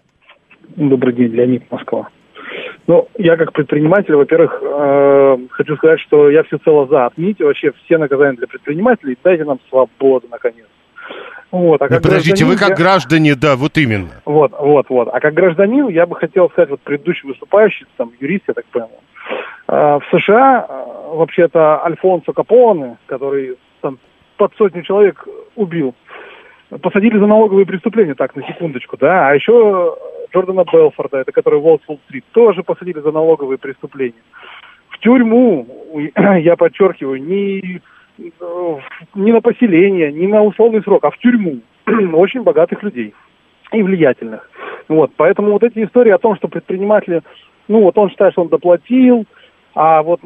Добрый 0.75 1.13
день, 1.13 1.33
Леонид, 1.33 1.69
Москва. 1.71 2.09
Ну, 2.87 3.07
я 3.17 3.37
как 3.37 3.53
предприниматель, 3.53 4.15
во-первых, 4.15 4.59
э, 4.61 5.37
хочу 5.51 5.75
сказать, 5.77 5.99
что 6.01 6.29
я 6.29 6.43
всецело 6.43 6.87
за. 6.87 7.05
Отмените 7.05 7.45
вообще 7.45 7.71
все 7.83 7.97
наказания 7.97 8.37
для 8.37 8.47
предпринимателей, 8.47 9.17
дайте 9.23 9.43
нам 9.43 9.59
свободу, 9.69 10.27
наконец. 10.29 10.65
Вот, 11.51 11.81
а 11.81 11.89
как 11.89 12.01
ну, 12.03 12.09
подождите, 12.09 12.45
вы 12.45 12.55
как 12.55 12.69
я... 12.69 12.75
граждане, 12.75 13.35
да, 13.35 13.55
вот 13.55 13.77
именно. 13.77 14.21
Вот, 14.25 14.53
вот, 14.57 14.89
вот. 14.89 15.09
А 15.11 15.19
как 15.19 15.33
гражданин 15.33 15.89
я 15.89 16.05
бы 16.05 16.15
хотел 16.15 16.49
сказать, 16.49 16.69
вот 16.69 16.79
предыдущий 16.81 17.27
выступающий, 17.27 17.85
там, 17.97 18.11
юрист, 18.19 18.45
я 18.47 18.53
так 18.53 18.65
понял, 18.65 18.89
э, 19.67 19.99
в 19.99 20.03
США 20.11 20.65
э, 20.67 21.15
вообще-то 21.15 21.85
Альфонсо 21.85 22.31
Капоне, 22.31 22.97
который 23.05 23.57
там 23.81 23.99
под 24.37 24.53
сотню 24.57 24.83
человек 24.83 25.27
убил, 25.55 25.93
посадили 26.81 27.19
за 27.19 27.27
налоговые 27.27 27.65
преступления, 27.65 28.15
так, 28.15 28.35
на 28.35 28.43
секундочку, 28.43 28.95
да, 28.97 29.27
а 29.27 29.35
еще 29.35 29.97
Джордана 30.33 30.65
Белфорда, 30.71 31.17
это 31.17 31.31
который 31.31 31.59
Уолл-стрит, 31.59 32.23
тоже 32.31 32.63
посадили 32.63 32.99
за 32.99 33.11
налоговые 33.11 33.57
преступления. 33.57 34.21
В 34.89 34.99
тюрьму, 34.99 35.67
я 36.15 36.55
подчеркиваю, 36.55 37.21
не, 37.21 37.81
не 38.17 39.31
на 39.31 39.41
поселение, 39.41 40.11
не 40.11 40.27
на 40.27 40.43
условный 40.43 40.81
срок, 40.83 41.03
а 41.05 41.11
в 41.11 41.17
тюрьму 41.17 41.59
очень 42.13 42.43
богатых 42.43 42.83
людей 42.83 43.13
и 43.71 43.83
влиятельных. 43.83 44.49
Вот, 44.87 45.11
поэтому 45.15 45.51
вот 45.51 45.63
эти 45.63 45.83
истории 45.83 46.11
о 46.11 46.17
том, 46.17 46.35
что 46.35 46.47
предприниматели, 46.47 47.21
ну 47.67 47.81
вот 47.81 47.97
он 47.97 48.09
считает, 48.09 48.33
что 48.33 48.41
он 48.41 48.49
доплатил, 48.49 49.25
а 49.73 50.03
вот 50.03 50.19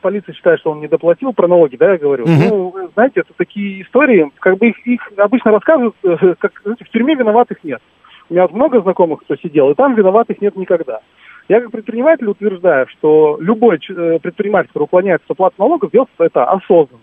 полиция 0.00 0.32
считает, 0.34 0.60
что 0.60 0.70
он 0.70 0.80
не 0.80 0.86
доплатил 0.86 1.32
про 1.32 1.48
налоги, 1.48 1.76
да, 1.76 1.92
я 1.92 1.98
говорю. 1.98 2.24
Угу. 2.24 2.32
Ну, 2.48 2.90
знаете, 2.94 3.20
это 3.20 3.32
такие 3.36 3.82
истории, 3.82 4.30
как 4.38 4.58
бы 4.58 4.68
их, 4.68 4.86
их 4.86 5.00
обычно 5.16 5.50
рассказывают, 5.50 5.96
э, 6.04 6.34
как, 6.38 6.60
знаете, 6.62 6.84
в 6.84 6.90
тюрьме 6.90 7.14
виноватых 7.16 7.64
нет. 7.64 7.82
У 8.32 8.34
меня 8.34 8.48
много 8.50 8.80
знакомых, 8.80 9.20
кто 9.20 9.36
сидел, 9.36 9.70
и 9.70 9.74
там 9.74 9.94
виноватых 9.94 10.40
нет 10.40 10.56
никогда. 10.56 11.00
Я 11.50 11.60
как 11.60 11.70
предприниматель 11.70 12.26
утверждаю, 12.26 12.86
что 12.88 13.36
любой 13.38 13.76
э, 13.76 14.18
предприниматель, 14.22 14.68
который 14.68 14.84
уклоняется 14.84 15.26
от 15.26 15.32
оплаты 15.32 15.56
налогов, 15.58 15.90
делает 15.90 16.08
это 16.18 16.44
осознанно. 16.44 17.02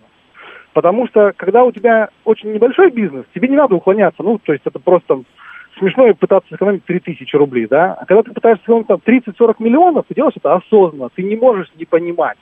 Потому 0.74 1.08
что, 1.08 1.32
когда 1.38 1.66
у 1.66 1.72
тебя 1.72 2.10
очень 2.26 2.52
небольшой 2.52 2.90
бизнес, 2.90 3.26
тебе 3.36 3.48
не 3.48 3.56
надо 3.56 3.76
уклоняться. 3.76 4.24
Ну, 4.24 4.40
то 4.40 4.54
есть 4.54 4.66
это 4.66 4.80
просто 4.80 5.22
смешно 5.78 6.12
пытаться 6.16 6.50
сэкономить 6.50 6.84
3000 6.86 7.36
рублей, 7.36 7.68
да? 7.68 7.94
А 7.94 8.08
когда 8.08 8.24
ты 8.24 8.32
пытаешься 8.32 8.64
сэкономить 8.64 8.88
там 8.88 9.00
30-40 9.06 9.56
миллионов, 9.60 10.06
ты 10.08 10.16
делаешь 10.16 10.34
это 10.36 10.56
осознанно. 10.56 11.10
Ты 11.14 11.22
не 11.22 11.36
можешь 11.36 11.68
не 11.76 11.86
понимать. 11.86 12.40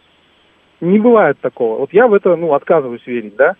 Не 0.79 0.99
бывает 0.99 1.37
такого. 1.41 1.79
Вот 1.79 1.91
я 1.91 2.07
в 2.07 2.13
это, 2.13 2.37
ну, 2.37 2.53
отказываюсь 2.53 3.05
верить, 3.05 3.35
да? 3.35 3.55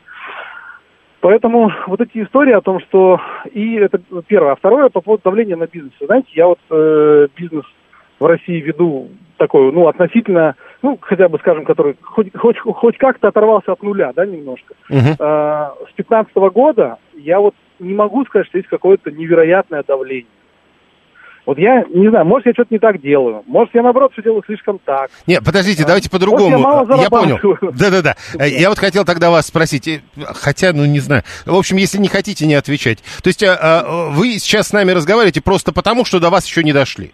Поэтому 1.28 1.70
вот 1.88 2.00
эти 2.00 2.24
истории 2.24 2.54
о 2.54 2.62
том, 2.62 2.80
что... 2.80 3.20
И 3.52 3.74
это 3.74 4.00
первое. 4.28 4.54
А 4.54 4.56
второе, 4.56 4.88
по 4.88 5.02
поводу 5.02 5.24
давления 5.26 5.58
на 5.58 5.68
бизнес. 5.68 5.92
Знаете, 6.00 6.30
я 6.32 6.48
вот 6.48 6.60
э, 6.70 7.28
бизнес 7.36 7.66
в 8.18 8.26
России 8.26 8.62
веду 8.62 9.10
такой, 9.36 9.74
ну, 9.74 9.90
относительно, 9.90 10.56
ну, 10.82 10.98
хотя 11.02 11.28
бы, 11.28 11.38
скажем, 11.40 11.66
который 11.66 11.98
хоть, 12.02 12.34
хоть, 12.34 12.58
хоть 12.60 12.98
как-то 12.98 13.28
оторвался 13.28 13.74
от 13.74 13.84
нуля, 13.84 14.14
да, 14.16 14.26
немножко. 14.26 14.74
Uh-huh. 14.90 15.18
А, 15.20 15.74
с 15.90 15.94
15 15.96 16.34
года 16.54 16.98
я 17.14 17.42
вот 17.42 17.56
не 17.80 17.94
могу 17.94 18.24
сказать, 18.24 18.48
что 18.48 18.60
есть 18.60 18.70
какое-то 18.70 19.12
невероятное 19.12 19.84
давление. 19.86 20.32
Вот 21.48 21.58
я 21.58 21.86
не 21.94 22.10
знаю, 22.10 22.26
может, 22.26 22.46
я 22.46 22.52
что-то 22.52 22.74
не 22.74 22.78
так 22.78 23.02
делаю. 23.02 23.42
Может, 23.48 23.74
я, 23.74 23.82
наоборот, 23.82 24.12
все 24.12 24.22
делаю 24.22 24.44
слишком 24.46 24.80
так. 24.84 25.10
Нет, 25.28 25.42
подождите, 25.46 25.84
а, 25.84 25.88
давайте 25.88 26.10
по-другому. 26.10 26.50
Я, 26.50 26.58
мало 26.58 27.02
я 27.02 27.10
понял. 27.10 27.40
Да-да-да. 27.62 28.18
Я 28.46 28.68
вот 28.68 28.78
хотел 28.78 29.06
тогда 29.06 29.32
вас 29.32 29.48
спросить, 29.48 29.88
э, 29.88 30.02
хотя, 30.18 30.74
ну, 30.74 30.84
не 30.84 31.00
знаю. 31.00 31.24
В 31.46 31.56
общем, 31.56 31.78
если 31.78 32.00
не 32.00 32.10
хотите, 32.10 32.46
не 32.46 32.56
отвечать. 32.56 33.00
То 33.24 33.30
есть 33.30 33.42
а, 33.44 34.10
вы 34.10 34.40
сейчас 34.40 34.68
с 34.68 34.74
нами 34.74 34.92
разговариваете 34.92 35.40
просто 35.40 35.72
потому, 35.72 36.04
что 36.04 36.20
до 36.20 36.30
вас 36.30 36.46
еще 36.46 36.66
не 36.66 36.74
дошли? 36.74 37.14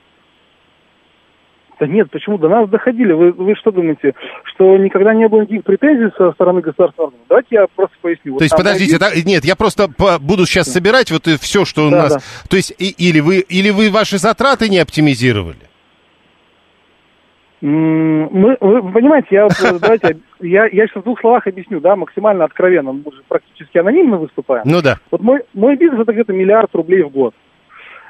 Да 1.84 1.88
нет, 1.88 2.10
почему 2.12 2.38
до 2.38 2.48
нас 2.48 2.70
доходили? 2.70 3.12
Вы, 3.12 3.34
вы 3.34 3.56
что 3.56 3.70
думаете, 3.70 4.14
что 4.46 4.78
никогда 4.78 5.14
не 5.14 5.28
было 5.28 5.42
никаких 5.42 5.66
претензий 5.66 6.14
со 6.18 6.32
стороны 6.32 6.62
государственного 6.62 7.08
органа? 7.08 7.24
Давайте 7.28 7.48
я 7.52 7.66
просто 7.76 7.98
поясню. 8.02 8.38
То 8.38 8.46
есть, 8.46 8.56
подождите, 8.56 8.98
да, 8.98 9.10
нет, 9.14 9.44
я 9.44 9.58
просто 9.58 9.90
по, 9.90 10.18
буду 10.18 10.46
сейчас 10.46 10.72
собирать 10.72 11.12
вот 11.12 11.28
все, 11.42 11.66
что 11.66 11.88
у 11.88 11.90
да, 11.90 12.04
нас... 12.04 12.14
Да. 12.14 12.20
То 12.50 12.56
есть, 12.56 12.74
и, 12.80 12.90
или, 12.92 13.20
вы, 13.20 13.40
или 13.40 13.70
вы 13.70 13.90
ваши 13.90 14.18
затраты 14.18 14.70
не 14.70 14.80
оптимизировали? 14.80 15.58
Мы, 17.60 18.58
вы 18.62 18.92
понимаете, 18.94 19.28
я 19.32 19.44
вот, 19.44 19.54
э, 19.62 19.78
давайте, 19.80 20.20
я, 20.40 20.66
я 20.68 20.88
сейчас 20.88 21.02
в 21.02 21.04
двух 21.04 21.20
словах 21.20 21.48
объясню, 21.48 21.82
да, 21.82 21.98
максимально 21.98 22.46
откровенно, 22.46 22.94
мы 22.94 23.04
же 23.12 23.24
практически 23.28 23.78
анонимно 23.78 24.18
выступаем. 24.18 24.64
Ну 24.66 24.82
да. 24.82 25.00
Вот 25.12 25.22
мой, 25.22 25.42
мой 25.54 25.76
бизнес 25.76 26.00
это 26.02 26.14
где-то 26.14 26.32
миллиард 26.32 26.74
рублей 26.74 27.04
в 27.04 27.10
год. 27.10 27.34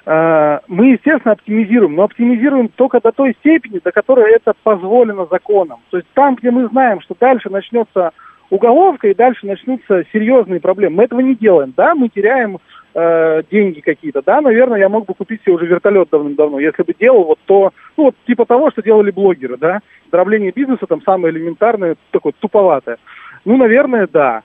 Э, 0.06 0.60
мы, 0.68 0.88
естественно, 0.92 1.34
оптимизируем, 1.34 1.96
но 1.96 2.04
оптимизируем 2.04 2.68
только 2.70 3.00
до 3.00 3.12
той 3.12 3.36
степени, 3.40 3.80
до 3.84 3.92
которой 3.92 4.34
это 4.34 4.54
позволено 4.64 5.26
законом. 5.30 5.80
То 5.92 5.98
есть 5.98 6.10
там, 6.14 6.36
где 6.36 6.52
мы 6.52 6.68
знаем, 6.68 7.02
что 7.02 7.16
дальше 7.20 7.50
начнется 7.50 8.12
уголовка 8.50 9.08
и 9.08 9.16
дальше 9.16 9.48
начнутся 9.48 10.04
серьезные 10.12 10.60
проблемы, 10.60 10.98
мы 10.98 11.04
этого 11.06 11.22
не 11.22 11.36
делаем. 11.36 11.74
Да, 11.76 11.96
мы 11.96 12.10
теряем 12.10 12.60
э, 12.94 13.44
деньги 13.50 13.80
какие-то. 13.80 14.22
Да, 14.22 14.42
наверное, 14.42 14.80
я 14.80 14.90
мог 14.90 15.06
бы 15.06 15.14
купить 15.14 15.42
себе 15.42 15.54
уже 15.54 15.66
вертолет 15.66 16.10
давным-давно, 16.12 16.60
если 16.60 16.84
бы 16.84 16.94
делал 17.00 17.24
вот 17.24 17.40
то, 17.46 17.72
ну 17.96 18.06
вот 18.06 18.16
типа 18.28 18.46
того, 18.46 18.72
что 18.72 18.84
делали 18.84 19.10
блогеры, 19.12 19.58
да. 19.58 19.80
Дробление 20.12 20.52
бизнеса 20.52 20.86
там 20.86 21.02
самое 21.02 21.34
элементарное, 21.34 21.96
такое 22.12 22.34
туповатое. 22.40 22.98
Ну, 23.46 23.58
наверное, 23.58 24.08
да. 24.12 24.44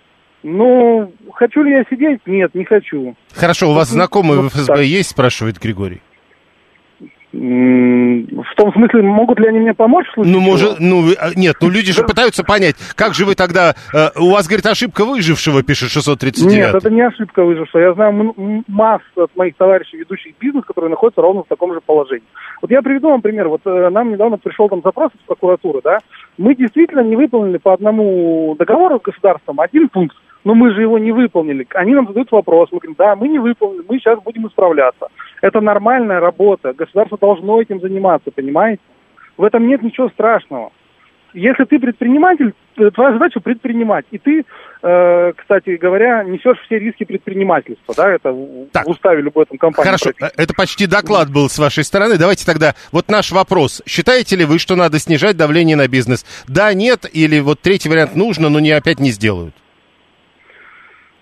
Ну, 0.51 1.13
хочу 1.35 1.63
ли 1.63 1.73
я 1.73 1.85
сидеть? 1.91 2.21
Нет, 2.27 2.55
не 2.55 2.65
хочу. 2.65 3.15
Хорошо, 3.35 3.71
у 3.71 3.75
вас 3.75 3.91
ну, 3.91 3.97
знакомые 3.97 4.41
в 4.41 4.49
ФСБ 4.49 4.85
есть, 4.85 5.11
спрашивает 5.11 5.61
Григорий? 5.61 6.01
В 7.31 8.55
том 8.57 8.73
смысле, 8.73 9.03
могут 9.03 9.39
ли 9.39 9.49
они 9.49 9.59
мне 9.59 9.75
помочь 9.75 10.07
в 10.09 10.15
случае? 10.15 10.33
Ну, 10.33 10.41
может, 10.41 10.81
ну, 10.81 11.13
а, 11.21 11.29
нет, 11.37 11.57
ну 11.61 11.69
люди 11.69 11.93
же 11.93 12.03
пытаются 12.03 12.43
понять, 12.43 12.77
как 12.97 13.13
же 13.13 13.27
вы 13.27 13.35
тогда... 13.35 13.75
Э, 13.93 14.09
у 14.19 14.31
вас, 14.31 14.47
говорит, 14.47 14.65
ошибка 14.65 15.05
выжившего, 15.05 15.63
пишет 15.63 15.91
639. 15.91 16.57
Нет, 16.57 16.75
это 16.75 16.89
не 16.89 17.03
ошибка 17.03 17.45
выжившего. 17.45 17.83
Я 17.83 17.93
знаю 17.93 18.35
массу 18.67 19.05
от 19.23 19.37
моих 19.37 19.57
товарищей, 19.57 19.99
ведущих 19.99 20.39
бизнес, 20.41 20.65
которые 20.65 20.91
находятся 20.91 21.21
ровно 21.21 21.43
в 21.43 21.49
таком 21.49 21.75
же 21.75 21.81
положении. 21.85 22.27
Вот 22.63 22.71
я 22.71 22.81
приведу 22.81 23.11
вам 23.11 23.21
пример. 23.21 23.49
Вот 23.49 23.61
э, 23.67 23.91
нам 23.91 24.11
недавно 24.11 24.39
пришел 24.39 24.71
там 24.71 24.81
запрос 24.83 25.13
из 25.15 25.21
прокуратуры, 25.27 25.83
да. 25.85 25.99
Мы 26.39 26.55
действительно 26.55 27.01
не 27.01 27.17
выполнили 27.17 27.59
по 27.59 27.75
одному 27.75 28.57
договору 28.59 29.01
с 29.01 29.03
государством 29.03 29.61
один 29.61 29.91
пункт 29.91 30.17
но 30.45 30.55
мы 30.55 30.73
же 30.75 30.81
его 30.81 30.99
не 30.99 31.13
выполнили. 31.13 31.67
Они 31.75 31.95
нам 31.95 32.07
задают 32.07 32.31
вопрос, 32.33 32.71
мы 32.73 32.79
говорим, 32.79 32.97
да, 32.99 33.17
мы 33.17 33.29
не 33.29 33.39
выполнили, 33.39 33.85
мы 33.89 33.99
сейчас 33.99 34.21
будем 34.23 34.47
исправляться. 34.47 35.09
Это 35.43 35.61
нормальная 35.61 36.21
работа, 36.21 36.73
государство 36.73 37.19
должно 37.19 37.61
этим 37.61 37.81
заниматься, 37.81 38.31
понимаете? 38.31 38.83
В 39.37 39.45
этом 39.45 39.69
нет 39.69 39.83
ничего 39.83 40.09
страшного. 40.09 40.73
Если 41.35 41.65
ты 41.65 41.79
предприниматель, 41.79 42.55
твоя 42.95 43.13
задача 43.13 43.41
предпринимать. 43.41 44.07
И 44.11 44.19
ты, 44.19 44.45
э, 44.83 45.33
кстати 45.37 45.77
говоря, 45.77 46.25
несешь 46.25 46.59
все 46.65 46.79
риски 46.79 47.05
предпринимательства. 47.05 47.95
Да, 47.95 48.11
это 48.11 48.35
так. 48.73 48.87
в 48.87 48.91
уставе 48.91 49.21
любой 49.21 49.45
там 49.47 49.59
компании. 49.59 49.87
Хорошо, 49.87 50.11
это 50.19 50.55
почти 50.55 50.87
доклад 50.87 51.31
был 51.31 51.49
с 51.49 51.59
вашей 51.59 51.85
стороны. 51.85 52.17
Давайте 52.17 52.47
тогда, 52.47 52.75
вот 52.93 53.09
наш 53.09 53.31
вопрос. 53.31 53.83
Считаете 53.87 54.37
ли 54.37 54.45
вы, 54.45 54.59
что 54.59 54.77
надо 54.77 54.99
снижать 54.99 55.37
давление 55.37 55.77
на 55.77 55.89
бизнес? 55.89 56.25
Да, 56.47 56.73
нет, 56.73 57.07
или 57.13 57.41
вот 57.41 57.61
третий 57.61 57.89
вариант 57.89 58.17
нужно, 58.17 58.49
но 58.49 58.61
не 58.61 58.71
опять 58.71 58.99
не 58.99 59.11
сделают? 59.11 59.55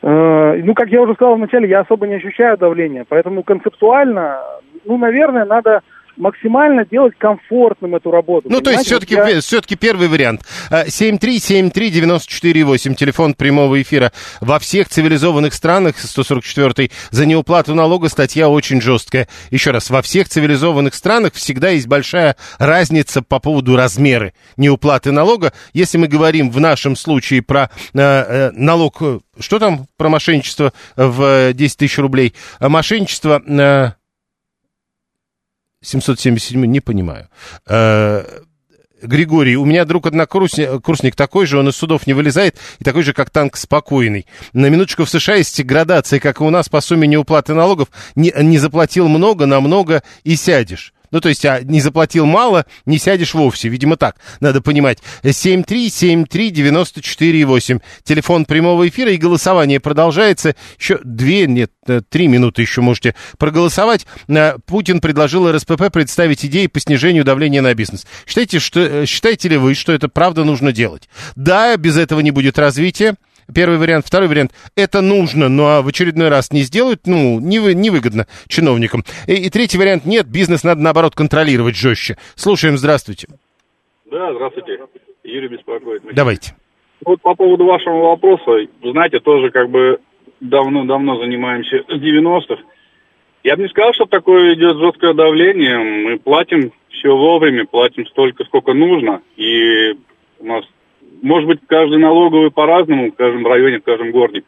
Э, 0.06 0.62
ну, 0.62 0.72
как 0.74 0.88
я 0.90 1.02
уже 1.02 1.14
сказал 1.14 1.34
вначале, 1.34 1.68
я 1.68 1.80
особо 1.80 2.06
не 2.06 2.14
ощущаю 2.14 2.56
давления, 2.56 3.04
поэтому 3.08 3.42
концептуально, 3.42 4.38
ну, 4.84 4.98
наверное, 4.98 5.44
надо 5.44 5.80
максимально 6.16 6.84
делать 6.84 7.14
комфортным 7.18 7.94
эту 7.94 8.10
работу. 8.10 8.48
Ну, 8.50 8.60
то 8.60 8.70
есть 8.70 8.86
все-таки, 8.86 9.14
я... 9.14 9.40
все-таки 9.40 9.76
первый 9.76 10.08
вариант. 10.08 10.42
7373948, 10.70 12.94
телефон 12.94 13.34
прямого 13.34 13.80
эфира. 13.80 14.10
Во 14.40 14.58
всех 14.58 14.88
цивилизованных 14.88 15.54
странах, 15.54 15.98
144 15.98 16.90
за 17.10 17.26
неуплату 17.26 17.74
налога 17.74 18.08
статья 18.08 18.48
очень 18.48 18.80
жесткая. 18.80 19.28
Еще 19.50 19.70
раз, 19.70 19.90
во 19.90 20.02
всех 20.02 20.28
цивилизованных 20.28 20.94
странах 20.94 21.34
всегда 21.34 21.70
есть 21.70 21.86
большая 21.86 22.36
разница 22.58 23.22
по 23.22 23.38
поводу 23.38 23.76
размера 23.76 24.32
неуплаты 24.56 25.12
налога. 25.12 25.52
Если 25.72 25.98
мы 25.98 26.08
говорим 26.08 26.50
в 26.50 26.60
нашем 26.60 26.96
случае 26.96 27.42
про 27.42 27.70
э, 27.94 27.98
э, 27.98 28.50
налог, 28.52 29.00
что 29.38 29.58
там 29.58 29.86
про 29.96 30.08
мошенничество 30.08 30.72
в 30.96 31.52
10 31.52 31.76
тысяч 31.76 31.98
рублей? 31.98 32.34
Мошенничество... 32.60 33.42
Э, 33.46 33.92
777, 35.86 36.64
не 36.66 36.80
понимаю. 36.80 37.28
Э, 37.66 38.24
Григорий, 39.02 39.56
у 39.56 39.64
меня 39.64 39.84
друг 39.84 40.06
однокурсник 40.06 40.82
курсник 40.82 41.14
такой 41.14 41.46
же, 41.46 41.58
он 41.58 41.68
из 41.68 41.76
судов 41.76 42.06
не 42.06 42.14
вылезает, 42.14 42.56
и 42.78 42.84
такой 42.84 43.02
же, 43.02 43.12
как 43.12 43.30
танк, 43.30 43.56
спокойный. 43.56 44.26
На 44.52 44.66
минуточку 44.66 45.04
в 45.04 45.10
США 45.10 45.36
есть 45.36 45.62
градация, 45.64 46.18
как 46.18 46.40
и 46.40 46.44
у 46.44 46.50
нас 46.50 46.68
по 46.68 46.80
сумме 46.80 47.06
неуплаты 47.06 47.54
налогов. 47.54 47.88
Не, 48.14 48.32
не 48.36 48.58
заплатил 48.58 49.08
много, 49.08 49.46
намного 49.46 50.02
и 50.24 50.34
сядешь. 50.36 50.92
Ну, 51.16 51.20
то 51.20 51.30
есть, 51.30 51.46
а 51.46 51.62
не 51.62 51.80
заплатил 51.80 52.26
мало, 52.26 52.66
не 52.84 52.98
сядешь 52.98 53.32
вовсе. 53.32 53.70
Видимо, 53.70 53.96
так 53.96 54.16
надо 54.40 54.60
понимать. 54.60 54.98
7373948. 55.22 57.80
Телефон 58.04 58.44
прямого 58.44 58.86
эфира 58.86 59.10
и 59.10 59.16
голосование 59.16 59.80
продолжается. 59.80 60.54
Еще 60.78 61.00
две, 61.02 61.46
нет, 61.46 61.72
э, 61.86 62.02
три 62.06 62.28
минуты 62.28 62.60
еще 62.60 62.82
можете 62.82 63.14
проголосовать. 63.38 64.06
Э, 64.28 64.58
Путин 64.66 65.00
предложил 65.00 65.50
РСПП 65.50 65.90
представить 65.90 66.44
идеи 66.44 66.66
по 66.66 66.80
снижению 66.80 67.24
давления 67.24 67.62
на 67.62 67.72
бизнес. 67.72 68.04
Считаете, 68.26 68.58
что, 68.58 68.80
э, 68.80 69.06
считаете 69.06 69.48
ли 69.48 69.56
вы, 69.56 69.74
что 69.74 69.94
это 69.94 70.10
правда 70.10 70.44
нужно 70.44 70.70
делать? 70.70 71.08
Да, 71.34 71.74
без 71.78 71.96
этого 71.96 72.20
не 72.20 72.30
будет 72.30 72.58
развития. 72.58 73.16
Первый 73.54 73.78
вариант. 73.78 74.06
Второй 74.06 74.28
вариант. 74.28 74.52
Это 74.76 75.00
нужно, 75.00 75.48
но 75.48 75.82
в 75.82 75.88
очередной 75.88 76.28
раз 76.28 76.52
не 76.52 76.62
сделают, 76.62 77.06
ну, 77.06 77.40
невы, 77.40 77.74
невыгодно 77.74 78.26
чиновникам. 78.48 79.04
И, 79.26 79.34
и 79.34 79.50
третий 79.50 79.78
вариант. 79.78 80.04
Нет, 80.04 80.26
бизнес 80.26 80.64
надо, 80.64 80.80
наоборот, 80.80 81.14
контролировать 81.14 81.76
жестче. 81.76 82.16
Слушаем, 82.34 82.76
здравствуйте. 82.76 83.28
Да, 84.10 84.32
здравствуйте. 84.34 84.78
Юрий 85.24 85.48
беспокоит. 85.48 86.04
Меня. 86.04 86.12
Давайте. 86.14 86.54
Вот 87.04 87.20
по 87.20 87.34
поводу 87.34 87.66
вашего 87.66 88.08
вопроса, 88.08 88.66
знаете, 88.82 89.20
тоже 89.20 89.50
как 89.50 89.68
бы 89.70 89.98
давно-давно 90.40 91.20
занимаемся 91.20 91.84
с 91.88 91.92
90-х. 91.92 92.62
Я 93.44 93.56
бы 93.56 93.62
не 93.62 93.68
сказал, 93.68 93.92
что 93.94 94.06
такое 94.06 94.54
идет 94.54 94.76
жесткое 94.78 95.14
давление. 95.14 95.78
Мы 95.78 96.18
платим 96.18 96.72
все 96.90 97.16
вовремя, 97.16 97.64
платим 97.64 98.06
столько, 98.06 98.44
сколько 98.44 98.72
нужно. 98.72 99.22
И 99.36 99.92
У 100.40 100.46
нас, 100.46 100.64
может 101.22 101.48
быть, 101.48 101.60
каждый 101.66 101.98
налоговый 101.98 102.50
по-разному, 102.50 103.10
в 103.10 103.14
каждом 103.14 103.46
районе, 103.46 103.78
в 103.78 103.84
каждом 103.84 104.10
городе. 104.10 104.42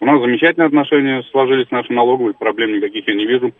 У 0.00 0.06
нас 0.06 0.20
замечательные 0.20 0.66
отношения 0.66 1.22
сложились 1.30 1.68
с 1.68 1.70
нашей 1.70 1.92
налоговой, 1.92 2.34
проблем 2.34 2.76
никаких 2.76 3.06
я 3.08 3.14
не 3.14 3.26
вижу. 3.26 3.52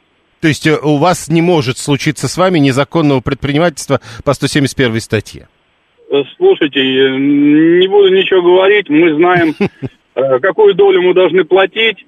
То 0.45 0.49
есть 0.49 0.67
э, 0.67 0.77
у 0.77 0.99
вас 0.99 1.29
не 1.29 1.41
может 1.41 1.79
случиться 1.79 2.29
с 2.29 2.37
вами 2.37 2.59
незаконного 2.59 3.23
предпринимательства 3.23 4.01
по 4.25 4.35
171 4.35 5.01
статье? 5.01 5.49
Э, 6.11 6.23
слушайте, 6.37 6.81
не 6.83 7.89
буду 7.89 8.15
ничего 8.15 8.43
говорить, 8.43 8.91
мы 8.91 9.15
знаем, 9.15 9.55
э, 10.15 10.39
какую 10.41 10.75
долю 10.75 11.01
мы 11.01 11.15
должны 11.15 11.45
платить, 11.45 12.05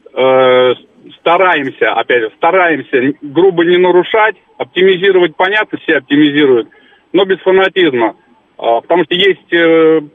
стараемся, 1.20 1.92
опять 1.92 2.24
же, 2.24 2.30
стараемся 2.36 3.14
грубо 3.22 3.64
не 3.64 3.78
нарушать, 3.78 4.36
оптимизировать, 4.58 5.34
понятно, 5.34 5.78
все 5.78 5.96
оптимизируют, 5.96 6.68
но 7.14 7.24
без 7.24 7.38
фанатизма. 7.38 8.16
А, 8.58 8.80
потому 8.80 9.04
что 9.04 9.14
есть 9.14 9.48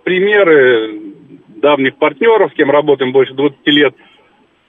примеры 0.04 1.12
давних 1.62 1.96
партнеров, 1.98 2.52
с 2.52 2.56
кем 2.56 2.72
работаем 2.72 3.12
больше 3.12 3.34
20 3.34 3.60
лет, 3.68 3.96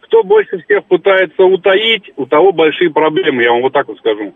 кто 0.01 0.23
больше 0.23 0.62
всех 0.62 0.85
пытается 0.85 1.45
утаить, 1.45 2.11
у 2.16 2.27
того 2.27 2.53
большие 2.53 2.91
проблемы, 2.91 3.43
я 3.43 3.53
вам 3.53 3.62
вот 3.62 3.73
так 3.73 3.89
вот 3.89 3.99
скажу. 3.99 4.35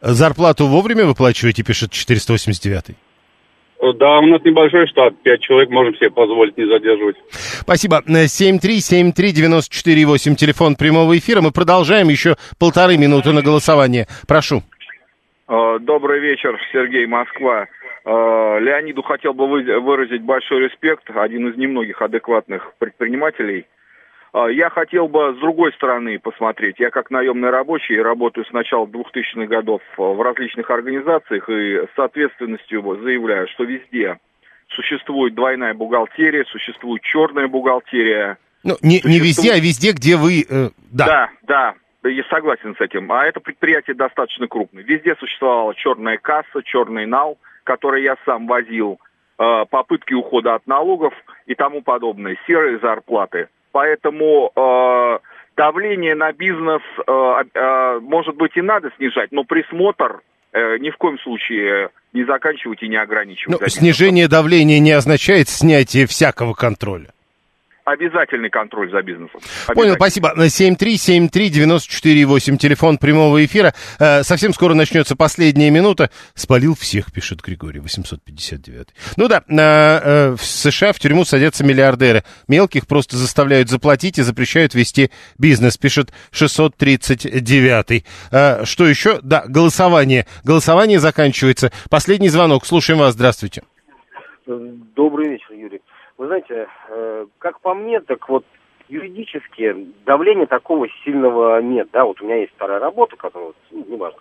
Зарплату 0.00 0.66
вовремя 0.66 1.04
выплачиваете, 1.04 1.62
пишет 1.62 1.92
489 1.92 2.96
да, 3.92 4.18
у 4.18 4.26
нас 4.26 4.42
небольшой 4.44 4.88
штат, 4.88 5.14
пять 5.22 5.42
человек 5.42 5.70
можем 5.70 5.94
себе 5.96 6.10
позволить 6.10 6.56
не 6.56 6.66
задерживать. 6.66 7.16
Спасибо. 7.60 8.02
7373948, 8.06 10.34
телефон 10.36 10.76
прямого 10.76 11.18
эфира. 11.18 11.42
Мы 11.42 11.52
продолжаем 11.52 12.08
еще 12.08 12.36
полторы 12.58 12.96
минуты 12.96 13.32
на 13.32 13.42
голосование. 13.42 14.08
Прошу. 14.26 14.62
А, 15.54 15.78
добрый 15.78 16.20
вечер, 16.20 16.58
Сергей, 16.72 17.06
Москва. 17.06 17.68
А, 18.04 18.58
Леониду 18.58 19.02
хотел 19.02 19.34
бы 19.34 19.46
выразить 19.46 20.22
большой 20.22 20.62
респект, 20.62 21.08
один 21.14 21.48
из 21.48 21.56
немногих 21.56 22.02
адекватных 22.02 22.72
предпринимателей– 22.78 23.66
а, 24.34 24.48
я 24.48 24.68
хотел 24.68 25.06
бы 25.06 25.32
с 25.32 25.38
другой 25.38 25.72
стороны 25.74 26.18
посмотреть. 26.18 26.80
Я 26.80 26.90
как 26.90 27.10
наемный 27.10 27.50
рабочий 27.50 28.02
работаю 28.02 28.44
с 28.44 28.52
начала 28.52 28.84
2000-х 28.84 29.46
годов 29.46 29.80
в 29.96 30.20
различных 30.20 30.68
организациях 30.72 31.48
и 31.48 31.86
с 31.94 31.96
ответственностью 31.96 32.82
заявляю, 33.00 33.46
что 33.46 33.62
везде 33.62 34.18
существует 34.70 35.36
двойная 35.36 35.72
бухгалтерия, 35.72 36.44
существует 36.46 37.02
черная 37.02 37.46
бухгалтерия. 37.46 38.38
Ну, 38.64 38.76
не, 38.82 38.98
существует... 38.98 39.04
не 39.04 39.20
везде, 39.20 39.52
а 39.52 39.58
везде, 39.60 39.92
где 39.92 40.16
вы... 40.16 40.44
Э, 40.50 40.70
да. 40.90 41.06
да, 41.06 41.30
да, 41.42 41.74
я 42.08 42.24
согласен 42.24 42.74
с 42.76 42.80
этим. 42.80 43.10
А 43.12 43.24
это 43.24 43.40
предприятие 43.40 43.96
достаточно 43.96 44.46
крупное. 44.46 44.82
Везде 44.82 45.14
существовала 45.16 45.74
черная 45.74 46.18
касса, 46.18 46.62
черный 46.64 47.06
нал, 47.06 47.38
который 47.64 48.02
я 48.02 48.16
сам 48.24 48.46
возил, 48.46 48.98
э, 49.38 49.64
попытки 49.70 50.14
ухода 50.14 50.54
от 50.54 50.66
налогов 50.66 51.14
и 51.46 51.54
тому 51.54 51.82
подобное, 51.82 52.36
серые 52.46 52.78
зарплаты. 52.78 53.48
Поэтому 53.72 54.52
э, 54.54 55.18
давление 55.56 56.14
на 56.14 56.32
бизнес, 56.32 56.82
э, 57.06 58.00
может 58.00 58.36
быть, 58.36 58.56
и 58.56 58.62
надо 58.62 58.90
снижать, 58.96 59.32
но 59.32 59.44
присмотр 59.44 60.20
ни 60.56 60.90
в 60.90 60.96
коем 60.98 61.18
случае 61.18 61.90
не 62.12 62.22
заканчивать 62.22 62.80
и 62.84 62.88
не 62.88 62.94
ограничивать. 62.94 63.60
Но 63.60 63.66
снижение 63.66 64.28
давления 64.28 64.78
не 64.78 64.92
означает 64.92 65.48
снятие 65.48 66.06
всякого 66.06 66.54
контроля 66.54 67.08
обязательный 67.84 68.50
контроль 68.50 68.90
за 68.90 69.00
бизнесом. 69.02 69.40
Понял, 69.74 69.94
спасибо. 69.94 70.34
7373948, 70.36 72.56
телефон 72.56 72.98
прямого 72.98 73.44
эфира. 73.44 73.72
Э, 73.98 74.22
совсем 74.22 74.54
скоро 74.54 74.74
начнется 74.74 75.16
последняя 75.16 75.70
минута. 75.70 76.10
Спалил 76.34 76.74
всех, 76.74 77.12
пишет 77.12 77.42
Григорий, 77.42 77.80
859. 77.80 78.88
Ну 79.16 79.28
да, 79.28 79.42
э, 79.46 80.34
в 80.34 80.44
США 80.44 80.92
в 80.92 80.98
тюрьму 80.98 81.24
садятся 81.24 81.64
миллиардеры. 81.64 82.24
Мелких 82.48 82.86
просто 82.86 83.16
заставляют 83.16 83.68
заплатить 83.68 84.18
и 84.18 84.22
запрещают 84.22 84.74
вести 84.74 85.10
бизнес, 85.38 85.76
пишет 85.76 86.12
639. 86.32 88.04
Э, 88.30 88.64
что 88.64 88.86
еще? 88.86 89.20
Да, 89.22 89.44
голосование. 89.46 90.26
Голосование 90.42 90.98
заканчивается. 90.98 91.70
Последний 91.90 92.30
звонок. 92.30 92.64
Слушаем 92.66 93.00
вас. 93.00 93.14
Здравствуйте. 93.14 93.62
Добрый 94.46 95.30
вечер, 95.30 95.52
Юрий. 95.52 95.80
Вы 96.24 96.28
знаете, 96.28 96.68
э, 96.88 97.26
как 97.38 97.60
по 97.60 97.74
мне, 97.74 98.00
так 98.00 98.30
вот 98.30 98.46
юридически 98.88 99.76
давления 100.06 100.46
такого 100.46 100.88
сильного 101.04 101.60
нет, 101.60 101.88
да, 101.92 102.06
вот 102.06 102.18
у 102.22 102.24
меня 102.24 102.36
есть 102.36 102.54
вторая 102.54 102.80
работа, 102.80 103.14
которая, 103.16 103.52
ну, 103.70 103.84
не 103.86 103.96
важно. 103.98 104.18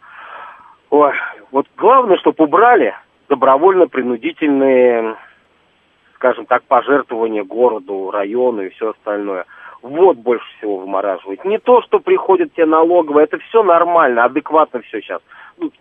Ой, 0.89 1.13
вот 1.51 1.65
главное, 1.77 2.17
чтобы 2.17 2.43
убрали 2.43 2.93
добровольно-принудительные, 3.29 5.15
скажем 6.15 6.45
так, 6.45 6.63
пожертвования 6.63 7.45
городу, 7.45 8.11
району 8.11 8.63
и 8.63 8.69
все 8.71 8.89
остальное. 8.89 9.45
Вот 9.83 10.17
больше 10.17 10.45
всего 10.57 10.77
вымораживает. 10.77 11.43
Не 11.43 11.59
то, 11.59 11.81
что 11.81 11.99
приходят 11.99 12.53
те 12.55 12.65
налоговые, 12.65 13.25
это 13.25 13.37
все 13.49 13.63
нормально, 13.63 14.23
адекватно 14.23 14.81
все 14.81 15.01
сейчас 15.01 15.19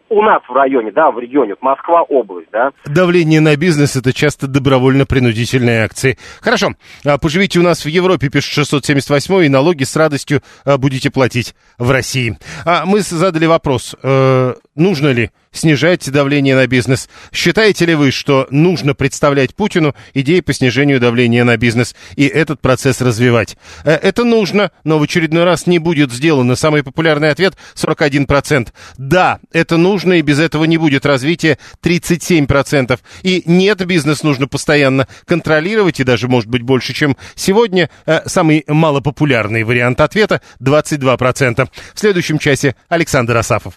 у 0.09 0.23
нас 0.23 0.43
в 0.49 0.53
районе, 0.53 0.93
да, 0.93 1.11
в 1.11 1.19
регионе, 1.19 1.53
вот 1.53 1.63
Москва 1.63 2.03
область, 2.03 2.49
да. 2.53 2.71
Давление 2.85 3.41
на 3.41 3.57
бизнес 3.57 3.97
это 3.97 4.13
часто 4.13 4.47
добровольно-принудительные 4.47 5.85
акции. 5.85 6.19
Хорошо, 6.41 6.73
а, 7.05 7.19
поживите 7.19 7.59
у 7.59 7.63
нас 7.63 7.85
в 7.85 7.89
Европе, 7.89 8.29
пишет 8.29 8.53
678 8.53 9.45
и 9.45 9.49
налоги 9.49 9.85
с 9.85 9.97
радостью 9.97 10.43
а, 10.65 10.77
будете 10.77 11.11
платить 11.11 11.55
в 11.79 11.91
России. 11.91 12.37
А 12.67 12.85
мы 12.85 13.01
задали 13.01 13.47
вопрос, 13.47 13.97
э, 14.03 14.55
нужно 14.77 15.09
ли 15.09 15.31
снижать 15.53 16.11
давление 16.11 16.55
на 16.55 16.67
бизнес? 16.67 17.09
Считаете 17.33 17.87
ли 17.87 17.95
вы, 17.95 18.11
что 18.11 18.47
нужно 18.51 18.95
представлять 18.95 19.55
Путину 19.55 19.95
идеи 20.15 20.41
по 20.41 20.53
снижению 20.53 21.01
давления 21.01 21.45
на 21.45 21.57
бизнес 21.57 21.95
и 22.17 22.27
этот 22.27 22.61
процесс 22.61 23.01
развивать? 23.01 23.57
Э, 23.85 23.93
это 23.93 24.25
нужно, 24.25 24.71
но 24.85 24.99
в 24.99 25.03
очередной 25.03 25.45
раз 25.45 25.67
не 25.67 25.79
будет 25.79 26.13
сделано. 26.13 26.57
Самый 26.57 26.83
популярный 26.83 27.31
ответ 27.31 27.55
41%. 27.75 28.69
Да, 28.97 29.39
это 29.53 29.77
нужно, 29.77 30.15
и 30.15 30.23
без 30.23 30.39
этого 30.39 30.65
не 30.65 30.79
будет 30.79 31.07
развития 31.07 31.59
37%. 31.83 32.99
И 33.23 33.43
нет, 33.47 33.85
бизнес 33.85 34.23
нужно 34.23 34.49
постоянно 34.49 35.07
контролировать, 35.27 36.01
и 36.01 36.05
даже, 36.05 36.29
может 36.29 36.49
быть, 36.49 36.63
больше, 36.63 36.93
чем 36.93 37.17
сегодня. 37.35 37.91
Э, 38.07 38.21
самый 38.27 38.65
малопопулярный 38.67 39.65
вариант 39.65 40.01
ответа 40.01 40.41
22%. 40.61 41.69
В 41.95 42.01
следующем 42.01 42.39
часе 42.39 42.75
Александр 42.89 43.37
Асафов. 43.37 43.75